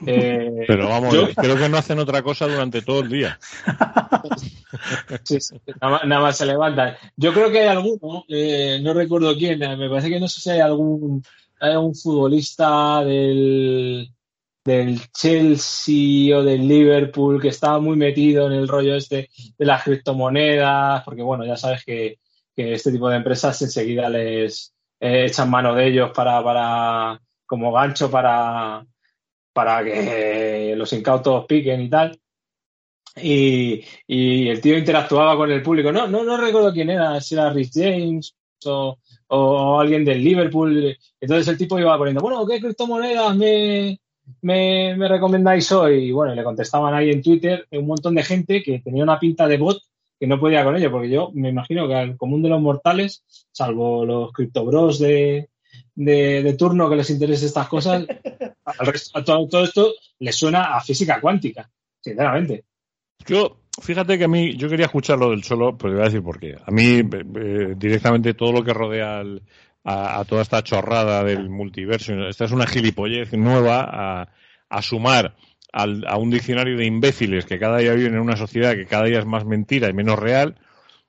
Eh, 0.05 0.63
Pero 0.67 0.89
vamos, 0.89 1.15
creo 1.35 1.57
que 1.57 1.67
no 1.67 1.77
hacen 1.77 1.97
otra 1.97 2.21
cosa 2.21 2.45
durante 2.45 2.83
todo 2.83 2.99
el 2.99 3.09
día. 3.09 3.39
nada, 5.81 6.19
más, 6.19 6.37
se 6.37 6.45
levantan. 6.45 6.97
Yo 7.17 7.33
creo 7.33 7.49
que 7.49 7.61
hay 7.61 7.67
alguno, 7.69 8.25
eh, 8.29 8.79
no 8.83 8.93
recuerdo 8.93 9.35
quién, 9.35 9.63
eh, 9.63 9.75
me 9.75 9.89
parece 9.89 10.09
que 10.09 10.19
no 10.19 10.27
sé 10.27 10.41
si 10.41 10.51
hay 10.51 10.59
algún, 10.59 11.23
hay 11.59 11.75
un 11.77 11.95
futbolista 11.95 13.03
del, 13.03 14.07
del 14.63 15.01
Chelsea 15.11 16.37
o 16.37 16.43
del 16.43 16.67
Liverpool 16.67 17.41
que 17.41 17.47
estaba 17.47 17.79
muy 17.79 17.97
metido 17.97 18.45
en 18.45 18.53
el 18.53 18.67
rollo 18.67 18.93
este 18.93 19.31
de 19.57 19.65
las 19.65 19.81
criptomonedas, 19.81 21.03
porque 21.03 21.23
bueno, 21.23 21.43
ya 21.43 21.57
sabes 21.57 21.83
que 21.83 22.19
que 22.55 22.73
este 22.73 22.91
tipo 22.91 23.09
de 23.09 23.17
empresas 23.17 23.61
enseguida 23.61 24.09
les 24.09 24.73
eh, 24.99 25.25
echan 25.25 25.49
mano 25.49 25.75
de 25.75 25.87
ellos 25.87 26.11
para, 26.15 26.43
para 26.43 27.21
como 27.45 27.71
gancho 27.71 28.09
para, 28.09 28.85
para 29.53 29.83
que 29.83 30.73
los 30.75 30.91
incautos 30.93 31.45
piquen 31.45 31.81
y 31.81 31.89
tal. 31.89 32.19
Y, 33.17 33.83
el 34.49 34.59
tío 34.61 34.77
interactuaba 34.77 35.37
con 35.37 35.51
el 35.51 35.61
público. 35.61 35.91
No, 35.91 36.07
no, 36.07 36.23
no 36.23 36.37
recuerdo 36.37 36.73
quién 36.73 36.89
era, 36.89 37.21
si 37.21 37.35
era 37.35 37.51
Rich 37.51 37.71
James 37.73 38.35
o, 38.65 38.97
o, 39.27 39.79
alguien 39.79 40.03
del 40.03 40.23
Liverpool. 40.23 40.97
Entonces 41.19 41.47
el 41.47 41.57
tipo 41.57 41.79
iba 41.79 41.97
poniendo, 41.97 42.21
bueno, 42.21 42.45
¿qué 42.45 42.59
criptomonedas 42.59 43.35
me, 43.35 43.99
me, 44.41 44.95
me 44.97 45.07
recomendáis 45.07 45.71
hoy? 45.71 46.09
Y 46.09 46.11
bueno, 46.11 46.35
le 46.35 46.43
contestaban 46.43 46.93
ahí 46.93 47.11
en 47.11 47.21
Twitter 47.21 47.65
un 47.71 47.87
montón 47.87 48.15
de 48.15 48.23
gente 48.23 48.61
que 48.63 48.79
tenía 48.79 49.03
una 49.03 49.19
pinta 49.19 49.47
de 49.47 49.57
bot 49.57 49.81
que 50.25 50.29
no 50.29 50.39
podía 50.39 50.63
con 50.63 50.75
ello, 50.75 50.91
porque 50.91 51.09
yo 51.09 51.29
me 51.35 51.49
imagino 51.49 51.87
que 51.87 51.93
al 51.93 52.17
común 52.17 52.41
de 52.41 52.49
los 52.49 52.59
mortales, 52.59 53.23
salvo 53.51 54.05
los 54.05 54.31
criptobros 54.33 54.97
de, 54.97 55.49
de, 55.93 56.55
turno 56.57 56.89
que 56.89 56.95
les 56.95 57.11
interese 57.11 57.45
estas 57.45 57.67
cosas, 57.67 58.07
al 58.65 58.87
resto, 58.87 59.19
a 59.19 59.23
todo, 59.23 59.63
esto 59.63 59.93
les 60.19 60.35
suena 60.35 60.75
a 60.75 60.81
física 60.81 61.21
cuántica, 61.21 61.69
sinceramente. 62.01 62.65
Yo, 63.27 63.61
fíjate 63.79 64.17
que 64.17 64.23
a 64.23 64.27
mí, 64.27 64.57
yo 64.57 64.67
quería 64.67 64.87
escuchar 64.87 65.19
lo 65.19 65.29
del 65.29 65.43
solo, 65.43 65.77
pero 65.77 65.93
voy 65.93 66.01
a 66.01 66.05
decir 66.05 66.23
por 66.23 66.39
qué. 66.39 66.55
A 66.65 66.71
mí, 66.71 67.01
eh, 67.01 67.07
eh, 67.11 67.73
directamente, 67.77 68.33
todo 68.33 68.51
lo 68.51 68.63
que 68.63 68.73
rodea 68.73 69.21
a, 69.83 70.25
toda 70.27 70.41
esta 70.41 70.63
chorrada 70.63 71.23
del 71.23 71.49
multiverso, 71.51 72.13
esta 72.27 72.45
es 72.45 72.51
una 72.51 72.65
gilipollez 72.65 73.31
nueva 73.33 73.87
a, 73.87 74.29
a 74.69 74.81
sumar 74.81 75.35
a 75.75 76.17
un 76.17 76.29
diccionario 76.29 76.77
de 76.77 76.85
imbéciles 76.85 77.45
que 77.45 77.59
cada 77.59 77.77
día 77.79 77.93
viven 77.93 78.13
en 78.13 78.21
una 78.21 78.37
sociedad 78.37 78.73
que 78.73 78.85
cada 78.85 79.03
día 79.03 79.19
es 79.19 79.25
más 79.25 79.45
mentira 79.45 79.89
y 79.89 79.93
menos 79.93 80.17
real, 80.17 80.55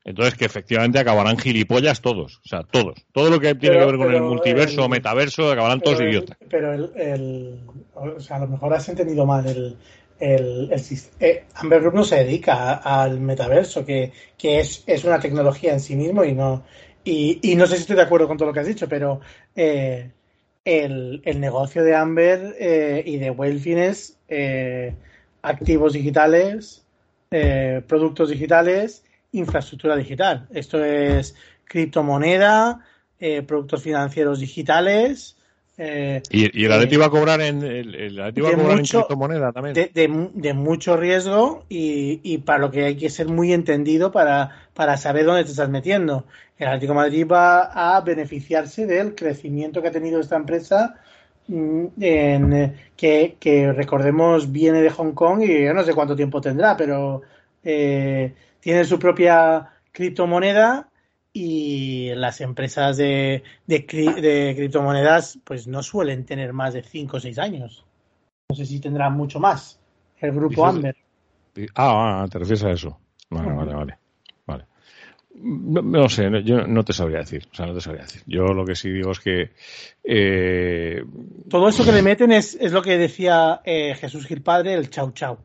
entonces 0.05 0.35
que 0.35 0.45
efectivamente 0.45 0.99
acabarán 0.99 1.39
gilipollas 1.39 2.01
todos, 2.01 2.41
o 2.45 2.49
sea, 2.49 2.63
todos. 2.63 3.07
Todo 3.13 3.31
lo 3.31 3.41
que 3.41 3.55
tiene 3.55 3.79
que 3.79 3.85
ver 3.85 3.97
con 3.97 4.13
el 4.13 4.23
multiverso 4.23 4.85
o 4.85 4.89
metaverso 4.89 5.51
acabarán 5.51 5.81
todos 5.81 6.01
idiotas. 6.01 6.37
Pero 6.51 6.73
el, 6.73 7.61
o 7.95 8.21
sea, 8.21 8.37
a 8.37 8.41
lo 8.41 8.49
mejor 8.49 8.75
has 8.75 8.89
entendido 8.89 9.25
mal 9.25 9.47
el, 9.47 9.77
el, 10.19 10.73
el 10.73 10.83
eh, 11.21 11.45
Amber 11.55 11.81
Group 11.81 11.95
no 11.95 12.05
se 12.05 12.17
dedica 12.17 12.75
al 12.75 13.21
metaverso, 13.21 13.85
que, 13.85 14.13
que 14.37 14.61
es, 14.61 14.83
es, 14.87 15.05
una 15.05 15.21
tecnología 15.21 15.73
en 15.73 15.81
sí 15.81 15.95
mismo 15.95 16.25
y 16.25 16.33
no 16.33 16.65
y, 17.05 17.39
y, 17.53 17.55
no 17.55 17.69
sé 17.69 17.77
si 17.77 17.83
estoy 17.83 17.95
de 17.95 18.03
acuerdo 18.03 18.27
con 18.27 18.37
todo 18.37 18.49
lo 18.49 18.53
que 18.53 18.61
has 18.61 18.67
dicho, 18.67 18.89
pero 18.89 19.21
eh, 19.55 20.11
el, 20.67 21.23
el, 21.25 21.41
negocio 21.41 21.83
de 21.85 21.95
Amber 21.95 22.57
eh, 22.59 23.03
y 23.07 23.17
de 23.17 23.31
Wellfines, 23.31 24.19
eh, 24.29 24.95
activos 25.41 25.93
digitales, 25.93 26.85
eh, 27.31 27.83
productos 27.87 28.31
digitales, 28.31 29.05
infraestructura 29.33 29.97
digital. 29.97 30.49
Esto 30.53 30.85
es 30.85 31.37
criptomoneda, 31.65 32.85
eh, 33.21 33.43
productos 33.43 33.83
financieros 33.83 34.41
digitales. 34.41 35.37
Eh, 35.79 36.23
¿Y, 36.31 36.65
el 36.65 36.73
Atleti 36.73 36.97
va 36.97 37.07
a 37.07 37.11
cobrar 37.11 37.41
en, 37.43 37.63
el, 37.63 37.95
el 37.95 38.21
va 38.21 38.29
a 38.29 38.33
cobrar 38.33 38.79
en 38.79 38.85
criptomoneda 38.85 39.53
también? 39.53 39.75
De, 39.75 39.91
de, 39.95 40.31
de 40.35 40.55
mucho 40.55 40.97
riesgo 40.97 41.65
y, 41.69 42.21
y, 42.25 42.39
para 42.39 42.59
lo 42.59 42.71
que 42.73 42.87
hay 42.87 42.97
que 42.97 43.11
ser 43.11 43.29
muy 43.29 43.53
entendido 43.53 44.11
para, 44.11 44.66
para 44.77 44.97
saber 44.99 45.25
dónde 45.25 45.45
te 45.45 45.51
estás 45.51 45.71
metiendo 45.71 46.27
el 46.59 46.69
Atlético 46.69 46.93
de 46.93 46.97
Madrid 46.97 47.27
va 47.31 47.97
a 47.97 48.01
beneficiarse 48.01 48.87
del 48.87 49.15
crecimiento 49.15 49.83
que 49.83 49.89
ha 49.89 49.93
tenido 49.93 50.21
esta 50.21 50.37
empresa 50.37 50.95
mm, 51.49 51.87
en, 52.01 52.53
eh, 52.53 52.91
que, 52.97 53.37
que, 53.39 53.73
recordemos 53.73 54.53
viene 54.53 54.81
de 54.81 54.91
Hong 54.91 55.13
Kong 55.13 55.43
y 55.43 55.65
yo 55.65 55.75
no 55.75 55.83
sé 55.83 55.95
cuánto 55.95 56.17
tiempo 56.17 56.41
tendrá, 56.41 56.77
pero 56.77 57.23
eh, 57.63 58.35
tiene 58.61 58.85
su 58.85 58.99
propia 58.99 59.71
criptomoneda 59.93 60.89
y 61.33 62.15
las 62.15 62.41
empresas 62.41 62.97
de, 62.97 63.43
de, 63.67 63.79
de, 63.79 64.55
criptomonedas 64.57 65.39
pues 65.45 65.67
no 65.67 65.83
suelen 65.83 66.25
tener 66.25 66.55
más 66.55 66.73
de 66.73 66.83
5 66.83 67.19
o 67.19 67.21
6 67.21 67.39
años. 67.39 67.85
No 68.49 68.57
sé 68.57 68.65
si 68.65 68.81
tendrá 68.81 69.11
mucho 69.11 69.39
más 69.41 69.79
el 70.19 70.33
grupo 70.33 70.65
Amber. 70.65 70.97
Ah, 71.75 72.23
ah, 72.23 72.27
te 72.31 72.39
refieres 72.39 72.65
a 72.65 72.71
eso. 72.71 72.99
Vale, 73.29 73.53
vale, 73.53 73.75
vale. 73.75 73.99
No, 75.39 75.83
no, 75.83 76.09
sé, 76.09 76.31
yo 76.45 76.67
no 76.67 76.85
te 76.85 76.93
sabría 76.93 77.19
decir. 77.19 77.47
O 77.53 77.55
sea, 77.55 77.67
no 77.67 77.75
te 77.75 77.81
sabría 77.81 78.03
decir. 78.03 78.23
Yo 78.27 78.45
lo 78.55 78.65
que 78.65 78.75
sí 78.75 78.91
digo 78.91 79.13
es 79.13 79.21
que. 79.21 79.51
Eh... 80.03 81.05
Todo 81.49 81.69
eso 81.69 81.85
que 81.85 81.93
le 81.93 82.03
meten 82.03 82.33
es, 82.33 82.57
es 82.61 82.73
lo 82.73 82.83
que 82.83 82.97
decía 82.97 83.61
eh, 83.65 83.95
Jesús 83.95 84.27
Gil 84.27 84.43
Padre, 84.43 84.75
el 84.75 84.91
chau 84.91 85.13
chau. 85.13 85.39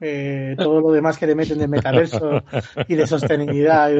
Eh, 0.00 0.54
todo 0.56 0.80
lo 0.80 0.92
demás 0.92 1.18
que 1.18 1.26
le 1.26 1.34
meten 1.34 1.58
de 1.58 1.66
metaverso 1.66 2.44
y 2.86 2.94
de 2.94 3.06
sostenibilidad 3.06 3.90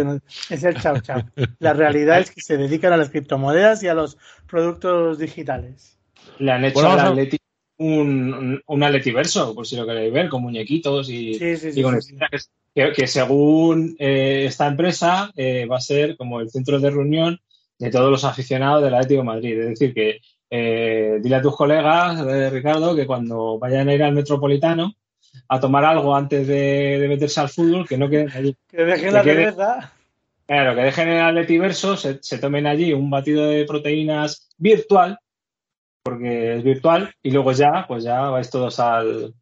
es 0.49 0.63
el 0.65 0.81
chau 0.81 1.01
chau. 1.01 1.23
La 1.59 1.73
realidad 1.73 2.21
es 2.21 2.31
que 2.31 2.41
se 2.41 2.57
dedican 2.57 2.93
a 2.93 2.97
las 2.97 3.11
criptomonedas 3.11 3.83
y 3.83 3.89
a 3.89 3.95
los 3.95 4.17
productos 4.47 5.19
digitales. 5.19 5.99
Le 6.39 6.53
han 6.53 6.65
hecho 6.65 6.81
bueno, 6.81 7.01
Atleti 7.01 7.39
un, 7.79 8.61
un 8.67 8.83
Atletiverso, 8.83 9.55
por 9.55 9.67
si 9.67 9.77
lo 9.77 9.87
queréis 9.87 10.13
ver, 10.13 10.29
con 10.29 10.43
muñequitos 10.43 11.09
y, 11.09 11.35
sí, 11.35 11.57
sí, 11.57 11.73
sí, 11.73 11.81
y 11.81 11.83
con 11.83 11.99
que, 12.79 12.93
que, 12.93 13.07
según 13.09 13.97
eh, 13.99 14.45
esta 14.47 14.69
empresa 14.69 15.33
eh, 15.35 15.67
va 15.67 15.79
a 15.79 15.81
ser 15.81 16.17
como 16.17 16.41
el 16.41 16.49
centro 16.49 16.79
de 16.79 16.91
reunión 16.91 17.41
de 17.77 17.91
todos 17.91 18.09
los 18.09 18.25
aficionados 18.25 18.85
del 18.85 18.95
Atlético 18.95 19.23
de 19.23 19.27
Madrid. 19.27 19.61
Es 19.61 19.69
decir, 19.71 19.93
que 19.93 20.21
eh, 20.49 21.19
dile 21.21 21.37
a 21.37 21.43
tus 21.43 21.57
colegas, 21.57 22.53
Ricardo, 22.53 22.95
que 22.95 23.07
cuando 23.07 23.59
vayan 23.59 23.89
a 23.89 23.95
ir 23.95 24.03
al 24.05 24.15
Metropolitano 24.15 24.95
a 25.49 25.59
tomar 25.59 25.85
algo 25.85 26.15
antes 26.15 26.47
de, 26.47 26.99
de 27.01 27.09
meterse 27.09 27.41
al 27.41 27.49
fútbol, 27.49 27.89
que 27.89 27.99
no 27.99 28.09
queden 28.09 28.31
allí. 28.35 28.57
Que 28.69 28.85
dejen 28.85 29.13
la 29.13 29.25
cerveza. 29.25 29.93
Claro, 30.47 30.77
que 30.77 30.83
dejen 30.83 31.09
el 31.09 31.23
Atletiverso, 31.23 31.97
se, 31.97 32.19
se 32.23 32.39
tomen 32.39 32.67
allí 32.69 32.93
un 32.93 33.11
batido 33.11 33.49
de 33.49 33.65
proteínas 33.65 34.51
virtual, 34.57 35.19
porque 36.03 36.57
es 36.57 36.63
virtual, 36.63 37.13
y 37.23 37.33
luego 37.33 37.51
ya, 37.53 37.85
pues 37.89 38.05
ya 38.05 38.31
vais 38.31 38.49
todos 38.49 38.79
al, 38.81 39.35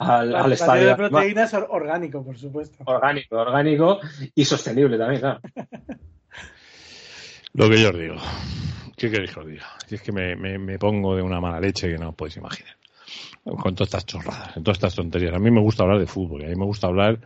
al, 0.00 0.34
al 0.34 0.52
estadio. 0.52 0.88
de 0.88 0.96
proteínas 0.96 1.52
orgánico, 1.54 2.24
por 2.24 2.36
supuesto. 2.38 2.82
Orgánico, 2.86 3.36
orgánico 3.36 4.00
y 4.34 4.44
sostenible 4.44 4.96
también, 4.96 5.20
claro. 5.20 5.40
Lo 7.52 7.68
que 7.68 7.82
yo 7.82 7.90
os 7.90 7.98
digo. 7.98 8.14
¿Qué 8.96 9.10
queréis 9.10 9.32
que 9.32 9.40
os 9.40 9.46
diga? 9.46 9.66
Si 9.86 9.96
es 9.96 10.02
que 10.02 10.12
me, 10.12 10.36
me, 10.36 10.58
me, 10.58 10.78
pongo 10.78 11.16
de 11.16 11.22
una 11.22 11.40
mala 11.40 11.60
leche 11.60 11.88
que 11.88 11.98
no 11.98 12.10
os 12.10 12.14
podéis 12.14 12.38
imaginar. 12.38 12.76
Con 13.44 13.74
todas 13.74 13.88
estas 13.88 14.06
chorradas, 14.06 14.52
con 14.52 14.62
todas 14.62 14.78
estas 14.78 14.94
tonterías. 14.94 15.34
A 15.34 15.38
mí 15.38 15.50
me 15.50 15.60
gusta 15.60 15.82
hablar 15.82 15.98
de 15.98 16.06
fútbol 16.06 16.42
y 16.42 16.44
a 16.44 16.48
mí 16.48 16.56
me 16.56 16.66
gusta 16.66 16.86
hablar 16.86 17.18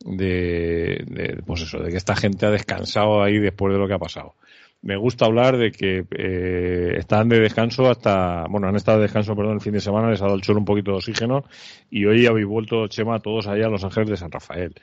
de, 0.00 1.04
de, 1.06 1.42
pues 1.46 1.62
eso, 1.62 1.78
de 1.78 1.90
que 1.90 1.96
esta 1.96 2.16
gente 2.16 2.46
ha 2.46 2.50
descansado 2.50 3.22
ahí 3.22 3.38
después 3.38 3.72
de 3.72 3.78
lo 3.78 3.86
que 3.86 3.94
ha 3.94 3.98
pasado 3.98 4.34
me 4.82 4.96
gusta 4.96 5.26
hablar 5.26 5.56
de 5.56 5.72
que 5.72 6.04
eh, 6.10 6.94
están 6.96 7.28
de 7.28 7.40
descanso 7.40 7.90
hasta, 7.90 8.46
bueno, 8.48 8.68
han 8.68 8.76
estado 8.76 8.98
de 8.98 9.04
descanso, 9.04 9.34
perdón, 9.34 9.54
el 9.54 9.60
fin 9.60 9.72
de 9.72 9.80
semana, 9.80 10.10
les 10.10 10.20
ha 10.20 10.24
dado 10.24 10.36
el 10.36 10.44
suelo 10.44 10.60
un 10.60 10.64
poquito 10.64 10.92
de 10.92 10.98
oxígeno 10.98 11.44
y 11.90 12.04
hoy 12.04 12.26
habéis 12.26 12.46
vuelto, 12.46 12.86
Chema, 12.88 13.18
todos 13.20 13.48
allá 13.48 13.66
a 13.66 13.70
Los 13.70 13.84
Ángeles 13.84 14.10
de 14.10 14.16
San 14.16 14.30
Rafael. 14.30 14.74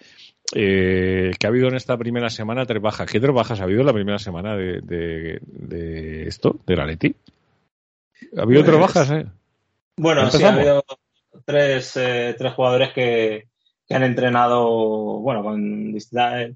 Eh, 0.54 1.32
que 1.40 1.48
ha 1.48 1.50
habido 1.50 1.70
en 1.70 1.76
esta 1.76 1.98
primera 1.98 2.30
semana 2.30 2.68
tres 2.68 2.80
bajas. 2.80 3.10
¿Qué 3.10 3.20
tres 3.20 3.34
bajas 3.34 3.60
ha 3.60 3.64
habido 3.64 3.80
en 3.80 3.88
la 3.88 3.94
primera 3.94 4.20
semana 4.20 4.56
de, 4.56 4.80
de, 4.82 5.40
de 5.42 6.28
esto, 6.28 6.60
de 6.68 6.76
la 6.76 6.86
Leti? 6.86 7.16
¿Ha 8.38 8.44
habido 8.44 8.62
pues, 8.62 8.72
tres 8.72 8.80
bajas, 8.80 9.12
eh? 9.12 9.26
Bueno, 9.98 10.30
sí, 10.30 10.44
ha 10.44 10.54
habido 10.54 10.84
tres, 11.46 11.98
eh, 11.98 12.36
tres 12.38 12.54
jugadores 12.54 12.94
que, 12.94 13.48
que 13.88 13.96
han 13.96 14.04
entrenado, 14.04 15.20
bueno, 15.20 15.42
con 15.42 15.94
distintas 15.94 16.52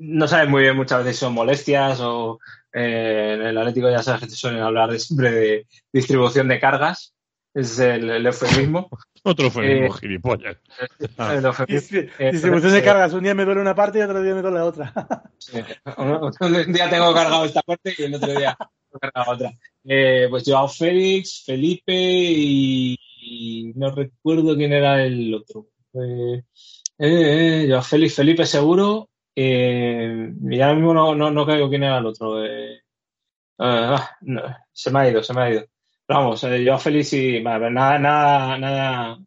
no 0.00 0.26
sabes 0.26 0.48
muy 0.48 0.62
bien 0.62 0.76
muchas 0.76 1.00
veces 1.00 1.16
si 1.16 1.20
son 1.20 1.34
molestias 1.34 2.00
o 2.00 2.40
eh, 2.72 3.32
en 3.34 3.42
el 3.42 3.58
Atlético 3.58 3.90
ya 3.90 4.02
sabes 4.02 4.22
que 4.22 4.26
te 4.28 4.34
suelen 4.34 4.62
hablar 4.62 4.90
de, 4.90 4.98
siempre 4.98 5.30
de 5.30 5.66
distribución 5.92 6.48
de 6.48 6.58
cargas. 6.58 7.14
Es 7.52 7.78
el, 7.80 8.08
el 8.08 8.26
eufemismo. 8.26 8.88
Otro 9.24 9.46
eufemismo, 9.46 9.94
eh, 9.94 9.98
gilipollas. 10.00 10.56
El 11.18 11.44
eufemismo. 11.44 11.98
Eh, 12.18 12.30
distribución 12.32 12.72
de 12.72 12.82
cargas. 12.82 13.12
Un 13.12 13.24
día 13.24 13.34
me 13.34 13.44
duele 13.44 13.60
una 13.60 13.74
parte 13.74 13.98
y 13.98 14.02
otro 14.02 14.22
día 14.22 14.34
me 14.34 14.40
duele 14.40 14.58
la 14.58 14.64
otra. 14.64 14.94
un 15.98 16.72
día 16.72 16.88
tengo 16.88 17.12
cargado 17.12 17.44
esta 17.44 17.60
parte 17.60 17.94
y 17.98 18.04
el 18.04 18.14
otro 18.14 18.30
día 18.30 18.56
tengo 18.56 19.00
cargado 19.00 19.32
otra. 19.32 19.52
Eh, 19.84 20.28
pues 20.30 20.44
Joao 20.46 20.68
Félix, 20.68 21.42
Felipe 21.44 21.92
y, 21.92 22.96
y, 23.20 23.72
no 23.74 23.90
recuerdo 23.90 24.56
quién 24.56 24.72
era 24.72 25.04
el 25.04 25.34
otro. 25.34 25.66
Eh, 25.92 26.42
eh, 26.98 27.66
Joao 27.68 27.82
Félix, 27.82 28.14
Felipe 28.14 28.46
seguro 28.46 29.10
eh, 29.34 30.32
y 30.42 30.60
ahora 30.60 30.74
mismo 30.74 30.94
no, 30.94 31.14
no, 31.14 31.30
no 31.30 31.46
caigo 31.46 31.68
quién 31.68 31.84
era 31.84 31.98
el 31.98 32.06
otro. 32.06 32.44
Eh, 32.44 32.82
uh, 33.58 33.96
no, 34.22 34.42
se 34.72 34.90
me 34.90 35.00
ha 35.00 35.10
ido, 35.10 35.22
se 35.22 35.34
me 35.34 35.42
ha 35.42 35.50
ido. 35.50 35.64
Pero 36.06 36.20
vamos, 36.20 36.44
eh, 36.44 36.64
yo 36.64 36.78
feliz 36.78 37.12
y 37.12 37.40
vale, 37.40 37.70
nada, 37.70 37.98
nada, 37.98 38.58
nada, 38.58 39.18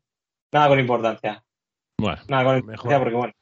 nada 0.51 0.67
con 0.67 0.79
importancia. 0.79 1.43
Bueno, 1.97 2.21
nada 2.27 2.43
con 2.43 2.57
importancia 2.57 2.99
porque 2.99 3.15
bueno. 3.15 3.33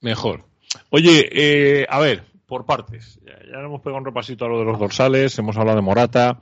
Mejor. 0.00 0.44
Oye, 0.90 1.28
eh, 1.32 1.86
a 1.88 2.00
ver, 2.00 2.24
por 2.46 2.66
partes. 2.66 3.18
Ya, 3.24 3.38
ya 3.50 3.60
hemos 3.60 3.80
pegado 3.80 3.98
un 3.98 4.04
repasito 4.04 4.44
a 4.44 4.48
lo 4.48 4.58
de 4.58 4.64
los 4.64 4.78
dorsales, 4.78 5.38
hemos 5.38 5.56
hablado 5.56 5.76
de 5.76 5.82
Morata. 5.82 6.38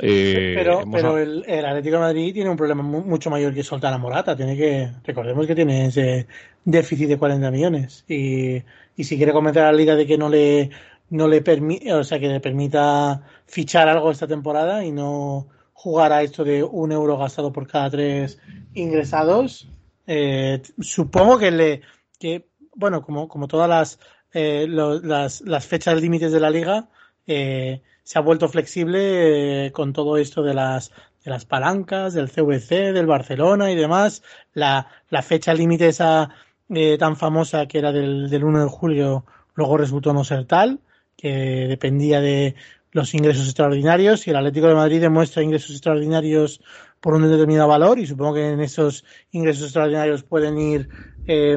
Eh, 0.00 0.54
pero 0.56 0.84
pero 0.90 1.18
el, 1.18 1.44
el, 1.46 1.66
Atlético 1.66 1.96
de 1.96 2.00
Madrid 2.00 2.32
tiene 2.32 2.48
un 2.48 2.56
problema 2.56 2.82
mucho 2.82 3.28
mayor 3.28 3.52
que 3.52 3.62
soltar 3.62 3.92
a 3.92 3.98
Morata. 3.98 4.36
Tiene 4.36 4.56
que, 4.56 4.90
recordemos 5.04 5.46
que 5.46 5.54
tiene 5.54 5.86
ese 5.86 6.26
déficit 6.64 7.08
de 7.08 7.18
40 7.18 7.50
millones. 7.50 8.04
Y, 8.08 8.62
y 8.96 9.04
si 9.04 9.16
quiere 9.16 9.32
convencer 9.32 9.62
a 9.62 9.72
la 9.72 9.78
liga 9.78 9.94
de 9.94 10.06
que 10.06 10.18
no 10.18 10.28
le, 10.28 10.70
no 11.10 11.28
le 11.28 11.42
permite, 11.42 11.92
o 11.92 12.04
sea, 12.04 12.18
que 12.18 12.28
le 12.28 12.40
permita 12.40 13.22
fichar 13.46 13.88
algo 13.88 14.10
esta 14.10 14.26
temporada 14.26 14.84
y 14.84 14.92
no 14.92 15.48
jugar 15.72 16.12
a 16.12 16.22
esto 16.22 16.44
de 16.44 16.62
un 16.62 16.92
euro 16.92 17.18
gastado 17.18 17.52
por 17.52 17.66
cada 17.66 17.90
tres 17.90 18.38
ingresados, 18.74 19.68
eh, 20.06 20.62
supongo 20.80 21.38
que 21.38 21.50
le, 21.50 21.80
que, 22.18 22.48
bueno, 22.74 23.02
como, 23.02 23.28
como 23.28 23.48
todas 23.48 23.68
las, 23.68 23.98
eh, 24.32 24.66
las, 24.68 25.40
las 25.42 25.66
fechas 25.66 26.00
límites 26.00 26.32
de 26.32 26.40
la 26.40 26.50
liga, 26.50 26.88
eh, 27.26 27.82
se 28.02 28.18
ha 28.18 28.22
vuelto 28.22 28.48
flexible 28.48 29.66
eh, 29.66 29.72
con 29.72 29.92
todo 29.92 30.16
esto 30.16 30.42
de 30.42 30.54
las, 30.54 30.90
de 31.24 31.30
las 31.30 31.44
palancas, 31.44 32.14
del 32.14 32.30
CVC, 32.30 32.92
del 32.92 33.06
Barcelona 33.06 33.70
y 33.70 33.76
demás. 33.76 34.22
La, 34.54 34.88
la 35.08 35.22
fecha 35.22 35.54
límite 35.54 35.88
esa 35.88 36.30
eh, 36.74 36.96
tan 36.98 37.16
famosa 37.16 37.66
que 37.66 37.78
era 37.78 37.92
del, 37.92 38.28
del 38.30 38.44
1 38.44 38.64
de 38.64 38.68
julio 38.68 39.24
luego 39.54 39.76
resultó 39.76 40.12
no 40.12 40.24
ser 40.24 40.46
tal, 40.46 40.80
que 41.16 41.66
dependía 41.68 42.20
de 42.20 42.54
los 42.92 43.14
ingresos 43.14 43.46
extraordinarios 43.46 44.26
y 44.26 44.30
el 44.30 44.36
Atlético 44.36 44.68
de 44.68 44.74
Madrid 44.74 45.00
demuestra 45.00 45.42
ingresos 45.42 45.70
extraordinarios 45.70 46.60
por 47.00 47.14
un 47.14 47.28
determinado 47.28 47.68
valor 47.68 47.98
y 47.98 48.06
supongo 48.06 48.34
que 48.34 48.50
en 48.50 48.60
esos 48.60 49.04
ingresos 49.32 49.64
extraordinarios 49.64 50.22
pueden 50.22 50.58
ir 50.58 50.88
eh, 51.26 51.56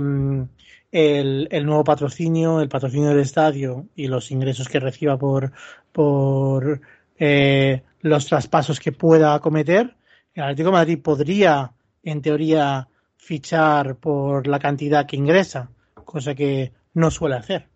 el, 0.91 1.47
el, 1.51 1.65
nuevo 1.65 1.83
patrocinio, 1.83 2.61
el 2.61 2.69
patrocinio 2.69 3.09
del 3.09 3.19
estadio 3.19 3.85
y 3.95 4.07
los 4.07 4.31
ingresos 4.31 4.69
que 4.69 4.79
reciba 4.79 5.17
por, 5.17 5.51
por 5.91 6.81
eh, 7.19 7.83
los 8.01 8.25
traspasos 8.27 8.79
que 8.79 8.91
pueda 8.91 9.33
acometer. 9.33 9.95
El 10.33 10.43
Atlético 10.43 10.69
de 10.69 10.73
Madrid 10.73 10.99
podría, 11.01 11.71
en 12.03 12.21
teoría, 12.21 12.87
fichar 13.25 13.95
por 13.95 14.45
la 14.45 14.59
cantidad 14.59 15.07
que 15.07 15.15
ingresa, 15.15 15.69
cosa 15.95 16.35
que 16.35 16.73
no 16.93 17.09
suele 17.09 17.35
hacer. 17.35 17.67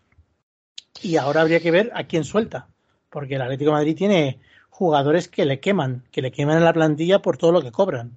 Y 1.01 1.17
ahora 1.17 1.41
habría 1.41 1.59
que 1.59 1.71
ver 1.71 1.91
a 1.95 2.03
quién 2.03 2.23
suelta, 2.23 2.67
porque 3.09 3.33
el 3.33 3.41
Atlético 3.41 3.71
de 3.71 3.77
Madrid 3.77 3.97
tiene 3.97 4.39
jugadores 4.69 5.27
que 5.27 5.45
le 5.45 5.59
queman, 5.59 6.03
que 6.11 6.21
le 6.21 6.31
queman 6.31 6.57
en 6.57 6.65
la 6.65 6.73
plantilla 6.73 7.23
por 7.23 7.37
todo 7.37 7.51
lo 7.51 7.63
que 7.63 7.71
cobran. 7.71 8.15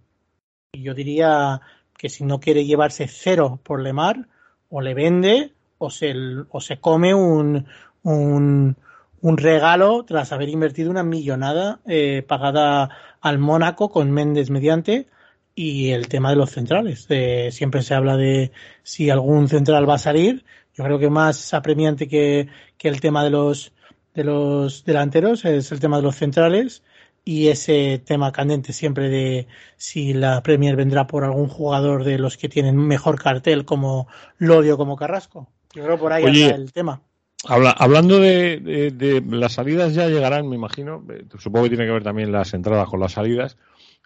Y 0.73 0.83
yo 0.83 0.93
diría 0.93 1.63
que 1.97 2.11
si 2.11 2.23
no 2.25 2.39
quiere 2.39 2.67
llevarse 2.67 3.09
cero 3.09 3.61
por 3.63 3.81
Lemar, 3.81 4.29
o 4.69 4.83
le 4.83 4.93
vende 4.93 5.55
o 5.79 5.89
se, 5.89 6.15
o 6.51 6.61
se 6.61 6.81
come 6.81 7.15
un, 7.15 7.67
un, 8.03 8.77
un 9.23 9.37
regalo 9.39 10.05
tras 10.05 10.33
haber 10.33 10.51
invertido 10.51 10.91
una 10.91 11.03
millonada 11.03 11.81
eh, 11.87 12.23
pagada 12.29 12.91
al 13.23 13.39
Mónaco 13.39 13.91
con 13.91 14.11
Méndez 14.11 14.51
mediante 14.51 15.09
y 15.55 15.91
el 15.91 16.09
tema 16.09 16.31
de 16.31 16.37
los 16.37 16.51
centrales. 16.51 17.07
Eh, 17.09 17.51
siempre 17.53 17.83
se 17.83 17.95
habla 17.95 18.17
de 18.17 18.53
si 18.83 19.11
algún 19.11 19.49
central 19.49 19.89
va 19.89 19.95
a 19.95 19.99
salir. 19.99 20.45
Yo 20.75 20.85
creo 20.85 20.99
que 20.99 21.11
más 21.11 21.53
apremiante 21.55 22.09
que, 22.09 22.49
que 22.79 22.89
el 22.89 23.01
tema 23.01 23.25
de 23.25 23.31
los, 23.31 23.73
de 24.15 24.25
los 24.25 24.85
delanteros 24.85 25.45
es 25.45 25.71
el 25.73 25.81
tema 25.81 25.97
de 25.99 26.03
los 26.03 26.17
centrales 26.17 26.83
y 27.25 27.49
ese 27.49 28.03
tema 28.05 28.33
candente 28.33 28.73
siempre 28.73 29.09
de 29.09 29.47
si 29.77 30.13
la 30.13 30.43
Premier 30.43 30.77
vendrá 30.77 31.07
por 31.07 31.25
algún 31.25 31.49
jugador 31.49 32.05
de 32.05 32.19
los 32.19 32.37
que 32.37 32.49
tienen 32.49 32.77
mejor 32.77 33.21
cartel 33.21 33.65
como 33.65 34.09
Lodio 34.39 34.77
como 34.77 34.97
Carrasco. 34.97 35.49
Yo 35.75 35.85
creo 35.85 35.99
por 35.99 36.13
ahí 36.13 36.25
está 36.25 36.55
el 36.55 36.73
tema. 36.73 37.01
hablando 37.45 38.19
de, 38.19 39.23
las 39.31 39.53
salidas 39.53 39.95
ya 39.95 40.09
llegarán, 40.09 40.49
me 40.49 40.57
imagino. 40.57 41.05
Eh, 41.11 41.25
supongo 41.39 41.65
que 41.65 41.71
tiene 41.71 41.87
que 41.87 41.93
ver 41.93 42.03
también 42.03 42.33
las 42.33 42.55
entradas 42.55 42.89
con 42.89 43.01
las 43.01 43.13
salidas. 43.13 43.57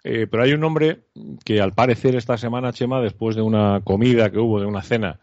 Eh, 0.03 0.27
pero 0.29 0.43
hay 0.43 0.53
un 0.53 0.63
hombre 0.63 1.01
que 1.43 1.59
al 1.59 1.73
parecer 1.73 2.15
esta 2.15 2.37
semana, 2.37 2.71
Chema, 2.71 3.01
después 3.01 3.35
de 3.35 3.41
una 3.41 3.81
comida 3.83 4.29
que 4.29 4.39
hubo, 4.39 4.59
de 4.59 4.65
una 4.65 4.81
cena, 4.81 5.19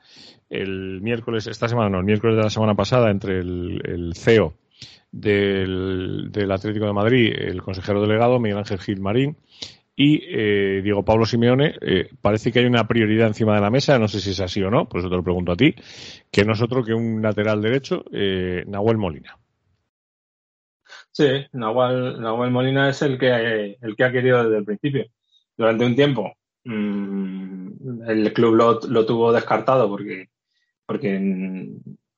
el 0.50 1.00
miércoles, 1.00 1.46
esta 1.46 1.68
semana 1.68 1.90
no, 1.90 1.98
el 1.98 2.04
miércoles 2.04 2.36
de 2.36 2.42
la 2.42 2.50
semana 2.50 2.74
pasada, 2.74 3.10
entre 3.10 3.38
el, 3.38 4.12
CEO 4.14 4.54
del, 5.10 6.30
Atlético 6.50 6.86
de 6.86 6.92
Madrid, 6.92 7.32
el 7.36 7.62
consejero 7.62 8.00
delegado 8.00 8.38
Miguel 8.38 8.58
Ángel 8.58 8.78
Gil 8.78 9.00
Marín 9.00 9.36
y 9.96 10.22
eh, 10.28 10.80
Diego 10.82 11.04
Pablo 11.04 11.24
Simeone, 11.24 11.74
eh, 11.80 12.08
parece 12.20 12.50
que 12.50 12.58
hay 12.58 12.66
una 12.66 12.86
prioridad 12.86 13.28
encima 13.28 13.54
de 13.54 13.60
la 13.60 13.70
mesa, 13.70 13.98
no 13.98 14.08
sé 14.08 14.20
si 14.20 14.30
es 14.30 14.40
así 14.40 14.60
o 14.62 14.70
no, 14.70 14.88
por 14.88 15.00
eso 15.00 15.08
te 15.08 15.16
lo 15.16 15.22
pregunto 15.22 15.52
a 15.52 15.56
ti, 15.56 15.74
que 16.30 16.44
no 16.44 16.52
es 16.52 16.62
otro 16.62 16.84
que 16.84 16.94
un 16.94 17.22
lateral 17.22 17.62
derecho, 17.62 18.04
eh, 18.12 18.64
Nahuel 18.66 18.98
Molina. 18.98 19.38
Sí, 21.16 21.46
Nahuel, 21.52 22.20
Nahuel, 22.20 22.50
Molina 22.50 22.90
es 22.90 23.00
el 23.02 23.18
que, 23.18 23.78
el 23.80 23.96
que 23.96 24.04
ha 24.04 24.10
querido 24.10 24.42
desde 24.42 24.58
el 24.58 24.64
principio. 24.64 25.06
Durante 25.56 25.86
un 25.86 25.94
tiempo 25.94 26.34
mm, 26.64 28.08
el 28.08 28.32
club 28.32 28.54
lo, 28.54 29.06
tuvo 29.06 29.32
descartado 29.32 29.88
porque, 29.88 30.30
porque 30.84 31.70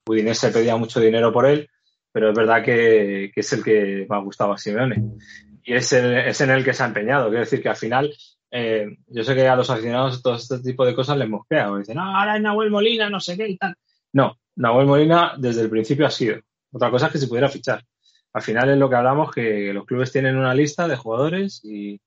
Udinese 0.07 0.51
pedía 0.51 0.76
mucho 0.76 0.99
dinero 1.01 1.32
por 1.32 1.47
él 1.47 1.68
pero 2.16 2.30
es 2.30 2.34
verdad 2.34 2.64
que, 2.64 3.30
es 3.36 3.53
el 3.53 3.62
que 3.62 4.07
me 4.09 4.16
ha 4.16 4.20
gustado 4.20 4.55
a 4.55 4.57
Simeone. 4.57 5.18
Y 5.62 5.74
es, 5.74 5.92
es 5.92 6.40
en 6.40 6.49
el 6.49 6.64
que 6.64 6.72
se 6.72 6.82
ha 6.82 6.86
empeñado. 6.86 7.28
Quiero 7.28 7.40
decir 7.40 7.61
que 7.61 7.68
al 7.68 7.76
final, 7.76 8.11
eh, 8.51 8.86
yo 9.09 9.22
sé 9.22 9.34
que 9.34 9.47
a 9.47 9.55
los 9.55 9.68
aficionados 9.68 10.22
todo 10.22 10.36
este 10.36 10.61
tipo 10.61 10.86
de 10.86 10.94
cosas 10.94 11.18
les 11.18 11.28
mosquea. 11.28 11.70
O 11.70 11.76
dicen, 11.76 11.97
no, 11.97 12.16
ahora 12.16 12.36
es 12.36 12.42
Nahuel 12.42 12.70
Molina, 12.70 13.11
no 13.11 13.20
sé 13.20 13.36
qué 13.36 13.47
y 13.47 13.59
tal. 13.59 13.76
No, 14.14 14.38
Nahuel 14.55 14.86
Molina 14.86 15.34
desde 15.36 15.61
el 15.61 15.68
principio 15.68 16.07
ha 16.07 16.11
sido. 16.11 16.38
Otra 16.72 16.90
cosa 16.90 17.09
es 17.09 17.12
que 17.12 17.18
se 17.18 17.28
pudiera 17.28 17.51
fichar. 17.51 17.84
Al 18.37 18.43
final 18.43 18.68
es 18.68 18.76
lo 18.76 18.91
que 18.91 18.97
hablamos, 18.97 19.32
que 19.32 19.72
los 19.72 19.87
clubes 19.87 20.12
tienen 20.12 20.37
una 20.37 20.53
lista 20.53 20.87
de 20.87 20.95
jugadores 20.95 21.62
y, 21.64 21.99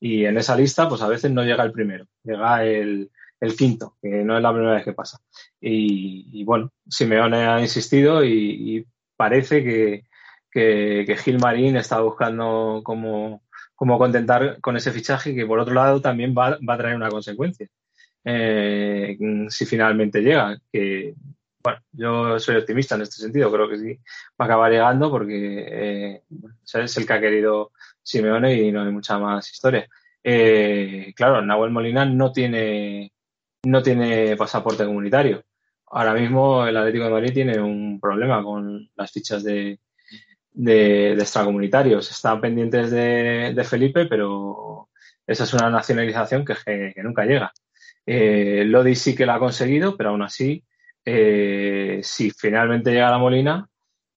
en 0.00 0.36
esa 0.36 0.54
lista, 0.54 0.86
pues 0.86 1.00
a 1.00 1.08
veces 1.08 1.30
no 1.30 1.42
llega 1.42 1.64
el 1.64 1.72
primero, 1.72 2.04
llega 2.22 2.62
el, 2.62 3.10
quinto, 3.56 3.96
que 4.02 4.22
no 4.22 4.36
es 4.36 4.42
la 4.42 4.52
primera 4.52 4.74
vez 4.74 4.84
que 4.84 4.92
pasa. 4.92 5.18
Y, 5.58 6.44
bueno, 6.44 6.70
Simeone 6.86 7.38
ha 7.46 7.62
insistido 7.62 8.22
y, 8.22 8.86
parece 9.16 9.64
que, 9.64 10.04
que, 10.50 11.16
Gil 11.24 11.38
Marín 11.38 11.76
está 11.76 12.02
buscando 12.02 12.82
cómo, 12.84 13.40
contentar 13.74 14.60
con 14.60 14.76
ese 14.76 14.92
fichaje 14.92 15.34
que 15.34 15.46
por 15.46 15.58
otro 15.58 15.72
lado 15.72 16.02
también 16.02 16.34
va, 16.36 16.58
va 16.68 16.74
a 16.74 16.78
traer 16.78 16.96
una 16.96 17.08
consecuencia. 17.08 17.66
Eh, 18.24 19.16
si 19.48 19.64
finalmente 19.64 20.20
llega, 20.20 20.60
que 20.70 21.14
bueno, 21.68 21.80
yo 21.92 22.38
soy 22.38 22.56
optimista 22.56 22.94
en 22.94 23.02
este 23.02 23.16
sentido, 23.22 23.50
creo 23.52 23.68
que 23.68 23.78
sí 23.78 23.98
va 24.40 24.44
a 24.44 24.44
acabar 24.44 24.70
llegando 24.70 25.10
porque 25.10 25.66
eh, 25.70 26.22
es 26.74 26.96
el 26.96 27.06
que 27.06 27.12
ha 27.12 27.20
querido 27.20 27.72
Simeone 28.02 28.54
y 28.54 28.72
no 28.72 28.82
hay 28.82 28.92
mucha 28.92 29.18
más 29.18 29.50
historia. 29.50 29.88
Eh, 30.22 31.12
claro, 31.16 31.42
Nahuel 31.42 31.70
Molina 31.70 32.04
no 32.04 32.32
tiene, 32.32 33.12
no 33.64 33.82
tiene 33.82 34.36
pasaporte 34.36 34.84
comunitario 34.84 35.44
ahora 35.90 36.14
mismo 36.14 36.66
el 36.66 36.76
Atlético 36.76 37.04
de 37.04 37.10
Madrid 37.10 37.32
tiene 37.32 37.60
un 37.60 38.00
problema 38.00 38.42
con 38.42 38.90
las 38.96 39.10
fichas 39.10 39.42
de, 39.44 39.80
de, 40.52 41.12
extracomunitarios. 41.12 42.10
Están 42.10 42.40
pendientes 42.40 42.90
de, 42.90 43.66
Felipe, 43.68 44.06
pero 44.06 44.88
esa 45.26 45.44
es 45.44 45.54
una 45.54 45.70
nacionalización 45.70 46.44
que, 46.44 46.94
nunca 47.02 47.24
llega. 47.24 47.52
Eh, 48.06 48.64
Lodi 48.66 48.94
sí 48.94 49.14
que 49.14 49.26
la 49.26 49.36
ha 49.36 49.38
conseguido, 49.38 49.96
pero 49.96 50.10
aún 50.10 50.22
así, 50.22 50.64
eh, 51.10 52.00
si 52.02 52.30
finalmente 52.30 52.90
llega 52.92 53.10
la 53.10 53.16
Molina, 53.16 53.66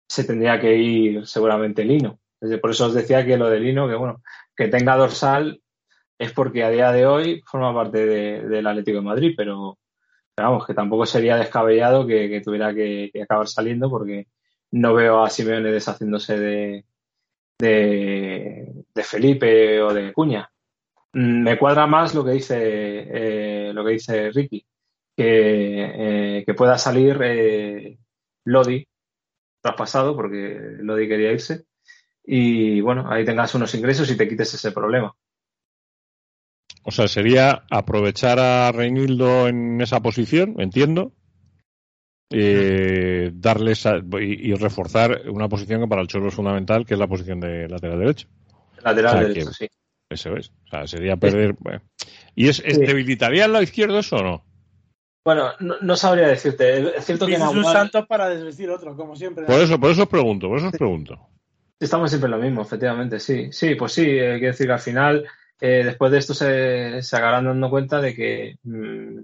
se 0.08 0.26
tendría 0.26 0.60
que 0.60 0.76
ir 0.76 1.26
seguramente 1.26 1.86
Lino. 1.86 2.20
Por 2.62 2.72
eso 2.72 2.88
os 2.88 2.94
decía 2.94 3.26
que 3.26 3.38
lo 3.38 3.50
de 3.50 3.62
Lino, 3.62 3.88
que 3.88 3.96
bueno, 3.96 4.22
que 4.56 4.68
tenga 4.68 4.98
dorsal 4.98 5.62
es 6.20 6.34
porque 6.34 6.66
a 6.66 6.70
día 6.70 6.92
de 6.92 7.06
hoy 7.06 7.42
forma 7.46 7.74
parte 7.74 8.06
del 8.06 8.68
Atlético 8.68 8.98
de 8.98 9.06
Madrid, 9.06 9.34
pero 9.38 9.80
vamos, 10.36 10.68
que 10.68 10.74
tampoco 10.74 11.06
sería 11.06 11.38
descabellado 11.38 12.06
que, 12.06 12.42
tuviera 12.44 12.74
que, 12.74 13.10
acabar 13.24 13.48
saliendo 13.48 13.90
porque 13.90 14.28
no 14.72 14.94
veo 14.94 15.24
a 15.24 15.30
Simeone 15.30 15.72
deshaciéndose 15.72 16.84
de, 17.58 18.86
Felipe 18.96 19.82
o 19.82 19.94
de 19.94 20.12
Cuña. 20.12 20.52
Mm, 21.14 21.44
me 21.44 21.58
cuadra 21.58 21.88
más 21.88 22.14
lo 22.14 22.26
que 22.26 22.32
dice, 22.32 22.58
eh, 22.60 23.72
lo 23.74 23.86
que 23.86 23.92
dice 23.92 24.30
Ricky, 24.32 24.66
que, 25.22 26.38
eh, 26.40 26.44
que 26.46 26.54
pueda 26.54 26.78
salir 26.78 27.20
eh, 27.24 27.98
Lodi 28.46 28.86
traspasado 29.62 30.16
porque 30.16 30.78
Lodi 30.80 31.08
quería 31.08 31.32
irse 31.32 31.66
y 32.24 32.82
bueno, 32.82 33.12
ahí 33.12 33.26
tengas 33.26 33.54
unos 33.56 33.74
ingresos 33.76 34.10
y 34.12 34.18
te 34.18 34.28
quites 34.28 34.54
ese 34.54 34.72
problema. 34.72 35.14
O 36.84 36.92
sea, 36.92 37.08
sería 37.08 37.64
aprovechar 37.70 38.40
a 38.40 38.72
Reinildo 38.72 39.48
en 39.48 39.82
esa 39.82 40.00
posición, 40.02 40.56
entiendo, 40.60 41.14
eh, 42.32 43.30
darles 43.34 43.86
y, 44.20 44.54
reforzar 44.54 45.30
una 45.30 45.48
posición 45.48 45.82
que 45.82 45.88
para 45.88 46.02
el 46.02 46.08
Cholo 46.08 46.30
es 46.30 46.34
fundamental, 46.34 46.86
que 46.86 46.96
es 46.96 47.00
la 47.00 47.08
posición 47.08 47.40
de 47.40 47.68
lateral 47.68 48.00
derecho. 48.00 48.28
Lateral 48.84 49.28
derecho, 49.28 49.54
sí. 49.54 49.68
Eso 50.10 50.36
es. 50.36 50.50
O 50.66 50.70
sea, 50.70 50.88
sería 50.88 51.18
perder. 51.18 51.56
¿Y 52.36 52.50
es, 52.50 52.64
debilitaría 52.64 53.46
el 53.46 53.52
lado 53.52 53.64
izquierdo 53.64 54.00
eso 54.00 54.18
o 54.18 54.24
no? 54.24 54.46
Bueno, 55.24 55.52
no, 55.60 55.96
sabría 55.96 56.28
decirte. 56.28 56.98
Es 56.98 57.06
cierto 57.06 57.28
que 57.28 57.36
es 57.36 57.42
un 57.42 57.64
santo 57.64 58.08
para 58.08 58.30
desvestir 58.30 58.70
otro, 58.70 58.96
como 58.96 59.16
siempre. 59.16 59.46
Por 59.46 59.62
eso, 59.62 59.80
por 59.80 59.92
eso 59.92 60.04
os 60.04 60.10
pregunto, 60.10 60.48
por 60.48 60.58
eso 60.58 60.68
os 60.68 60.74
pregunto. 60.74 61.20
Estamos 61.80 62.10
siempre 62.10 62.28
en 62.28 62.32
lo 62.32 62.44
mismo, 62.44 62.62
efectivamente, 62.62 63.20
sí. 63.20 63.52
Sí, 63.52 63.76
pues 63.76 63.92
sí, 63.94 64.02
hay 64.02 64.40
que 64.40 64.48
decir 64.48 64.68
que 64.68 64.74
al 64.74 64.80
final 64.80 65.26
eh, 65.60 65.84
después 65.86 66.12
de 66.12 66.18
esto 66.18 66.34
se, 66.34 67.04
se 67.04 67.16
acabarán 67.16 67.46
dando 67.46 67.70
cuenta 67.70 68.02
de 68.02 68.16
que, 68.16 68.56
mm, 68.64 69.20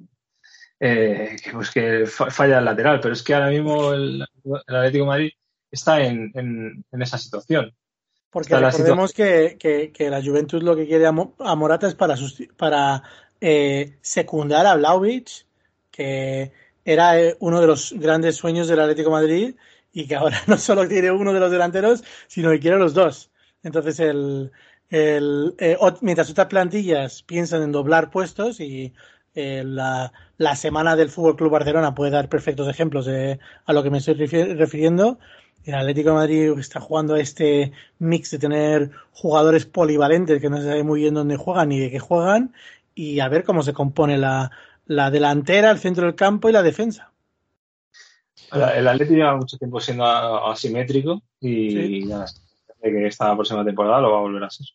eh, 0.80 1.36
pues 1.52 1.72
que 1.72 2.06
falla 2.06 2.60
el 2.60 2.66
lateral, 2.66 3.00
pero 3.00 3.14
es 3.14 3.24
que 3.24 3.34
ahora 3.34 3.50
mismo 3.50 3.92
el, 3.94 4.24
Atlético 4.68 5.04
de 5.04 5.10
Madrid 5.10 5.32
está 5.72 6.02
en, 6.02 6.32
en, 6.36 7.02
esa 7.02 7.18
situación. 7.18 7.76
Porque 8.30 8.56
recordemos 8.56 9.14
que, 9.14 9.58
que, 9.60 10.10
la 10.12 10.22
Juventus 10.22 10.62
lo 10.62 10.76
que 10.76 10.86
quiere 10.86 11.08
a, 11.08 11.12
Morata 11.12 11.88
es 11.88 11.96
para, 11.96 12.16
para 12.56 13.02
eh, 13.42 13.98
secundar 14.02 14.68
a 14.68 14.76
Vlaovic, 14.76 15.47
que 15.98 16.52
era 16.86 17.14
uno 17.40 17.60
de 17.60 17.68
los 17.68 17.94
grandes 17.94 18.36
sueños 18.38 18.68
del 18.68 18.80
Atlético 18.80 19.10
Madrid 19.10 19.56
y 19.92 20.08
que 20.08 20.16
ahora 20.16 20.38
no 20.48 20.58
solo 20.58 20.88
tiene 20.88 21.12
uno 21.12 21.34
de 21.34 21.40
los 21.40 21.52
delanteros, 21.52 22.04
sino 22.28 22.52
que 22.52 22.60
quiere 22.60 22.78
los 22.78 22.94
dos. 22.94 23.32
Entonces 23.64 24.00
el, 24.00 24.52
el, 24.90 25.56
eh, 25.58 25.78
mientras 26.02 26.30
otras 26.30 26.48
plantillas 26.48 27.24
piensan 27.24 27.64
en 27.64 27.72
doblar 27.72 28.12
puestos 28.12 28.60
y 28.60 28.94
eh, 29.34 29.64
la, 29.66 30.14
la, 30.38 30.56
semana 30.56 30.96
del 30.96 31.10
Fútbol 31.10 31.36
Club 31.36 31.52
Barcelona 31.52 31.96
puede 31.96 32.12
dar 32.12 32.30
perfectos 32.30 32.70
ejemplos 32.70 33.06
de, 33.08 33.40
a 33.66 33.74
lo 33.74 33.82
que 33.82 33.90
me 33.90 33.98
estoy 33.98 34.14
refiriendo. 34.14 35.20
El 35.66 35.76
Atlético 35.76 36.14
Madrid 36.14 36.52
está 36.60 36.80
jugando 36.80 37.16
a 37.16 37.20
este 37.20 37.72
mix 38.00 38.32
de 38.32 38.40
tener 38.40 38.92
jugadores 39.12 39.66
polivalentes 39.66 40.40
que 40.40 40.50
no 40.50 40.58
se 40.58 40.64
sabe 40.64 40.84
muy 40.84 41.02
bien 41.02 41.16
dónde 41.16 41.38
juegan 41.38 41.70
ni 41.70 41.80
de 41.80 41.90
qué 41.90 42.00
juegan 42.00 42.54
y 42.96 43.20
a 43.20 43.28
ver 43.30 43.44
cómo 43.44 43.64
se 43.64 43.74
compone 43.74 44.18
la, 44.18 44.52
la 44.88 45.12
delantera, 45.12 45.72
el 45.72 45.80
centro 45.80 46.06
del 46.06 46.16
campo 46.16 46.50
y 46.50 46.54
la 46.54 46.64
defensa. 46.64 47.12
El 48.52 48.88
Atlético 48.88 49.18
lleva 49.18 49.36
mucho 49.36 49.58
tiempo 49.58 49.80
siendo 49.80 50.06
asimétrico 50.06 51.22
y 51.40 52.08
que 52.82 53.08
esta 53.08 53.34
próxima 53.36 53.66
temporada 53.66 54.02
lo 54.02 54.12
va 54.12 54.18
a 54.20 54.22
volver 54.22 54.44
a 54.44 54.50
ser. 54.50 54.68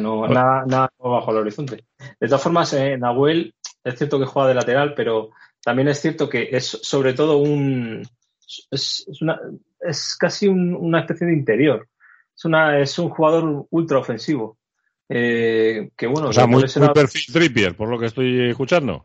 no, 0.00 0.26
nada, 0.26 0.90
bajo 0.98 1.30
el 1.30 1.36
horizonte. 1.38 1.84
De 2.18 2.26
todas 2.26 2.42
formas, 2.42 2.72
eh, 2.72 2.96
Nahuel, 2.96 3.54
es 3.84 3.98
cierto 3.98 4.18
que 4.18 4.26
juega 4.26 4.48
de 4.48 4.54
lateral, 4.54 4.94
pero 4.94 5.30
también 5.62 5.88
es 5.88 6.00
cierto 6.00 6.28
que 6.28 6.48
es 6.50 6.66
sobre 6.66 7.12
todo 7.12 7.38
un. 7.38 8.02
Es, 8.70 9.06
una, 9.20 9.38
es 9.80 10.16
casi 10.16 10.48
una 10.48 11.00
especie 11.00 11.26
de 11.26 11.34
interior. 11.34 11.88
Es, 12.34 12.44
una, 12.46 12.78
es 12.78 12.98
un 12.98 13.10
jugador 13.10 13.66
ultra 13.70 13.98
ofensivo. 13.98 14.56
Eh, 15.10 15.90
que 15.96 16.06
bueno, 16.06 16.28
o 16.28 16.32
sea, 16.32 16.46
muy, 16.46 16.64
perfil 16.94 17.32
Trippier, 17.32 17.74
por 17.74 17.88
lo 17.88 17.98
que 17.98 18.06
estoy 18.06 18.50
escuchando. 18.50 19.04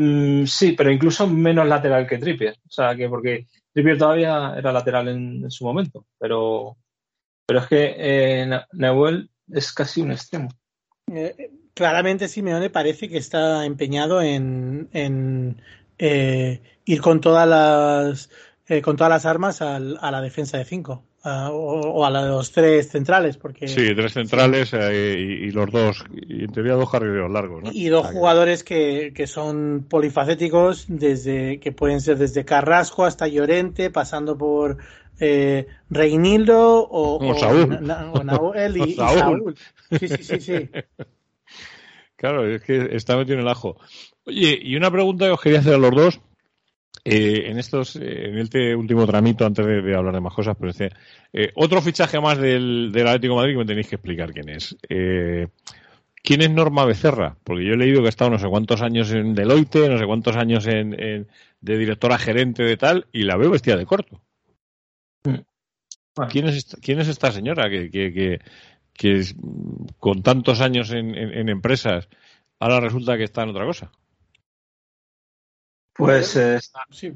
Mm, 0.00 0.46
sí, 0.46 0.72
pero 0.72 0.90
incluso 0.90 1.26
menos 1.26 1.66
lateral 1.66 2.06
que 2.06 2.18
Trippier. 2.18 2.56
O 2.66 2.70
sea, 2.70 2.96
que 2.96 3.08
porque 3.08 3.46
Trippier 3.72 3.98
todavía 3.98 4.54
era 4.56 4.72
lateral 4.72 5.08
en, 5.08 5.50
su 5.50 5.64
momento, 5.64 6.06
pero, 6.18 6.76
pero 7.46 7.60
es 7.60 7.66
que 7.66 7.94
eh, 7.96 8.60
es 9.48 9.72
casi 9.72 10.00
un 10.00 10.12
extremo. 10.12 10.48
Eh, 11.12 11.50
claramente 11.74 12.28
Simeone 12.28 12.70
parece 12.70 13.08
que 13.08 13.18
está 13.18 13.66
empeñado 13.66 14.22
en, 14.22 14.88
en 14.92 15.60
eh, 15.98 16.62
ir 16.84 17.00
con 17.00 17.20
todas 17.20 17.48
las 17.48 18.30
con 18.82 18.96
todas 18.96 19.10
las 19.10 19.26
armas 19.26 19.60
a 19.60 19.78
la 19.78 20.20
defensa 20.22 20.56
de 20.56 20.64
cinco 21.22 21.32
o, 21.52 22.04
a 22.04 22.10
los 22.10 22.52
tres 22.52 22.88
centrales, 22.88 23.36
porque 23.36 23.68
sí, 23.68 23.94
tres 23.94 24.12
centrales 24.12 24.72
eh, 24.72 25.16
y, 25.18 25.50
los 25.50 25.70
dos, 25.70 26.04
y 26.12 26.44
en 26.44 26.52
teoría 26.52 26.74
dos 26.74 26.90
carrileros 26.90 27.30
largos, 27.30 27.70
Y 27.72 27.88
dos 27.88 28.06
jugadores 28.06 28.64
que, 28.64 29.12
que, 29.14 29.26
son 29.26 29.86
polifacéticos, 29.88 30.86
desde 30.88 31.60
que 31.60 31.72
pueden 31.72 32.00
ser 32.00 32.18
desde 32.18 32.44
Carrasco 32.44 33.04
hasta 33.04 33.28
Llorente, 33.28 33.90
pasando 33.90 34.36
por 34.36 34.78
eh, 35.20 35.66
Reinildo 35.90 36.80
o, 36.80 37.24
o, 37.24 37.34
Saúl. 37.38 37.78
y, 38.74 38.94
Saúl. 38.96 39.54
Sí, 39.90 40.08
sí, 40.08 40.24
sí, 40.24 40.40
sí. 40.40 40.70
Claro, 42.16 42.48
es 42.48 42.62
que 42.62 42.94
está 42.94 43.16
metido 43.16 43.34
en 43.34 43.40
el 43.40 43.48
ajo. 43.48 43.76
Oye, 44.26 44.56
y 44.62 44.76
una 44.76 44.92
pregunta 44.92 45.24
que 45.24 45.32
os 45.32 45.40
quería 45.40 45.58
hacer 45.58 45.74
a 45.74 45.78
los 45.78 45.90
dos 45.90 46.20
eh, 47.04 47.50
en 47.50 47.58
estos, 47.58 47.96
eh, 47.96 48.28
en 48.28 48.38
este 48.38 48.76
último 48.76 49.06
tramito, 49.06 49.44
antes 49.44 49.66
de, 49.66 49.96
hablar 49.96 50.14
de 50.14 50.20
más 50.20 50.34
cosas, 50.34 50.56
pero 50.58 50.72
eh, 51.32 51.50
otro 51.56 51.82
fichaje 51.82 52.20
más 52.20 52.38
del, 52.38 52.92
del, 52.92 53.08
Atlético 53.08 53.34
de 53.34 53.40
Madrid 53.40 53.54
que 53.54 53.58
me 53.58 53.64
tenéis 53.64 53.88
que 53.88 53.96
explicar 53.96 54.32
quién 54.32 54.48
es. 54.50 54.76
¿Quién 56.24 56.42
es 56.42 56.50
Norma 56.50 56.84
Becerra? 56.84 57.36
Porque 57.42 57.64
yo 57.64 57.72
he 57.72 57.76
leído 57.76 58.00
que 58.00 58.06
ha 58.06 58.10
estado 58.10 58.30
no 58.30 58.38
sé 58.38 58.46
cuántos 58.46 58.80
años 58.82 59.10
en 59.10 59.34
Deloitte, 59.34 59.88
no 59.88 59.98
sé 59.98 60.06
cuántos 60.06 60.36
años 60.36 60.64
en, 60.68 61.26
de 61.60 61.78
directora 61.78 62.18
gerente 62.18 62.62
de 62.62 62.76
tal, 62.76 63.06
y 63.10 63.24
la 63.24 63.36
veo 63.36 63.50
vestida 63.50 63.76
de 63.76 63.86
corto. 63.86 64.20
Hmm. 65.24 65.40
¿Quién, 66.30 66.46
es 66.46 66.56
esta, 66.56 66.76
¿Quién 66.80 67.00
es 67.00 67.08
esta 67.08 67.32
señora 67.32 67.68
que, 67.68 67.90
que, 67.90 68.38
que, 68.92 69.24
con 69.98 70.22
tantos 70.22 70.60
años 70.60 70.92
en, 70.92 71.16
en 71.16 71.48
empresas 71.48 72.08
ahora 72.60 72.78
resulta 72.78 73.16
que 73.16 73.24
está 73.24 73.42
en 73.42 73.48
otra 73.48 73.64
cosa? 73.64 73.90
Pues 75.94 76.36
eh, 76.36 76.58
sí. 76.90 77.12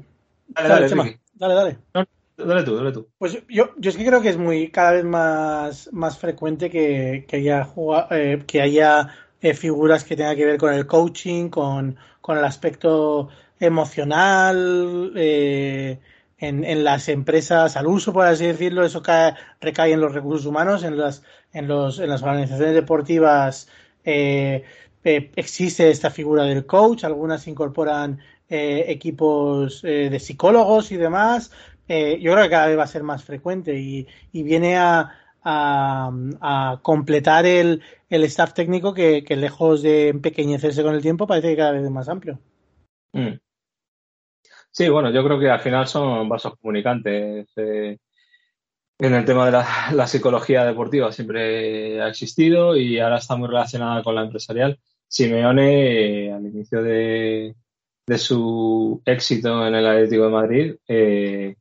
Dale, 0.47 0.69
dale, 0.69 0.89
dale. 0.89 1.19
Dale, 1.33 1.53
dale. 1.53 2.63
tú, 2.63 2.75
dale 2.75 2.91
tú. 2.91 3.07
Pues 3.17 3.43
yo, 3.49 3.71
yo 3.77 3.89
es 3.89 3.97
que 3.97 4.05
creo 4.05 4.21
que 4.21 4.29
es 4.29 4.37
muy 4.37 4.69
cada 4.69 4.91
vez 4.91 5.03
más, 5.03 5.89
más 5.91 6.17
frecuente 6.17 6.69
que, 6.69 7.25
que 7.27 7.37
haya, 7.37 7.67
eh, 8.11 8.43
que 8.45 8.61
haya 8.61 9.09
eh, 9.41 9.53
figuras 9.53 10.03
que 10.03 10.15
tengan 10.15 10.35
que 10.35 10.45
ver 10.45 10.57
con 10.57 10.73
el 10.73 10.85
coaching, 10.85 11.49
con, 11.49 11.97
con 12.21 12.37
el 12.37 12.45
aspecto 12.45 13.29
emocional, 13.59 15.11
en, 15.15 16.63
en, 16.63 16.83
las 16.83 17.09
empresas 17.09 17.75
al 17.75 17.87
uso, 17.87 18.13
por 18.13 18.25
así 18.25 18.45
decirlo, 18.45 18.85
eso 18.85 19.01
cae, 19.01 19.33
recae 19.59 19.93
en 19.93 20.01
los 20.01 20.13
recursos 20.13 20.45
humanos, 20.45 20.83
en 20.83 20.97
las, 20.97 21.23
en 21.53 21.67
los, 21.67 21.97
en 21.99 22.09
las 22.09 22.21
organizaciones 22.21 22.75
deportivas 22.75 23.67
existe 25.03 25.89
esta 25.89 26.09
figura 26.09 26.43
del 26.43 26.65
coach, 26.65 27.03
algunas 27.03 27.47
incorporan 27.47 28.19
eh, 28.49 28.85
equipos 28.87 29.83
eh, 29.83 30.09
de 30.09 30.19
psicólogos 30.21 30.93
y 30.93 30.95
demás, 30.95 31.51
eh, 31.85 32.17
yo 32.21 32.31
creo 32.31 32.45
que 32.45 32.49
cada 32.49 32.67
vez 32.67 32.77
va 32.77 32.83
a 32.83 32.87
ser 32.87 33.03
más 33.03 33.21
frecuente 33.21 33.77
y, 33.77 34.07
viene 34.31 34.77
a, 34.77 35.13
completar 36.81 37.45
el, 37.45 37.81
el, 38.09 38.23
staff 38.23 38.53
técnico 38.53 38.93
que, 38.93 39.23
lejos 39.29 39.81
de 39.81 40.07
empequeñecerse 40.07 40.81
con 40.81 40.95
el 40.95 41.01
tiempo 41.01 41.27
parece 41.27 41.49
que 41.49 41.57
cada 41.57 41.71
vez 41.71 41.83
es 41.83 41.91
más 41.91 42.07
amplio. 42.07 42.39
Mm. 43.11 43.37
Sí, 44.71 44.87
bueno, 44.87 45.11
yo 45.11 45.25
creo 45.25 45.39
que 45.39 45.49
al 45.49 45.59
final 45.59 45.85
son 45.85 46.29
vasos 46.29 46.55
comunicantes. 46.57 47.49
en 47.57 47.99
el 48.99 49.25
tema 49.25 49.45
de 49.45 49.51
la, 49.51 50.07
psicología 50.07 50.63
deportiva 50.63 51.11
siempre 51.11 52.01
ha 52.01 52.07
existido 52.07 52.77
y 52.77 52.97
ahora 52.99 53.17
está 53.17 53.35
muy 53.35 53.49
relacionada 53.49 54.03
con 54.03 54.15
la 54.15 54.23
empresarial. 54.23 54.79
Simeone, 55.05 56.31
al 56.33 56.45
inicio 56.45 56.81
de, 56.81 57.55
de 58.07 58.17
su 58.17 59.01
éxito 59.05 59.67
en 59.67 59.75
el 59.75 59.85
Atlético 59.85 60.23
de 60.25 60.31
Madrid, 60.31 60.75
eh, 60.87 61.55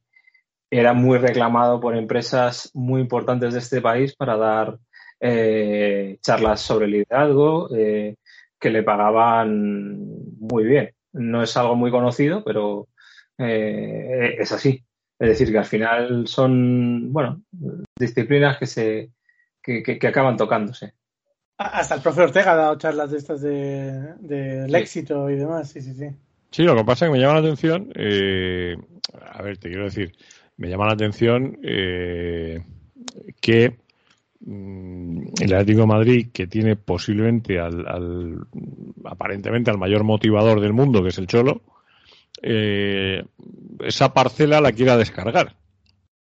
era 0.70 0.92
muy 0.94 1.18
reclamado 1.18 1.80
por 1.80 1.96
empresas 1.96 2.70
muy 2.72 3.00
importantes 3.00 3.52
de 3.52 3.58
este 3.58 3.80
país 3.80 4.14
para 4.14 4.36
dar 4.36 4.78
eh, 5.20 6.18
charlas 6.22 6.60
sobre 6.60 6.86
liderazgo 6.86 7.68
eh, 7.76 8.14
que 8.58 8.70
le 8.70 8.84
pagaban 8.84 10.06
muy 10.38 10.64
bien. 10.64 10.92
No 11.12 11.42
es 11.42 11.56
algo 11.56 11.74
muy 11.74 11.90
conocido, 11.90 12.44
pero 12.44 12.88
es 13.38 14.52
así. 14.52 14.82
Es 15.18 15.28
decir, 15.30 15.50
que 15.50 15.58
al 15.58 15.64
final 15.64 16.26
son, 16.26 17.12
bueno, 17.12 17.42
disciplinas 17.98 18.58
que 18.58 18.66
se 18.66 19.10
que, 19.62 19.98
acaban 20.06 20.36
tocándose. 20.36 20.94
Hasta 21.58 21.94
el 21.96 22.02
profe 22.02 22.22
Ortega 22.22 22.52
ha 22.52 22.56
dado 22.56 22.78
charlas 22.78 23.10
de 23.10 23.18
estas 23.18 23.40
del 23.40 24.18
de, 24.20 24.78
éxito 24.78 25.28
y 25.30 25.36
demás, 25.36 25.70
sí, 25.70 25.80
sí, 25.80 25.94
sí. 25.94 26.08
Sí, 26.56 26.62
lo 26.62 26.74
que 26.74 26.84
pasa 26.84 27.04
es 27.04 27.10
que 27.10 27.18
me 27.18 27.22
llama 27.22 27.34
la 27.34 27.40
atención, 27.40 27.92
eh, 27.94 28.78
a 29.30 29.42
ver, 29.42 29.58
te 29.58 29.68
quiero 29.68 29.84
decir, 29.84 30.12
me 30.56 30.70
llama 30.70 30.86
la 30.86 30.94
atención 30.94 31.58
eh, 31.62 32.64
que 33.42 33.76
mm, 34.40 35.22
el 35.38 35.52
Atlético 35.52 35.80
de 35.80 35.86
Madrid, 35.86 36.28
que 36.32 36.46
tiene 36.46 36.76
posiblemente 36.76 37.60
al, 37.60 38.38
aparentemente 39.04 39.70
al 39.70 39.76
mayor 39.76 40.04
motivador 40.04 40.62
del 40.62 40.72
mundo, 40.72 41.02
que 41.02 41.10
es 41.10 41.18
el 41.18 41.26
Cholo, 41.26 41.60
eh, 42.40 43.22
esa 43.80 44.14
parcela 44.14 44.62
la 44.62 44.72
quiera 44.72 44.96
descargar. 44.96 45.56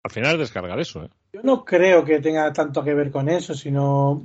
Al 0.01 0.11
final 0.11 0.35
es 0.35 0.39
descargar 0.39 0.79
eso. 0.79 1.09
Yo 1.33 1.41
no 1.43 1.65
creo 1.65 2.05
que 2.05 2.21
tenga 2.21 2.53
tanto 2.53 2.85
que 2.85 2.93
ver 2.93 3.11
con 3.11 3.27
eso, 3.27 3.53
sino 3.53 4.23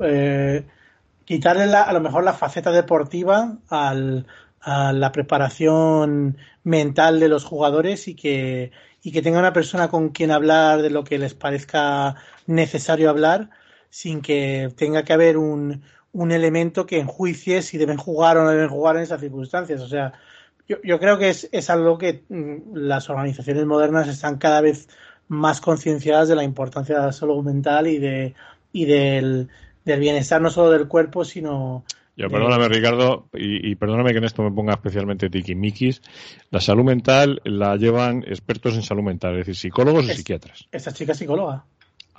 quitarle 1.24 1.64
a 1.64 1.92
lo 1.92 2.00
mejor 2.00 2.22
la 2.22 2.32
faceta 2.32 2.70
deportiva 2.70 3.58
al, 3.68 4.24
a 4.66 4.92
la 4.92 5.12
preparación 5.12 6.38
mental 6.64 7.20
de 7.20 7.28
los 7.28 7.44
jugadores 7.44 8.08
y 8.08 8.16
que, 8.16 8.72
y 9.00 9.12
que 9.12 9.22
tenga 9.22 9.38
una 9.38 9.52
persona 9.52 9.86
con 9.86 10.08
quien 10.08 10.32
hablar 10.32 10.82
de 10.82 10.90
lo 10.90 11.04
que 11.04 11.18
les 11.18 11.34
parezca 11.34 12.16
necesario 12.48 13.08
hablar 13.08 13.50
sin 13.90 14.20
que 14.20 14.72
tenga 14.76 15.04
que 15.04 15.12
haber 15.12 15.36
un, 15.36 15.82
un 16.12 16.32
elemento 16.32 16.84
que 16.84 16.98
enjuicie 16.98 17.62
si 17.62 17.78
deben 17.78 17.96
jugar 17.96 18.38
o 18.38 18.42
no 18.42 18.50
deben 18.50 18.68
jugar 18.68 18.96
en 18.96 19.02
esas 19.02 19.20
circunstancias. 19.20 19.80
O 19.80 19.86
sea, 19.86 20.14
yo, 20.68 20.78
yo 20.82 20.98
creo 20.98 21.16
que 21.16 21.28
es, 21.28 21.48
es 21.52 21.70
algo 21.70 21.96
que 21.96 22.24
mm, 22.28 22.74
las 22.74 23.08
organizaciones 23.08 23.66
modernas 23.66 24.08
están 24.08 24.38
cada 24.38 24.60
vez 24.60 24.88
más 25.28 25.60
concienciadas 25.60 26.26
de 26.26 26.34
la 26.34 26.42
importancia 26.42 26.98
de 26.98 27.06
la 27.06 27.12
salud 27.12 27.44
mental 27.44 27.86
y 27.86 27.98
de 27.98 28.34
y 28.72 28.84
del, 28.86 29.48
del 29.84 30.00
bienestar 30.00 30.42
no 30.42 30.50
solo 30.50 30.70
del 30.72 30.88
cuerpo, 30.88 31.24
sino, 31.24 31.84
yo, 32.16 32.28
perdóname, 32.30 32.68
Ricardo, 32.68 33.28
y, 33.34 33.74
perdóname 33.76 34.12
que 34.12 34.18
en 34.18 34.24
esto 34.24 34.42
me 34.42 34.50
ponga 34.50 34.72
especialmente 34.72 35.28
tiquimiquis. 35.28 36.00
La 36.50 36.60
salud 36.60 36.84
mental 36.84 37.42
la 37.44 37.76
llevan 37.76 38.24
expertos 38.26 38.74
en 38.74 38.82
salud 38.82 39.02
mental, 39.02 39.32
es 39.32 39.40
decir, 39.40 39.56
psicólogos 39.56 40.06
y 40.06 40.12
psiquiatras. 40.12 40.66
Esta 40.72 40.92
chica 40.92 41.12
es 41.12 41.18
psicóloga. 41.18 41.64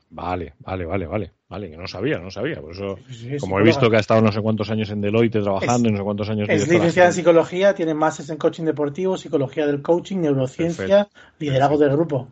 Vale, 0.09 0.53
vale, 0.59 0.85
vale, 0.85 1.07
vale. 1.07 1.31
Vale, 1.49 1.69
que 1.69 1.77
no 1.77 1.87
sabía, 1.87 2.17
no 2.19 2.29
sabía. 2.29 2.61
Por 2.61 2.71
eso, 2.71 2.99
como 3.39 3.59
he 3.59 3.63
visto 3.63 3.89
que 3.89 3.95
ha 3.95 3.99
estado 4.01 4.21
no 4.21 4.31
sé 4.31 4.41
cuántos 4.41 4.69
años 4.69 4.89
en 4.89 4.99
Deloitte 4.99 5.41
trabajando, 5.41 5.87
y 5.87 5.91
no 5.93 5.97
sé 5.97 6.03
cuántos 6.03 6.29
años. 6.29 6.49
Es 6.49 6.67
licenciada 6.67 7.09
en 7.09 7.13
psicología, 7.13 7.73
tiene 7.73 7.93
másteres 7.93 8.29
en 8.29 8.37
coaching 8.37 8.65
deportivo, 8.65 9.17
psicología 9.17 9.65
del 9.65 9.81
coaching, 9.81 10.17
neurociencia, 10.17 11.07
liderazgo 11.39 11.77
del 11.77 11.91
grupo. 11.91 12.27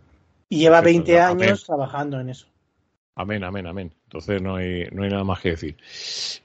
Y 0.49 0.59
lleva 0.59 0.81
20 0.81 1.19
años 1.19 1.63
trabajando 1.65 2.19
en 2.19 2.29
eso. 2.29 2.47
Amén, 3.15 3.43
amén, 3.45 3.65
amén. 3.65 3.93
Entonces 4.03 4.41
no 4.41 4.57
hay, 4.57 4.85
no 4.91 5.03
hay 5.03 5.09
nada 5.09 5.23
más 5.23 5.39
que 5.39 5.51
decir. 5.51 5.77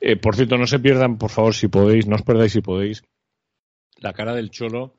Eh, 0.00 0.16
por 0.16 0.36
cierto, 0.36 0.56
no 0.56 0.66
se 0.66 0.78
pierdan, 0.78 1.18
por 1.18 1.30
favor, 1.30 1.54
si 1.54 1.66
podéis, 1.66 2.06
no 2.06 2.14
os 2.14 2.22
perdáis 2.22 2.52
si 2.52 2.60
podéis, 2.60 3.02
la 3.98 4.12
cara 4.12 4.34
del 4.34 4.50
Cholo 4.50 4.94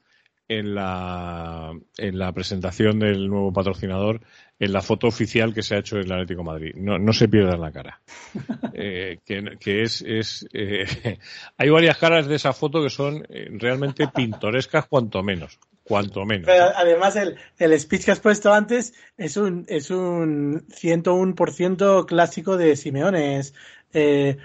en 0.49 0.75
la, 0.75 1.71
en 1.97 2.19
la 2.19 2.33
presentación 2.33 2.99
del 2.99 3.29
nuevo 3.29 3.53
patrocinador, 3.53 4.19
en 4.59 4.73
la 4.73 4.81
foto 4.81 5.07
oficial 5.07 5.53
que 5.53 5.63
se 5.63 5.75
ha 5.75 5.79
hecho 5.79 5.95
en 5.95 6.03
el 6.03 6.11
Atlético 6.11 6.43
Madrid. 6.43 6.73
No, 6.75 6.99
no 6.99 7.13
se 7.13 7.29
pierdan 7.29 7.61
la 7.61 7.71
cara. 7.71 8.01
Eh, 8.73 9.19
que, 9.25 9.83
es, 9.83 10.01
es 10.01 10.47
eh, 10.53 10.85
hay 11.57 11.69
varias 11.69 11.97
caras 11.97 12.25
de 12.25 12.35
esa 12.35 12.53
foto 12.53 12.81
que 12.81 12.89
son 12.89 13.23
realmente 13.29 14.07
pintorescas, 14.07 14.87
cuanto 14.87 15.21
menos 15.21 15.59
cuanto 15.83 16.25
menos. 16.25 16.49
además, 16.49 17.15
el, 17.15 17.37
el, 17.57 17.79
speech 17.79 18.05
que 18.05 18.11
has 18.11 18.19
puesto 18.19 18.53
antes 18.53 18.93
es 19.17 19.37
un, 19.37 19.65
es 19.67 19.89
un 19.89 20.67
101% 20.67 22.05
clásico 22.05 22.57
de 22.57 22.75
Simeone. 22.75 23.39
Es 23.39 23.53
20% 23.93 23.93
eh, 23.93 24.37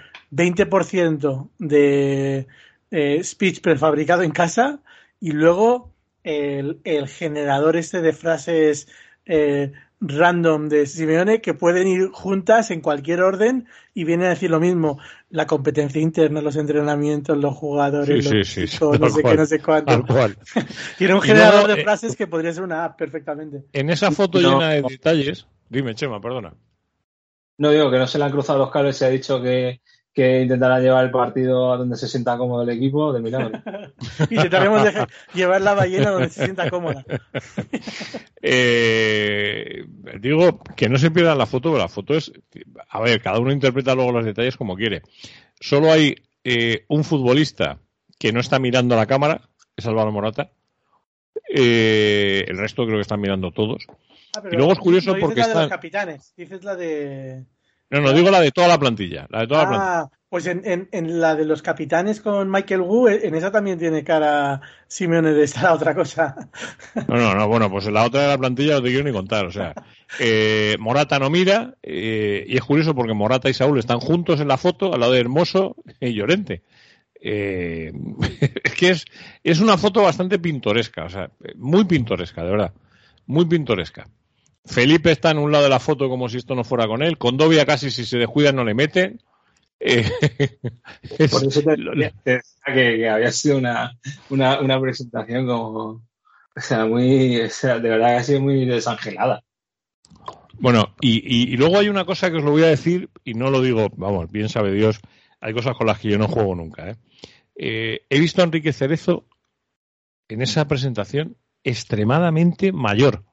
de, 1.59 2.47
eh, 2.91 3.23
speech 3.23 3.61
prefabricado 3.61 4.23
en 4.23 4.31
casa 4.31 4.79
y 5.19 5.31
luego 5.31 5.93
el, 6.23 6.79
el 6.83 7.07
generador 7.07 7.77
este 7.77 8.01
de 8.01 8.13
frases 8.13 8.87
eh, 9.25 9.71
random 9.99 10.69
de 10.69 10.85
Simeone 10.85 11.41
que 11.41 11.53
pueden 11.53 11.87
ir 11.87 12.09
juntas 12.11 12.69
en 12.71 12.81
cualquier 12.81 13.21
orden 13.21 13.67
y 13.93 14.03
vienen 14.03 14.27
a 14.27 14.29
decir 14.29 14.49
lo 14.51 14.59
mismo. 14.59 14.99
La 15.29 15.47
competencia 15.47 15.99
interna, 16.01 16.41
los 16.41 16.55
entrenamientos, 16.55 17.37
los 17.37 17.55
jugadores, 17.55 18.07
Sí, 18.07 18.35
los 18.35 18.47
sí, 18.47 18.67
sí, 18.67 18.67
chicos, 18.67 18.99
no 18.99 19.09
sé 19.09 19.21
cual, 19.21 19.33
qué, 19.33 19.37
no 19.41 19.45
sé 19.45 19.61
cuánto. 19.61 20.05
Tiene 20.97 21.13
un 21.15 21.23
Y 21.23 21.27
generador 21.27 21.67
de 21.67 21.81
eh, 21.81 21.83
frases 21.83 22.15
que 22.15 22.27
podría 22.27 22.53
ser 22.53 22.63
una 22.63 22.85
app 22.85 22.97
perfectamente. 22.97 23.63
En 23.73 23.89
esa 23.89 24.11
foto 24.11 24.39
No. 24.39 24.53
llena 24.53 24.69
de 24.69 24.83
detalles. 24.83 25.47
Dime, 25.69 25.95
Chema, 25.95 26.21
perdona. 26.21 26.53
No 27.57 27.71
digo 27.71 27.89
que 27.89 27.97
no 27.97 28.05
se 28.07 28.19
le 28.19 28.25
han 28.25 28.31
cruzado 28.31 28.59
los 28.59 28.71
cables 28.71 29.01
y 29.01 29.05
ha 29.05 29.09
dicho 29.09 29.41
que, 29.41 29.81
que 30.17 30.41
intentará 30.41 30.79
llevar 30.79 31.05
el 31.05 31.11
partido 31.11 31.71
a 31.71 31.77
donde 31.77 31.95
se 31.95 32.07
sienta 32.07 32.39
cómodo 32.39 32.63
el 32.63 32.69
equipo 32.69 33.13
de 33.13 33.21
milagro. 33.21 33.61
Intentaremos 34.31 34.81
llevar 35.35 35.61
la 35.61 35.75
ballena 35.75 36.09
donde 36.09 36.29
se 36.29 36.43
sienta 36.43 36.71
cómoda. 36.71 37.05
Eh, 38.41 39.85
digo 40.19 40.59
que 40.75 40.89
no 40.89 40.97
se 40.97 41.11
pierdan 41.11 41.37
la 41.37 41.45
foto, 41.45 41.69
pero 41.69 41.83
la 41.83 41.87
foto 41.87 42.15
es. 42.15 42.31
A 42.89 42.99
ver, 42.99 43.21
cada 43.21 43.37
uno 43.37 43.51
interpreta 43.51 43.93
luego 43.93 44.11
los 44.11 44.25
detalles 44.25 44.57
como 44.57 44.75
quiere. 44.75 45.03
Solo 45.59 45.91
hay 45.91 46.15
eh, 46.43 46.85
un 46.87 47.03
futbolista 47.03 47.77
que 48.17 48.31
no 48.31 48.39
está 48.39 48.57
mirando 48.57 48.95
a 48.95 48.97
la 48.97 49.05
cámara, 49.05 49.41
es 49.75 49.85
Álvaro 49.85 50.11
Morata. 50.11 50.49
Eh, 51.47 52.43
el 52.47 52.57
resto 52.57 52.85
creo 52.85 52.97
que 52.97 53.01
están 53.01 53.21
mirando 53.21 53.51
todos. 53.51 53.85
Ah, 54.35 54.41
pero 54.41 54.53
Y 54.53 54.57
luego 54.57 54.73
es 54.73 54.79
curioso 54.79 55.11
no 55.11 55.15
dices 55.15 55.27
porque 55.27 55.41
la 55.41 55.47
de 55.47 55.53
los 55.53 55.67
capitanes, 55.67 56.33
dices 56.35 56.63
la 56.63 56.75
de... 56.75 57.45
No, 57.89 58.01
no, 58.01 58.11
digo 58.11 58.29
la 58.29 58.41
de 58.41 58.51
toda 58.51 58.67
la 58.67 58.77
plantilla. 58.77 59.27
La 59.29 59.41
de 59.41 59.47
toda 59.47 59.63
la 59.63 59.69
plantilla. 59.69 59.99
Ah, 59.99 60.09
pues 60.29 60.45
en, 60.47 60.61
en, 60.65 60.89
en 60.91 61.21
la 61.21 61.35
de 61.35 61.45
los 61.45 61.61
capitanes 61.61 62.19
con 62.19 62.51
Michael 62.51 62.81
Wu, 62.81 63.07
en 63.07 63.33
esa 63.33 63.49
también 63.49 63.79
tiene 63.79 64.03
cara 64.03 64.59
Simeone 64.87 65.31
de 65.31 65.43
esta 65.43 65.73
otra 65.73 65.95
cosa. 65.95 66.49
No, 67.07 67.15
no, 67.15 67.33
no, 67.33 67.47
bueno, 67.47 67.71
pues 67.71 67.87
en 67.87 67.93
la 67.93 68.03
otra 68.03 68.23
de 68.23 68.27
la 68.27 68.37
plantilla 68.37 68.75
no 68.75 68.81
te 68.81 68.89
quiero 68.89 69.05
ni 69.05 69.13
contar. 69.13 69.45
O 69.45 69.51
sea, 69.51 69.73
eh, 70.19 70.75
Morata 70.79 71.17
no 71.17 71.29
mira, 71.29 71.75
eh, 71.81 72.43
y 72.45 72.57
es 72.57 72.63
curioso 72.63 72.93
porque 72.93 73.13
Morata 73.13 73.49
y 73.49 73.53
Saúl 73.53 73.79
están 73.79 73.99
juntos 73.99 74.41
en 74.41 74.49
la 74.49 74.57
foto 74.57 74.93
al 74.93 74.99
lado 74.99 75.13
de 75.13 75.21
Hermoso 75.21 75.77
y 76.01 76.13
Llorente. 76.13 76.63
Eh, 77.21 77.93
es 78.63 78.73
que 78.73 78.89
es, 78.89 79.05
es 79.43 79.61
una 79.61 79.77
foto 79.77 80.01
bastante 80.01 80.39
pintoresca, 80.39 81.05
o 81.05 81.09
sea, 81.09 81.31
muy 81.55 81.85
pintoresca, 81.85 82.43
de 82.43 82.51
verdad. 82.51 82.73
Muy 83.27 83.45
pintoresca. 83.45 84.09
Felipe 84.67 85.11
está 85.11 85.31
en 85.31 85.39
un 85.39 85.51
lado 85.51 85.63
de 85.63 85.69
la 85.69 85.79
foto 85.79 86.09
como 86.09 86.29
si 86.29 86.37
esto 86.37 86.53
no 86.55 86.63
fuera 86.63 86.87
con 86.87 87.01
él. 87.01 87.17
Condovia 87.17 87.65
casi 87.65 87.89
si 87.89 88.05
se 88.05 88.17
descuida 88.17 88.51
no 88.51 88.63
le 88.63 88.73
meten. 88.73 89.21
Eh, 89.79 90.03
es- 91.19 91.31
Por 91.31 91.45
eso 91.45 91.61
te, 91.61 91.77
lo- 91.77 91.93
te 91.93 92.31
decía 92.31 92.63
que, 92.65 92.97
que 92.97 93.09
había 93.09 93.31
sido 93.31 93.57
una, 93.57 93.97
una, 94.29 94.59
una 94.59 94.79
presentación 94.79 95.45
como. 95.47 96.03
O 96.55 96.59
sea, 96.61 96.85
muy. 96.85 97.39
O 97.41 97.49
sea, 97.49 97.79
de 97.79 97.89
verdad 97.89 98.07
que 98.09 98.15
ha 98.15 98.23
sido 98.23 98.41
muy 98.41 98.65
desangelada. 98.65 99.43
Bueno, 100.59 100.95
y, 101.01 101.17
y- 101.19 101.53
y 101.53 101.57
luego 101.57 101.77
hay 101.77 101.89
una 101.89 102.05
cosa 102.05 102.31
que 102.31 102.37
os 102.37 102.43
lo 102.43 102.51
voy 102.51 102.63
a 102.63 102.67
decir, 102.67 103.09
y 103.23 103.35
no 103.35 103.51
lo 103.51 103.61
digo, 103.61 103.89
vamos, 103.95 104.31
bien 104.31 104.49
sabe 104.49 104.73
Dios, 104.73 104.99
hay 105.39 105.53
cosas 105.53 105.75
con 105.77 105.85
las 105.85 105.99
que 105.99 106.09
yo 106.09 106.17
no 106.17 106.27
juego 106.27 106.55
nunca. 106.55 106.89
¿eh? 106.89 106.95
Eh, 107.55 108.01
he 108.09 108.19
visto 108.19 108.41
a 108.41 108.45
Enrique 108.45 108.73
Cerezo 108.73 109.27
en 110.27 110.41
esa 110.41 110.67
presentación 110.67 111.37
extremadamente 111.63 112.71
mayor. 112.71 113.23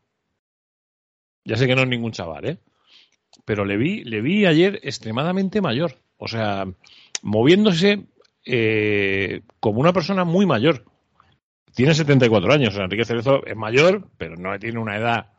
Ya 1.44 1.56
sé 1.56 1.66
que 1.66 1.74
no 1.74 1.82
es 1.82 1.88
ningún 1.88 2.12
chaval, 2.12 2.46
¿eh? 2.46 2.58
Pero 3.44 3.64
le 3.64 3.76
vi, 3.76 4.04
le 4.04 4.20
vi 4.20 4.46
ayer 4.46 4.80
extremadamente 4.82 5.60
mayor. 5.60 5.96
O 6.16 6.28
sea, 6.28 6.66
moviéndose 7.22 8.04
eh, 8.46 9.42
como 9.60 9.80
una 9.80 9.92
persona 9.92 10.24
muy 10.24 10.46
mayor. 10.46 10.84
Tiene 11.74 11.94
74 11.94 12.52
años. 12.52 12.70
O 12.70 12.76
sea, 12.76 12.84
Enrique 12.84 13.04
Cerezo 13.04 13.44
es 13.44 13.56
mayor, 13.56 14.08
pero 14.16 14.36
no 14.36 14.58
tiene 14.58 14.78
una 14.78 14.96
edad 14.96 15.34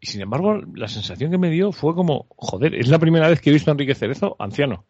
y 0.00 0.06
sin 0.06 0.22
embargo, 0.22 0.60
la 0.74 0.88
sensación 0.88 1.30
que 1.30 1.38
me 1.38 1.50
dio 1.50 1.72
fue 1.72 1.94
como, 1.94 2.26
joder, 2.36 2.74
es 2.74 2.88
la 2.88 2.98
primera 2.98 3.28
vez 3.28 3.40
que 3.40 3.50
he 3.50 3.52
visto 3.52 3.70
a 3.70 3.72
Enrique 3.72 3.94
Cerezo 3.94 4.34
anciano. 4.38 4.86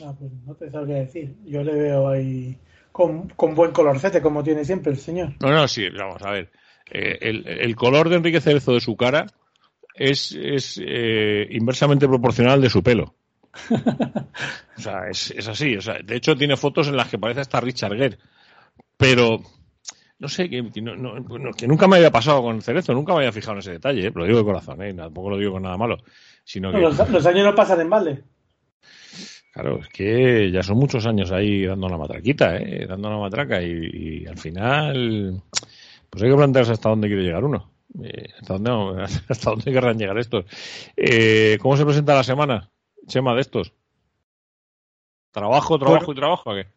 No, 0.00 0.14
pues 0.16 0.32
no 0.44 0.54
te 0.54 0.70
sabría 0.70 0.96
decir. 0.96 1.34
Yo 1.44 1.64
le 1.64 1.72
veo 1.72 2.08
ahí 2.08 2.58
con, 2.92 3.28
con 3.30 3.54
buen 3.54 3.72
colorcete, 3.72 4.20
como 4.20 4.44
tiene 4.44 4.66
siempre 4.66 4.92
el 4.92 4.98
señor. 4.98 5.34
No, 5.40 5.50
no, 5.50 5.66
sí, 5.66 5.88
vamos 5.88 6.22
a 6.22 6.30
ver. 6.30 6.50
Eh, 6.90 7.18
el, 7.20 7.46
el 7.46 7.76
color 7.76 8.08
de 8.08 8.16
Enrique 8.16 8.40
Cerezo 8.40 8.72
de 8.74 8.80
su 8.80 8.96
cara 8.96 9.26
es, 9.94 10.32
es 10.32 10.80
eh, 10.84 11.46
inversamente 11.50 12.06
proporcional 12.08 12.60
de 12.60 12.70
su 12.70 12.82
pelo. 12.82 13.14
O 14.78 14.80
sea, 14.80 15.08
es, 15.10 15.32
es 15.32 15.48
así. 15.48 15.76
O 15.76 15.80
sea, 15.80 15.98
de 16.04 16.14
hecho, 16.16 16.36
tiene 16.36 16.56
fotos 16.56 16.86
en 16.86 16.96
las 16.96 17.08
que 17.08 17.18
parece 17.18 17.40
hasta 17.40 17.60
Richard 17.60 17.96
Gere. 17.96 18.18
Pero, 18.96 19.40
no 20.20 20.28
sé, 20.28 20.48
que, 20.48 20.62
no- 20.62 20.94
no- 20.94 21.18
no- 21.18 21.50
que 21.52 21.66
nunca 21.66 21.88
me 21.88 21.96
había 21.96 22.12
pasado 22.12 22.42
con 22.42 22.62
Cerezo, 22.62 22.92
nunca 22.94 23.12
me 23.12 23.18
había 23.18 23.32
fijado 23.32 23.54
en 23.54 23.58
ese 23.58 23.72
detalle, 23.72 24.06
¿eh? 24.06 24.12
lo 24.14 24.24
digo 24.24 24.38
de 24.38 24.44
corazón, 24.44 24.80
¿eh? 24.82 24.94
tampoco 24.94 25.30
lo 25.30 25.36
digo 25.38 25.52
con 25.52 25.62
nada 25.64 25.76
malo. 25.76 25.96
Sino 26.44 26.70
que, 26.70 26.78
Los, 26.78 27.10
los 27.10 27.26
años 27.26 27.44
no 27.44 27.54
pasan 27.56 27.80
en 27.80 27.90
balde. 27.90 28.22
Claro, 29.52 29.80
es 29.80 29.88
que 29.88 30.50
ya 30.52 30.62
son 30.62 30.76
muchos 30.78 31.04
años 31.06 31.32
ahí 31.32 31.66
dando 31.66 31.88
la 31.88 31.98
matraquita, 31.98 32.56
¿eh? 32.58 32.86
dando 32.88 33.10
la 33.10 33.18
matraca 33.18 33.60
y, 33.60 34.22
y 34.22 34.26
al 34.26 34.38
final, 34.38 35.42
pues 36.10 36.22
hay 36.22 36.30
que 36.30 36.36
plantearse 36.36 36.72
hasta 36.72 36.88
dónde 36.88 37.08
quiere 37.08 37.22
llegar 37.22 37.44
uno. 37.44 37.70
Eh, 38.02 38.28
hasta 38.40 38.58
dónde, 38.58 39.02
hasta 39.28 39.50
dónde 39.50 39.72
querrán 39.72 39.98
llegar 39.98 40.18
estos. 40.18 40.44
Eh, 40.96 41.58
¿Cómo 41.60 41.76
se 41.76 41.84
presenta 41.84 42.14
la 42.14 42.24
semana, 42.24 42.70
Chema, 43.06 43.34
de 43.34 43.40
estos? 43.40 43.72
¿Trabajo, 45.32 45.78
trabajo 45.78 46.12
y 46.12 46.14
trabajo? 46.14 46.50
¿a 46.50 46.54
qué? 46.56 46.68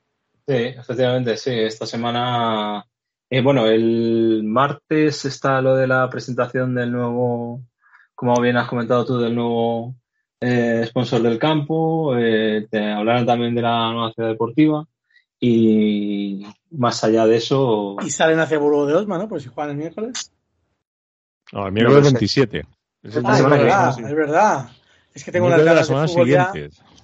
Sí, 0.47 0.79
efectivamente, 0.79 1.38
sí. 1.38 1.51
Esta 1.51 1.86
semana. 1.86 2.86
eh, 3.29 3.41
bueno, 3.41 3.65
el 3.67 4.43
martes 4.43 5.25
está 5.25 5.61
lo 5.61 5.75
de 5.75 5.88
la 5.88 6.09
presentación 6.09 6.75
del 6.75 6.91
nuevo. 6.91 7.61
Como 8.15 8.39
bien 8.41 8.57
has 8.57 8.67
comentado 8.67 9.05
tú, 9.05 9.17
del 9.17 9.36
nuevo 9.36 9.95
eh, 10.39 10.84
sponsor 10.88 11.21
del 11.21 11.39
campo. 11.39 12.17
eh, 12.17 12.67
te 12.69 12.91
hablarán 12.91 13.25
también 13.25 13.55
de 13.55 13.61
la 13.61 13.91
nueva 13.91 14.11
ciudad 14.13 14.29
deportiva. 14.29 14.86
Y 15.43 16.45
más 16.69 17.03
allá 17.03 17.25
de 17.25 17.37
eso. 17.37 17.97
Y 18.05 18.11
salen 18.11 18.39
hacia 18.39 18.59
Burgo 18.59 18.85
de 18.85 18.93
Osma, 18.93 19.17
¿no? 19.17 19.27
Pues 19.27 19.41
si 19.43 19.49
juegan 19.49 19.71
el 19.71 19.77
miércoles. 19.77 20.31
No, 21.51 21.65
el 21.65 21.73
miércoles 21.73 21.97
No, 21.97 22.01
pues, 22.03 22.13
27. 22.13 22.63
Es 23.01 23.15
el 23.15 23.23
La 23.23 23.29
Ah, 23.31 23.37
es 23.37 23.49
verdad, 23.49 23.99
es 23.99 24.15
verdad. 24.15 24.69
Es 25.13 25.23
que 25.23 25.31
tengo 25.31 25.47
unas 25.47 25.57
de 25.57 25.65
la 25.65 25.73
ganas 25.73 25.89
de 25.89 26.07
fútbol 26.07 26.27
ya. 26.29 26.51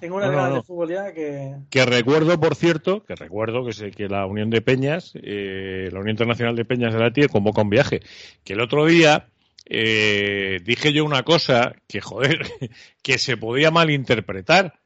Tengo 0.00 0.16
unas 0.16 0.28
No, 0.28 0.32
no, 0.32 0.38
ganas 0.38 0.50
no. 0.50 0.56
de 0.56 0.62
fútbol 0.62 0.88
ya 0.88 1.12
que. 1.12 1.56
Que 1.68 1.84
recuerdo, 1.84 2.38
por 2.38 2.54
cierto, 2.54 3.02
que 3.04 3.16
recuerdo 3.16 3.66
que, 3.66 3.72
sé 3.72 3.90
que 3.90 4.08
la 4.08 4.24
Unión 4.24 4.50
de 4.50 4.62
Peñas, 4.62 5.12
eh, 5.16 5.88
la 5.92 5.98
Unión 5.98 6.12
Internacional 6.12 6.54
de 6.54 6.64
Peñas 6.64 6.94
de 6.94 7.00
la 7.00 7.12
TIE 7.12 7.28
convoca 7.28 7.62
un 7.62 7.70
viaje. 7.70 8.00
Que 8.44 8.52
el 8.52 8.60
otro 8.60 8.86
día 8.86 9.28
eh, 9.66 10.60
dije 10.64 10.92
yo 10.92 11.04
una 11.04 11.24
cosa 11.24 11.74
que, 11.88 12.00
joder, 12.00 12.38
que 13.02 13.18
se 13.18 13.36
podía 13.36 13.72
malinterpretar. 13.72 14.78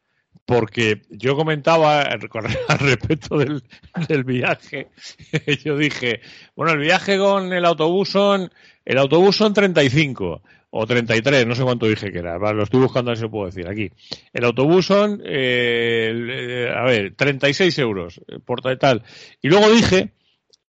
Porque 0.53 1.01
yo 1.09 1.35
comentaba 1.35 2.03
al 2.03 2.21
al 2.69 2.79
respecto 2.79 3.39
del, 3.39 3.63
viaje, 4.25 4.89
yo 5.65 5.79
dije, 5.79 6.21
bueno, 6.55 6.73
el 6.73 6.79
viaje 6.79 7.17
con 7.17 7.51
el 7.55 7.65
autobús 7.65 8.11
son, 8.11 8.51
el 8.85 8.99
autobús 8.99 9.35
son 9.35 9.55
35 9.55 10.43
o 10.69 10.87
33, 10.87 11.47
no 11.47 11.55
sé 11.55 11.63
cuánto 11.63 11.87
dije 11.87 12.13
que 12.13 12.19
era, 12.19 12.37
vale, 12.37 12.59
lo 12.59 12.65
estoy 12.65 12.81
buscando 12.81 13.11
a 13.11 13.13
ver 13.13 13.17
si 13.17 13.23
lo 13.23 13.31
puedo 13.31 13.47
decir 13.47 13.67
aquí. 13.67 13.91
El 14.35 14.45
autobús 14.45 14.85
son, 14.85 15.23
eh, 15.25 16.13
eh, 16.13 16.71
a 16.75 16.83
ver, 16.83 17.15
36 17.17 17.79
euros 17.79 18.21
eh, 18.29 18.39
por 18.45 18.61
tal. 18.61 19.05
Y 19.41 19.49
luego 19.49 19.71
dije, 19.71 20.13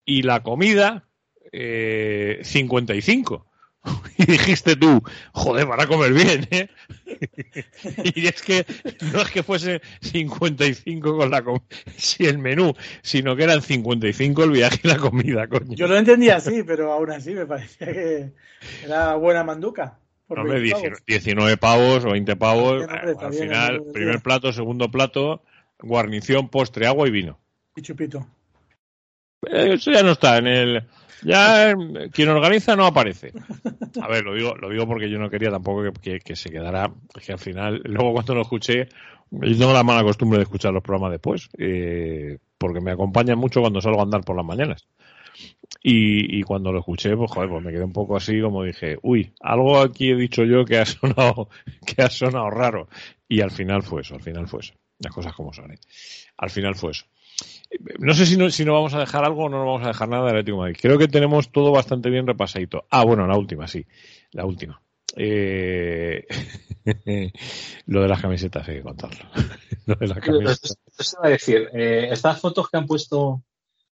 y 0.05 0.21
la 0.21 0.43
comida, 0.43 1.09
eh, 1.51 2.39
55. 2.41 3.47
Y 4.17 4.25
dijiste 4.25 4.75
tú, 4.75 5.01
joder, 5.33 5.65
van 5.65 5.81
a 5.81 5.87
comer 5.87 6.13
bien, 6.13 6.47
¿eh? 6.51 6.69
y 8.15 8.27
es 8.27 8.41
que 8.41 8.65
no 9.11 9.21
es 9.21 9.29
que 9.31 9.43
fuese 9.43 9.81
55 10.01 11.17
con 11.17 11.29
la 11.31 11.43
com- 11.43 11.59
si 11.97 12.25
el 12.25 12.37
menú, 12.37 12.73
sino 13.01 13.35
que 13.35 13.43
eran 13.43 13.61
55 13.61 14.43
el 14.43 14.51
viaje 14.51 14.79
y 14.83 14.87
la 14.87 14.97
comida, 14.97 15.47
coño. 15.47 15.73
Yo 15.75 15.87
lo 15.87 15.97
entendía 15.97 16.37
así, 16.37 16.63
pero 16.63 16.93
aún 16.93 17.11
así 17.11 17.33
me 17.33 17.45
parecía 17.45 17.91
que 17.91 18.31
era 18.85 19.15
buena 19.15 19.43
manduca. 19.43 19.97
Hombre, 20.27 20.59
20 20.61 20.63
19, 20.63 20.87
pavos. 20.97 21.03
19 21.05 21.57
pavos 21.57 22.05
o 22.05 22.11
20 22.11 22.35
pavos, 22.35 22.83
hombre, 22.83 23.11
está 23.11 23.27
al 23.27 23.33
final, 23.33 23.83
primer 23.93 24.21
plato, 24.21 24.53
segundo 24.53 24.89
plato, 24.89 25.43
guarnición, 25.79 26.49
postre, 26.49 26.87
agua 26.87 27.07
y 27.07 27.11
vino. 27.11 27.39
Y 27.75 27.81
chupito. 27.81 28.25
Eh, 29.45 29.73
Eso 29.73 29.91
ya 29.91 30.03
no 30.03 30.11
está 30.11 30.37
en 30.37 30.47
el. 30.47 30.83
Ya 31.25 31.71
eh, 31.71 31.75
quien 32.11 32.29
organiza 32.29 32.75
no 32.75 32.85
aparece. 32.85 33.31
A 34.01 34.07
ver, 34.07 34.23
lo 34.23 34.33
digo, 34.35 34.55
lo 34.55 34.69
digo 34.69 34.87
porque 34.87 35.09
yo 35.09 35.19
no 35.19 35.29
quería 35.29 35.51
tampoco 35.51 35.83
que, 35.83 35.91
que- 36.01 36.19
que 36.19 36.35
se 36.35 36.49
quedara. 36.49 36.91
Que 37.25 37.31
al 37.33 37.39
final, 37.39 37.81
luego 37.85 38.13
cuando 38.13 38.35
lo 38.35 38.41
escuché, 38.41 38.87
yo 39.31 39.57
tengo 39.57 39.73
la 39.73 39.83
mala 39.83 40.03
costumbre 40.03 40.37
de 40.39 40.43
escuchar 40.43 40.73
los 40.73 40.83
programas 40.83 41.11
después, 41.11 41.49
eh, 41.57 42.37
porque 42.57 42.81
me 42.81 42.91
acompañan 42.91 43.37
mucho 43.37 43.61
cuando 43.61 43.81
salgo 43.81 43.99
a 43.99 44.03
andar 44.03 44.23
por 44.23 44.35
las 44.35 44.45
mañanas. 44.45 44.87
Y, 45.81 46.39
y 46.39 46.43
cuando 46.43 46.71
lo 46.71 46.79
escuché, 46.79 47.15
pues 47.15 47.31
joder, 47.31 47.49
pues 47.49 47.63
me 47.63 47.71
quedé 47.71 47.83
un 47.83 47.93
poco 47.93 48.15
así 48.15 48.39
como 48.41 48.63
dije, 48.63 48.97
uy, 49.01 49.33
algo 49.41 49.79
aquí 49.79 50.11
he 50.11 50.15
dicho 50.15 50.43
yo 50.45 50.65
que 50.65 50.77
ha 50.79 50.85
sonado, 50.85 51.49
que 51.85 52.01
ha 52.01 52.09
sonado 52.09 52.49
raro. 52.49 52.87
Y 53.27 53.41
al 53.41 53.51
final 53.51 53.83
fue 53.83 54.01
eso, 54.01 54.15
al 54.15 54.21
final 54.21 54.47
fue 54.47 54.61
eso. 54.61 54.73
Las 54.99 55.13
cosas 55.13 55.33
como 55.33 55.51
son. 55.53 55.71
¿eh? 55.71 55.77
Al 56.37 56.49
final 56.49 56.75
fue 56.75 56.91
eso. 56.91 57.05
No 57.99 58.13
sé 58.13 58.25
si 58.25 58.37
no, 58.37 58.49
si 58.49 58.65
no 58.65 58.73
vamos 58.73 58.93
a 58.93 58.99
dejar 58.99 59.23
algo 59.25 59.45
o 59.45 59.49
no 59.49 59.59
vamos 59.59 59.83
a 59.83 59.87
dejar 59.87 60.09
nada 60.09 60.23
de 60.23 60.29
Atlético 60.29 60.57
Madrid. 60.57 60.77
Creo 60.81 60.97
que 60.97 61.07
tenemos 61.07 61.51
todo 61.51 61.71
bastante 61.71 62.09
bien 62.09 62.27
repasadito. 62.27 62.85
Ah, 62.89 63.03
bueno, 63.03 63.27
la 63.27 63.37
última, 63.37 63.67
sí. 63.67 63.85
La 64.31 64.45
última. 64.45 64.81
Eh, 65.15 66.25
lo 67.87 68.01
de 68.01 68.07
las 68.07 68.21
camisetas 68.21 68.67
hay 68.67 68.77
que 68.77 68.81
contarlo. 68.83 69.25
lo 69.85 69.95
de 69.95 70.07
las 70.07 70.19
camisetas. 70.19 70.77
Eso 70.97 71.17
a 71.23 71.29
decir, 71.29 71.69
eh, 71.73 72.09
estas 72.11 72.39
fotos 72.39 72.69
que 72.69 72.77
han 72.77 72.85
puesto 72.85 73.43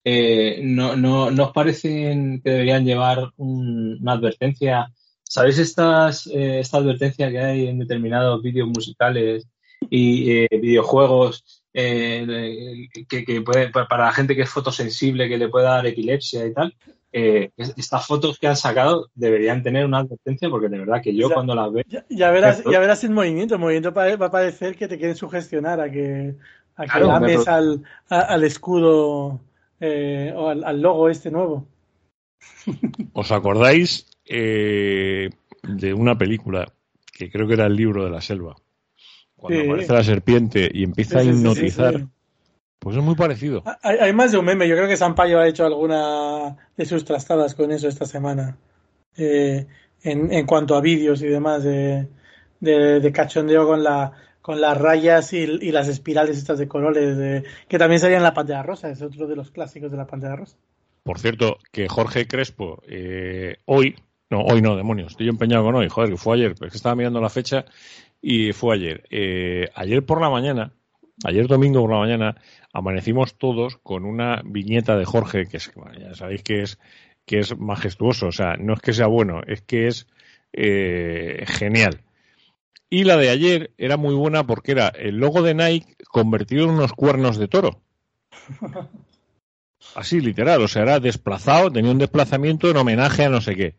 eh, 0.05 0.61
no, 0.63 0.97
no, 0.97 1.31
¿no 1.31 1.45
os 1.45 1.53
parecen 1.53 2.41
que 2.43 2.51
deberían 2.51 2.85
llevar 2.85 3.33
una 3.37 4.13
advertencia? 4.13 4.93
¿Sabéis 5.23 5.59
estas, 5.59 6.27
esta 6.27 6.79
advertencia 6.79 7.31
que 7.31 7.39
hay 7.39 7.69
en 7.69 7.79
determinados 7.79 8.43
vídeos 8.43 8.69
musicales 8.69 9.47
y 9.89 10.49
videojuegos 10.57 11.60
que, 11.73 13.25
que 13.25 13.41
puede, 13.43 13.71
para 13.71 14.05
la 14.05 14.13
gente 14.13 14.35
que 14.35 14.43
es 14.43 14.51
fotosensible, 14.51 15.29
que 15.29 15.39
le 15.39 15.49
puede 15.49 15.67
dar 15.67 15.87
epilepsia 15.87 16.47
y 16.47 16.53
tal? 16.53 16.75
eh, 17.13 17.51
estas 17.57 18.07
fotos 18.07 18.39
que 18.39 18.47
han 18.47 18.57
sacado 18.57 19.11
deberían 19.15 19.63
tener 19.63 19.85
una 19.85 19.99
advertencia 19.99 20.49
porque 20.49 20.69
de 20.69 20.79
verdad 20.79 21.03
que 21.03 21.15
yo 21.15 21.31
cuando 21.31 21.55
las 21.55 21.73
veo... 21.73 21.85
Ya, 22.09 22.31
verás, 22.31 22.63
ya 22.65 22.79
verás 22.79 23.03
el 23.05 23.11
movimiento, 23.11 23.55
el 23.55 23.61
movimiento 23.61 23.93
va 23.93 24.13
a 24.13 24.31
parecer 24.31 24.77
que 24.77 24.87
te 24.87 24.97
quieren 24.97 25.17
sugestionar 25.17 25.81
a 25.81 25.91
que, 25.91 26.37
a 26.77 26.87
que 26.87 27.11
ames 27.11 27.49
al, 27.49 27.83
al, 28.09 28.45
escudo 28.45 29.41
eh, 29.81 30.33
o 30.37 30.49
al, 30.49 30.81
logo 30.81 31.09
este 31.09 31.31
nuevo. 31.31 31.67
¿Os 33.13 33.33
acordáis 33.33 34.07
eh, 34.25 35.31
de 35.63 35.95
una 35.95 36.17
película 36.17 36.73
que 37.13 37.31
creo 37.31 37.49
que 37.49 37.55
era 37.55 37.67
el 37.67 37.75
libro 37.75 38.05
de 38.05 38.11
la 38.11 38.21
selva? 38.21 38.55
Cuando 39.41 39.63
aparece 39.63 39.93
la 39.93 40.05
serpiente 40.05 40.71
y 40.73 40.85
empieza 40.85 41.21
a 41.21 41.25
hipnotizar 41.25 42.07
pues 42.81 42.97
es 42.97 43.03
muy 43.03 43.15
parecido. 43.15 43.63
Hay, 43.83 44.13
más 44.15 44.33
de 44.33 44.39
un 44.39 44.47
meme. 44.47 44.67
Yo 44.67 44.75
creo 44.75 44.89
que 44.89 44.97
Sampaio 44.97 45.39
ha 45.39 45.47
hecho 45.47 45.67
alguna 45.67 46.57
de 46.77 46.87
sus 46.87 47.05
trastadas 47.05 47.55
con 47.55 47.71
eso 47.71 47.87
esta 47.87 48.07
semana. 48.07 48.57
Eh, 49.19 49.67
en, 50.03 50.33
en, 50.33 50.47
cuanto 50.47 50.75
a 50.75 50.81
vídeos 50.81 51.21
y 51.21 51.27
demás 51.27 51.63
de, 51.63 52.09
de, 52.59 53.13
cachondeo 53.13 53.67
con 53.67 53.85
la 53.85 54.13
con 54.41 54.63
las 54.63 54.79
rayas 54.79 55.35
y, 55.35 55.47
las 55.71 55.89
espirales 55.89 56.39
estas 56.39 56.59
de 56.59 56.69
colores 56.69 57.45
que 57.69 57.79
también 57.79 58.01
salían 58.01 58.21
en 58.21 58.25
la 58.25 58.33
pantalla 58.33 58.63
rosa. 58.63 58.89
Es 58.89 59.03
otro 59.03 59.27
de 59.27 59.37
los 59.37 59.51
clásicos 59.51 59.91
de 59.91 59.99
la 59.99 60.07
pantalla 60.07 60.37
rosa. 60.37 60.57
Por 61.03 61.19
cierto, 61.19 61.59
que 61.71 61.87
Jorge 61.87 62.27
Crespo 62.27 62.83
eh, 62.89 63.59
hoy, 63.67 63.95
no, 64.31 64.41
hoy 64.41 64.63
no, 64.63 64.75
demonios, 64.75 65.13
estoy 65.13 65.29
empeñado 65.29 65.65
con 65.65 65.75
hoy, 65.75 65.89
joder, 65.91 66.09
que 66.09 66.17
fue 66.17 66.37
ayer, 66.37 66.55
pero 66.55 66.69
es 66.69 66.73
que 66.73 66.79
estaba 66.79 66.95
mirando 66.95 67.21
la 67.21 67.29
fecha 67.29 67.67
y 68.21 68.53
fue 68.53 68.77
ayer. 68.77 69.05
Eh, 69.11 69.69
ayer 69.75 70.05
por 70.05 70.21
la 70.21 70.31
mañana, 70.31 70.73
ayer 71.25 71.47
domingo 71.47 71.81
por 71.81 71.93
la 71.93 71.99
mañana, 71.99 72.37
amanecimos 72.73 73.37
todos 73.37 73.77
con 73.77 74.05
una 74.05 74.43
viñeta 74.45 74.97
de 74.97 75.05
Jorge, 75.05 75.47
que 75.47 75.57
es, 75.59 75.73
ya 75.99 76.15
sabéis 76.15 76.43
que 76.43 76.63
es, 76.63 76.79
que 77.27 77.39
es 77.39 77.57
majestuoso, 77.59 78.29
o 78.29 78.33
sea, 78.33 78.57
no 78.57 78.75
es 78.75 78.81
que 78.81 78.93
sea 78.93 79.07
bueno, 79.07 79.41
es 79.47 79.63
que 79.63 79.87
es 79.87 80.07
eh, 80.53 81.45
genial. 81.47 82.03
Y 82.89 83.05
la 83.05 83.17
de 83.17 83.31
ayer 83.31 83.73
era 83.79 83.97
muy 83.97 84.15
buena 84.15 84.47
porque 84.47 84.73
era 84.73 84.89
el 84.89 85.17
logo 85.19 85.43
de 85.43 85.55
Nike 85.55 85.95
convertido 86.09 86.65
en 86.65 86.71
unos 86.71 86.93
cuernos 86.93 87.39
de 87.39 87.47
toro. 87.47 87.81
Así, 89.95 90.21
literal, 90.21 90.61
o 90.63 90.69
sea, 90.69 90.83
era 90.83 91.01
desplazado, 91.01 91.71
tenía 91.71 91.91
un 91.91 91.99
desplazamiento 91.99 92.69
en 92.69 92.77
homenaje 92.77 93.25
a 93.25 93.31
no 93.31 93.41
sé 93.41 93.55
qué. 93.55 93.77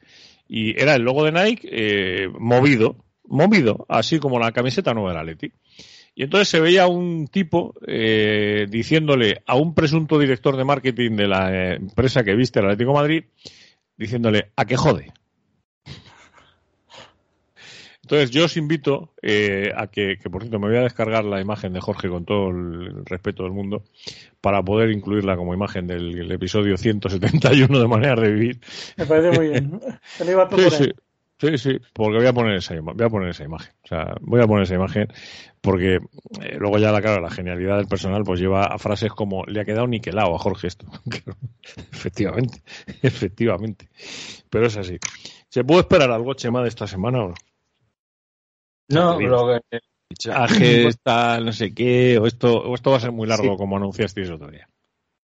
Y 0.48 0.80
era 0.82 0.96
el 0.96 1.04
logo 1.04 1.24
de 1.26 1.32
Nike 1.32 1.70
eh, 1.72 2.30
movido, 2.40 2.96
movido, 3.28 3.86
así 3.90 4.20
como 4.20 4.40
la 4.40 4.52
camiseta 4.52 4.94
nueva 4.94 5.10
de 5.10 5.16
la 5.16 5.24
Leti. 5.24 5.52
Y 6.14 6.24
entonces 6.24 6.50
se 6.50 6.60
veía 6.60 6.88
un 6.88 7.28
tipo 7.28 7.74
eh, 7.88 8.68
diciéndole 8.70 9.42
a 9.46 9.56
un 9.56 9.74
presunto 9.74 10.20
director 10.20 10.58
de 10.58 10.66
marketing 10.66 11.16
de 11.16 11.28
la 11.28 11.54
eh, 11.54 11.76
empresa 11.76 12.24
que 12.24 12.36
viste 12.36 12.60
el 12.60 12.66
Atlético 12.66 12.94
Madrid, 12.94 13.24
diciéndole 13.98 14.52
a 14.56 14.66
qué 14.66 14.76
jode. 14.76 15.14
Entonces 18.04 18.32
yo 18.32 18.44
os 18.44 18.58
invito 18.58 19.14
eh, 19.22 19.72
a 19.74 19.88
que, 19.88 20.18
que, 20.22 20.30
por 20.30 20.42
cierto, 20.42 20.60
me 20.60 20.68
voy 20.68 20.76
a 20.76 20.82
descargar 20.82 21.24
la 21.24 21.40
imagen 21.40 21.72
de 21.72 21.80
Jorge 21.80 22.10
con 22.10 22.26
todo 22.26 22.50
el 22.50 23.06
respeto 23.06 23.44
del 23.44 23.54
mundo 23.54 23.84
para 24.42 24.62
poder 24.62 24.92
incluirla 24.92 25.38
como 25.38 25.54
imagen 25.54 25.88
del 25.88 26.30
episodio 26.30 26.76
171 26.76 27.80
de 27.80 27.88
manera 27.88 28.22
de 28.22 28.32
vivir. 28.34 28.60
Me 28.98 29.06
parece 29.06 29.38
muy 29.38 29.50
bien. 29.50 29.80
Sí, 30.58 30.70
sí, 30.72 30.92
porque 31.94 32.18
voy 32.18 32.28
a 32.28 32.34
poner 32.34 32.56
esa, 32.56 32.80
voy 32.80 33.06
a 33.06 33.10
poner 33.10 33.30
esa 33.30 33.44
imagen. 33.44 33.74
O 33.84 33.88
sea, 33.88 34.16
voy 34.22 34.42
a 34.42 34.48
poner 34.48 34.64
esa 34.64 34.76
imagen 34.76 35.08
porque 35.60 35.96
eh, 35.96 36.58
luego 36.60 36.78
ya 36.78 36.92
la 36.92 37.02
cara, 37.02 37.22
la 37.22 37.30
genialidad 37.32 37.78
del 37.78 37.88
personal 37.88 38.24
pues 38.24 38.40
lleva 38.40 38.66
a 38.66 38.78
frases 38.78 39.12
como 39.12 39.44
le 39.46 39.62
ha 39.62 39.66
quedado 39.66 39.88
niquelado 39.88 40.36
a 40.36 40.40
Jorge 40.40 40.68
esto. 40.68 40.86
efectivamente, 41.92 42.62
efectivamente. 43.02 43.90
Pero 44.50 44.68
es 44.68 44.78
así. 44.78 44.98
¿Se 45.50 45.64
puede 45.64 45.82
esperar 45.82 46.12
algo, 46.12 46.34
Chema, 46.34 46.62
de 46.62 46.70
esta 46.70 46.88
semana 46.88 47.24
o 47.24 47.28
no? 47.30 47.36
No, 48.90 49.20
lo 49.20 49.60
que... 49.70 49.80
está 50.88 51.40
no 51.40 51.54
sé 51.54 51.74
qué, 51.74 52.18
o 52.18 52.28
esto, 52.28 52.62
o 52.62 52.76
esto 52.76 52.92
va 52.92 52.98
a 52.98 53.02
ser 53.02 53.12
muy 53.12 53.28
largo 53.28 53.56
como 53.58 53.78
anunciasteis 53.78 54.30
otro 54.30 54.52
día. 54.52 54.68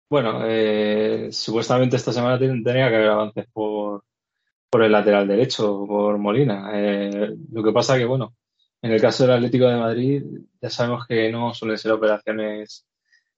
Bueno, 0.09 0.43
eh, 0.45 1.31
supuestamente 1.33 1.97
esta 1.97 2.12
semana 2.12 2.39
tenía 2.39 2.89
que 2.89 2.97
haber 2.97 3.09
avances 3.09 3.47
por 3.53 4.05
por 4.77 4.85
el 4.85 4.93
lateral 4.93 5.27
derecho, 5.27 5.87
por 5.87 6.18
Molina. 6.18 6.70
Eh, 6.74 7.35
lo 7.51 7.62
que 7.64 7.72
pasa 7.72 7.97
que, 7.97 8.05
bueno, 8.05 8.37
en 8.83 8.93
el 8.93 9.01
caso 9.01 9.22
del 9.22 9.37
Atlético 9.37 9.68
de 9.68 9.79
Madrid, 9.79 10.22
ya 10.61 10.68
sabemos 10.68 11.07
que 11.07 11.33
no 11.33 11.55
suelen 11.55 11.79
ser 11.79 11.93
operaciones 11.93 12.87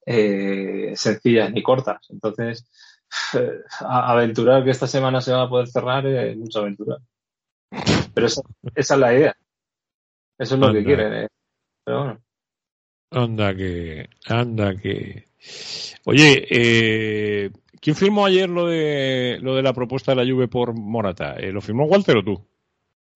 eh, 0.05 0.95
sencillas 0.97 1.53
ni 1.53 1.63
cortas. 1.63 2.09
Entonces, 2.11 2.69
aventurar 3.79 4.65
que 4.65 4.71
esta 4.71 4.89
semana 4.89 5.21
se 5.21 5.31
va 5.31 5.43
a 5.43 5.49
poder 5.49 5.69
cerrar 5.69 6.05
es 6.07 6.37
mucha 6.37 6.59
aventura. 6.59 6.97
Pero 8.13 8.27
esa, 8.27 8.43
es 8.75 8.91
la 8.91 9.15
idea. 9.15 9.37
Eso 10.37 10.57
es 10.57 10.61
lo 10.61 10.73
que 10.73 10.83
quieren. 10.83 11.13
Eh. 11.13 11.29
Pero 11.85 11.99
bueno. 11.99 12.21
Anda 13.13 13.55
que, 13.55 14.11
anda 14.27 14.75
que. 14.75 15.29
Oye, 16.05 16.49
eh, 16.51 17.53
¿Quién 17.81 17.97
firmó 17.97 18.27
ayer 18.27 18.49
lo 18.49 18.67
de 18.67 19.39
lo 19.41 19.55
de 19.55 19.63
la 19.63 19.73
propuesta 19.73 20.13
de 20.13 20.25
la 20.25 20.31
Juve 20.31 20.49
por 20.49 20.75
Morata? 20.75 21.35
Eh, 21.35 21.53
¿Lo 21.53 21.61
firmó 21.61 21.85
Walter 21.85 22.17
o 22.17 22.25
tú? 22.25 22.45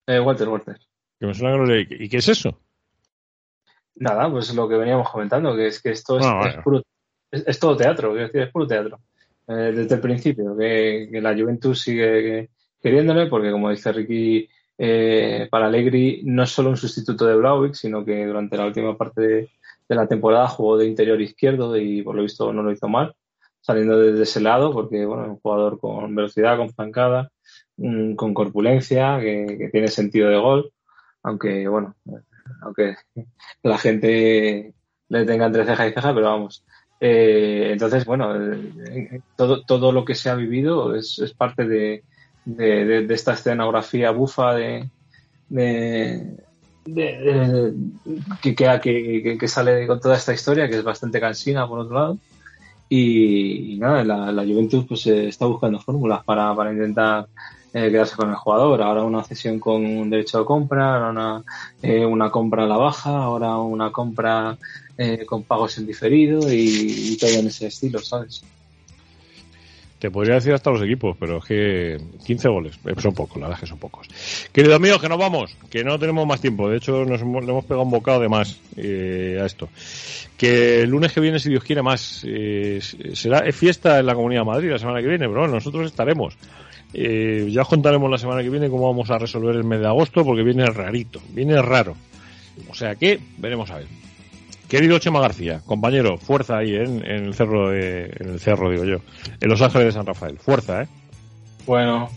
Eh, 0.07 0.19
Walter, 0.19 0.47
Walter. 0.49 0.79
¿Y 1.19 2.09
qué 2.09 2.17
es 2.17 2.27
eso? 2.27 2.59
Nada, 3.95 4.29
pues 4.29 4.53
lo 4.53 4.67
que 4.67 4.75
veníamos 4.75 5.09
comentando, 5.09 5.55
que 5.55 5.67
es 5.67 5.81
que 5.81 5.91
esto 5.91 6.19
es, 6.19 6.25
ah, 6.25 6.61
puro, 6.63 6.81
es, 7.31 7.59
todo 7.59 7.77
teatro, 7.77 8.11
quiero 8.11 8.25
decir, 8.25 8.41
es 8.41 8.51
puro 8.51 8.67
teatro. 8.67 8.99
Eh, 9.47 9.71
desde 9.73 9.95
el 9.95 10.01
principio, 10.01 10.57
que, 10.57 11.09
la 11.21 11.33
Juventus 11.33 11.81
sigue 11.81 12.49
queriéndole, 12.81 13.27
porque 13.27 13.51
como 13.51 13.69
dice 13.69 13.91
Ricky, 13.91 14.49
eh, 14.77 15.47
para 15.49 15.67
Allegri 15.67 16.21
no 16.25 16.43
es 16.43 16.49
solo 16.49 16.69
un 16.69 16.77
sustituto 16.77 17.25
de 17.25 17.35
Blauvik, 17.35 17.75
sino 17.75 18.03
que 18.03 18.25
durante 18.25 18.57
la 18.57 18.65
última 18.65 18.97
parte 18.97 19.21
de, 19.21 19.49
de 19.87 19.95
la 19.95 20.07
temporada 20.07 20.47
jugó 20.47 20.77
de 20.77 20.87
interior 20.87 21.21
izquierdo 21.21 21.77
y 21.77 22.01
por 22.01 22.15
lo 22.15 22.23
visto 22.23 22.51
no 22.51 22.63
lo 22.63 22.71
hizo 22.71 22.89
mal 22.89 23.15
saliendo 23.63 23.97
desde 23.97 24.23
ese 24.23 24.41
lado, 24.41 24.73
porque 24.73 25.05
bueno, 25.05 25.23
es 25.23 25.29
un 25.29 25.39
jugador 25.39 25.79
con 25.79 26.13
velocidad, 26.13 26.57
con 26.57 26.69
zancada, 26.69 27.31
mm, 27.77 28.15
con 28.15 28.33
corpulencia, 28.33 29.19
que, 29.21 29.69
tiene 29.71 29.87
sentido 29.87 30.29
de 30.29 30.37
gol, 30.37 30.71
aunque 31.23 31.67
bueno, 31.69 31.95
aunque 32.61 32.95
la 33.63 33.77
gente 33.77 34.73
le 35.07 35.25
tenga 35.25 35.45
entre 35.45 35.65
ceja 35.65 35.87
y 35.87 35.93
ceja, 35.93 36.13
pero 36.13 36.27
vamos. 36.27 36.65
Eh, 36.99 37.69
entonces, 37.71 38.05
bueno, 38.05 38.35
eh, 38.35 39.21
todo, 39.37 39.63
todo 39.63 39.93
lo 39.93 40.03
que 40.03 40.15
se 40.15 40.29
ha 40.29 40.35
vivido 40.35 40.93
es, 40.95 41.19
es 41.19 41.33
parte 41.33 41.65
de, 41.65 42.03
de, 42.45 43.13
esta 43.13 43.33
escenografía 43.33 44.11
bufa 44.11 44.55
de, 44.55 44.89
de, 45.47 46.35
que, 48.41 48.55
que, 48.55 49.37
que, 49.39 49.47
sale 49.47 49.87
con 49.87 50.01
toda 50.01 50.17
esta 50.17 50.33
historia, 50.33 50.67
que 50.67 50.77
es 50.77 50.83
bastante 50.83 51.21
cansina 51.21 51.65
por 51.65 51.79
otro 51.79 51.95
lado. 51.95 52.17
Y, 52.95 53.75
nada, 53.79 54.03
la, 54.03 54.31
la, 54.31 54.43
Juventus 54.43 54.85
pues 54.87 55.07
eh, 55.07 55.27
está 55.27 55.47
buscando 55.47 55.79
fórmulas 55.79 56.23
para, 56.23 56.55
para 56.55 56.71
intentar 56.71 57.27
eh, 57.73 57.89
quedarse 57.89 58.15
con 58.15 58.29
el 58.29 58.35
jugador. 58.35 58.83
Ahora 58.83 59.01
una 59.01 59.23
cesión 59.23 59.59
con 59.59 59.83
un 59.83 60.11
derecho 60.11 60.37
de 60.37 60.45
compra, 60.45 60.93
ahora 60.93 61.09
una, 61.09 61.43
eh, 61.81 62.05
una 62.05 62.29
compra 62.29 62.65
a 62.65 62.67
la 62.67 62.77
baja, 62.77 63.09
ahora 63.09 63.57
una 63.57 63.91
compra 63.91 64.59
con 65.25 65.41
pagos 65.41 65.79
en 65.79 65.87
diferido 65.87 66.41
y, 66.53 67.17
todo 67.19 67.31
en 67.31 67.47
ese 67.47 67.65
estilo, 67.65 67.97
¿sabes? 67.97 68.43
Te 70.03 70.11
podría 70.11 70.35
decir 70.35 70.51
hasta 70.51 70.69
los 70.69 70.81
equipos, 70.81 71.15
pero 71.17 71.37
es 71.37 71.45
que 71.45 71.97
15 72.25 72.49
goles, 72.49 72.77
son 72.97 73.13
pocos, 73.13 73.37
la 73.37 73.47
verdad 73.47 73.55
es 73.55 73.61
que 73.61 73.67
son 73.67 73.79
pocos. 73.79 74.05
Queridos 74.51 74.75
amigos, 74.75 75.01
que 75.01 75.07
nos 75.07 75.17
vamos, 75.17 75.55
que 75.69 75.81
no 75.85 75.97
tenemos 75.97 76.27
más 76.27 76.41
tiempo. 76.41 76.67
De 76.67 76.75
hecho, 76.75 77.05
nos 77.05 77.21
hemos, 77.21 77.45
le 77.45 77.51
hemos 77.51 77.63
pegado 77.63 77.83
un 77.83 77.91
bocado 77.91 78.19
de 78.19 78.27
más 78.27 78.59
a 78.75 79.45
esto 79.45 79.69
que 80.37 80.81
el 80.81 80.89
lunes 80.89 81.13
que 81.13 81.21
viene, 81.21 81.39
si 81.39 81.49
Dios 81.49 81.63
quiere 81.63 81.81
más, 81.81 82.21
eh, 82.27 82.81
será 83.13 83.49
fiesta 83.53 83.97
en 83.97 84.05
la 84.05 84.13
Comunidad 84.13 84.41
de 84.41 84.47
Madrid 84.47 84.71
la 84.71 84.77
semana 84.77 84.99
que 84.99 85.07
viene, 85.07 85.29
pero 85.29 85.47
nosotros 85.47 85.85
estaremos. 85.85 86.35
Eh, 86.93 87.47
ya 87.49 87.61
os 87.61 87.69
contaremos 87.69 88.11
la 88.11 88.17
semana 88.17 88.43
que 88.43 88.49
viene 88.49 88.69
cómo 88.69 88.87
vamos 88.87 89.09
a 89.09 89.17
resolver 89.17 89.55
el 89.55 89.63
mes 89.63 89.79
de 89.79 89.87
agosto, 89.87 90.25
porque 90.25 90.43
viene 90.43 90.65
rarito, 90.65 91.21
viene 91.29 91.61
raro. 91.61 91.95
O 92.69 92.75
sea 92.75 92.95
que 92.95 93.21
veremos 93.37 93.71
a 93.71 93.77
ver. 93.77 93.87
Querido 94.67 94.97
Chema 94.99 95.21
García, 95.21 95.61
compañero, 95.65 96.17
fuerza 96.17 96.57
ahí 96.57 96.73
¿eh? 96.73 96.83
en, 96.83 97.05
el 97.05 97.33
cerro, 97.33 97.73
en 97.73 98.29
el 98.29 98.39
cerro 98.39 98.71
digo 98.71 98.85
yo, 98.85 98.97
en 99.39 99.49
Los 99.49 99.61
Ángeles 99.61 99.87
de 99.87 99.91
San 99.91 100.05
Rafael, 100.05 100.39
fuerza, 100.39 100.83
¿eh? 100.83 100.87
Bueno, 101.65 102.09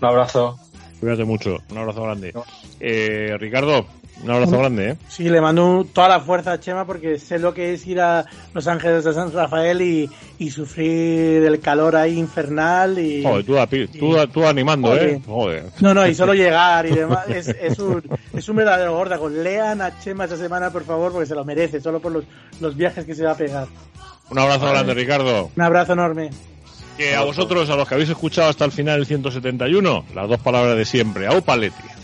un 0.00 0.06
abrazo. 0.06 0.58
Cuídate 1.00 1.24
mucho, 1.24 1.58
un 1.70 1.78
abrazo 1.78 2.02
grande. 2.02 2.32
Eh, 2.80 3.36
Ricardo, 3.38 3.86
un 4.22 4.30
abrazo 4.30 4.58
grande, 4.58 4.90
¿eh? 4.90 4.96
Sí, 5.08 5.28
le 5.28 5.40
mando 5.40 5.86
toda 5.92 6.08
la 6.08 6.20
fuerza 6.20 6.52
a 6.52 6.60
Chema 6.60 6.84
porque 6.84 7.18
sé 7.18 7.38
lo 7.38 7.54
que 7.54 7.72
es 7.72 7.86
ir 7.86 8.00
a 8.00 8.24
Los 8.52 8.66
Ángeles 8.66 9.04
de 9.04 9.12
San 9.12 9.32
Rafael 9.32 9.80
y, 9.80 10.10
y 10.38 10.50
sufrir 10.50 11.44
el 11.44 11.60
calor 11.60 11.94
ahí 11.94 12.18
infernal. 12.18 12.98
Y, 12.98 13.22
Joder, 13.22 13.44
tú, 13.98 14.16
tú, 14.32 14.46
animando, 14.46 14.96
¿eh? 14.96 15.20
Joder. 15.24 15.66
No, 15.80 15.94
no, 15.94 16.06
y 16.06 16.14
solo 16.14 16.34
llegar 16.34 16.86
y 16.86 16.90
demás. 16.96 17.28
Es, 17.28 17.48
es, 17.48 17.78
un, 17.78 18.02
es 18.34 18.48
un 18.48 18.56
verdadero 18.56 18.96
gordaco. 18.96 19.28
Lean 19.28 19.80
a 19.82 19.98
Chema 20.00 20.24
esta 20.24 20.36
semana, 20.36 20.70
por 20.70 20.84
favor, 20.84 21.12
porque 21.12 21.26
se 21.26 21.34
lo 21.34 21.44
merece, 21.44 21.80
solo 21.80 22.00
por 22.00 22.10
los, 22.10 22.24
los 22.60 22.76
viajes 22.76 23.04
que 23.04 23.14
se 23.14 23.24
va 23.24 23.32
a 23.32 23.36
pegar. 23.36 23.68
Un 24.30 24.38
abrazo 24.38 24.66
grande, 24.68 24.94
Ricardo. 24.94 25.50
Un 25.54 25.62
abrazo 25.62 25.92
enorme. 25.92 26.30
Que 26.96 27.14
a 27.14 27.22
vosotros, 27.22 27.70
a 27.70 27.76
los 27.76 27.86
que 27.86 27.94
habéis 27.94 28.10
escuchado 28.10 28.48
hasta 28.48 28.64
el 28.64 28.72
final 28.72 28.98
el 28.98 29.06
171, 29.06 30.04
las 30.14 30.28
dos 30.28 30.40
palabras 30.40 30.76
de 30.76 30.84
siempre. 30.84 31.28
Au 31.28 31.40
paletti. 31.40 31.97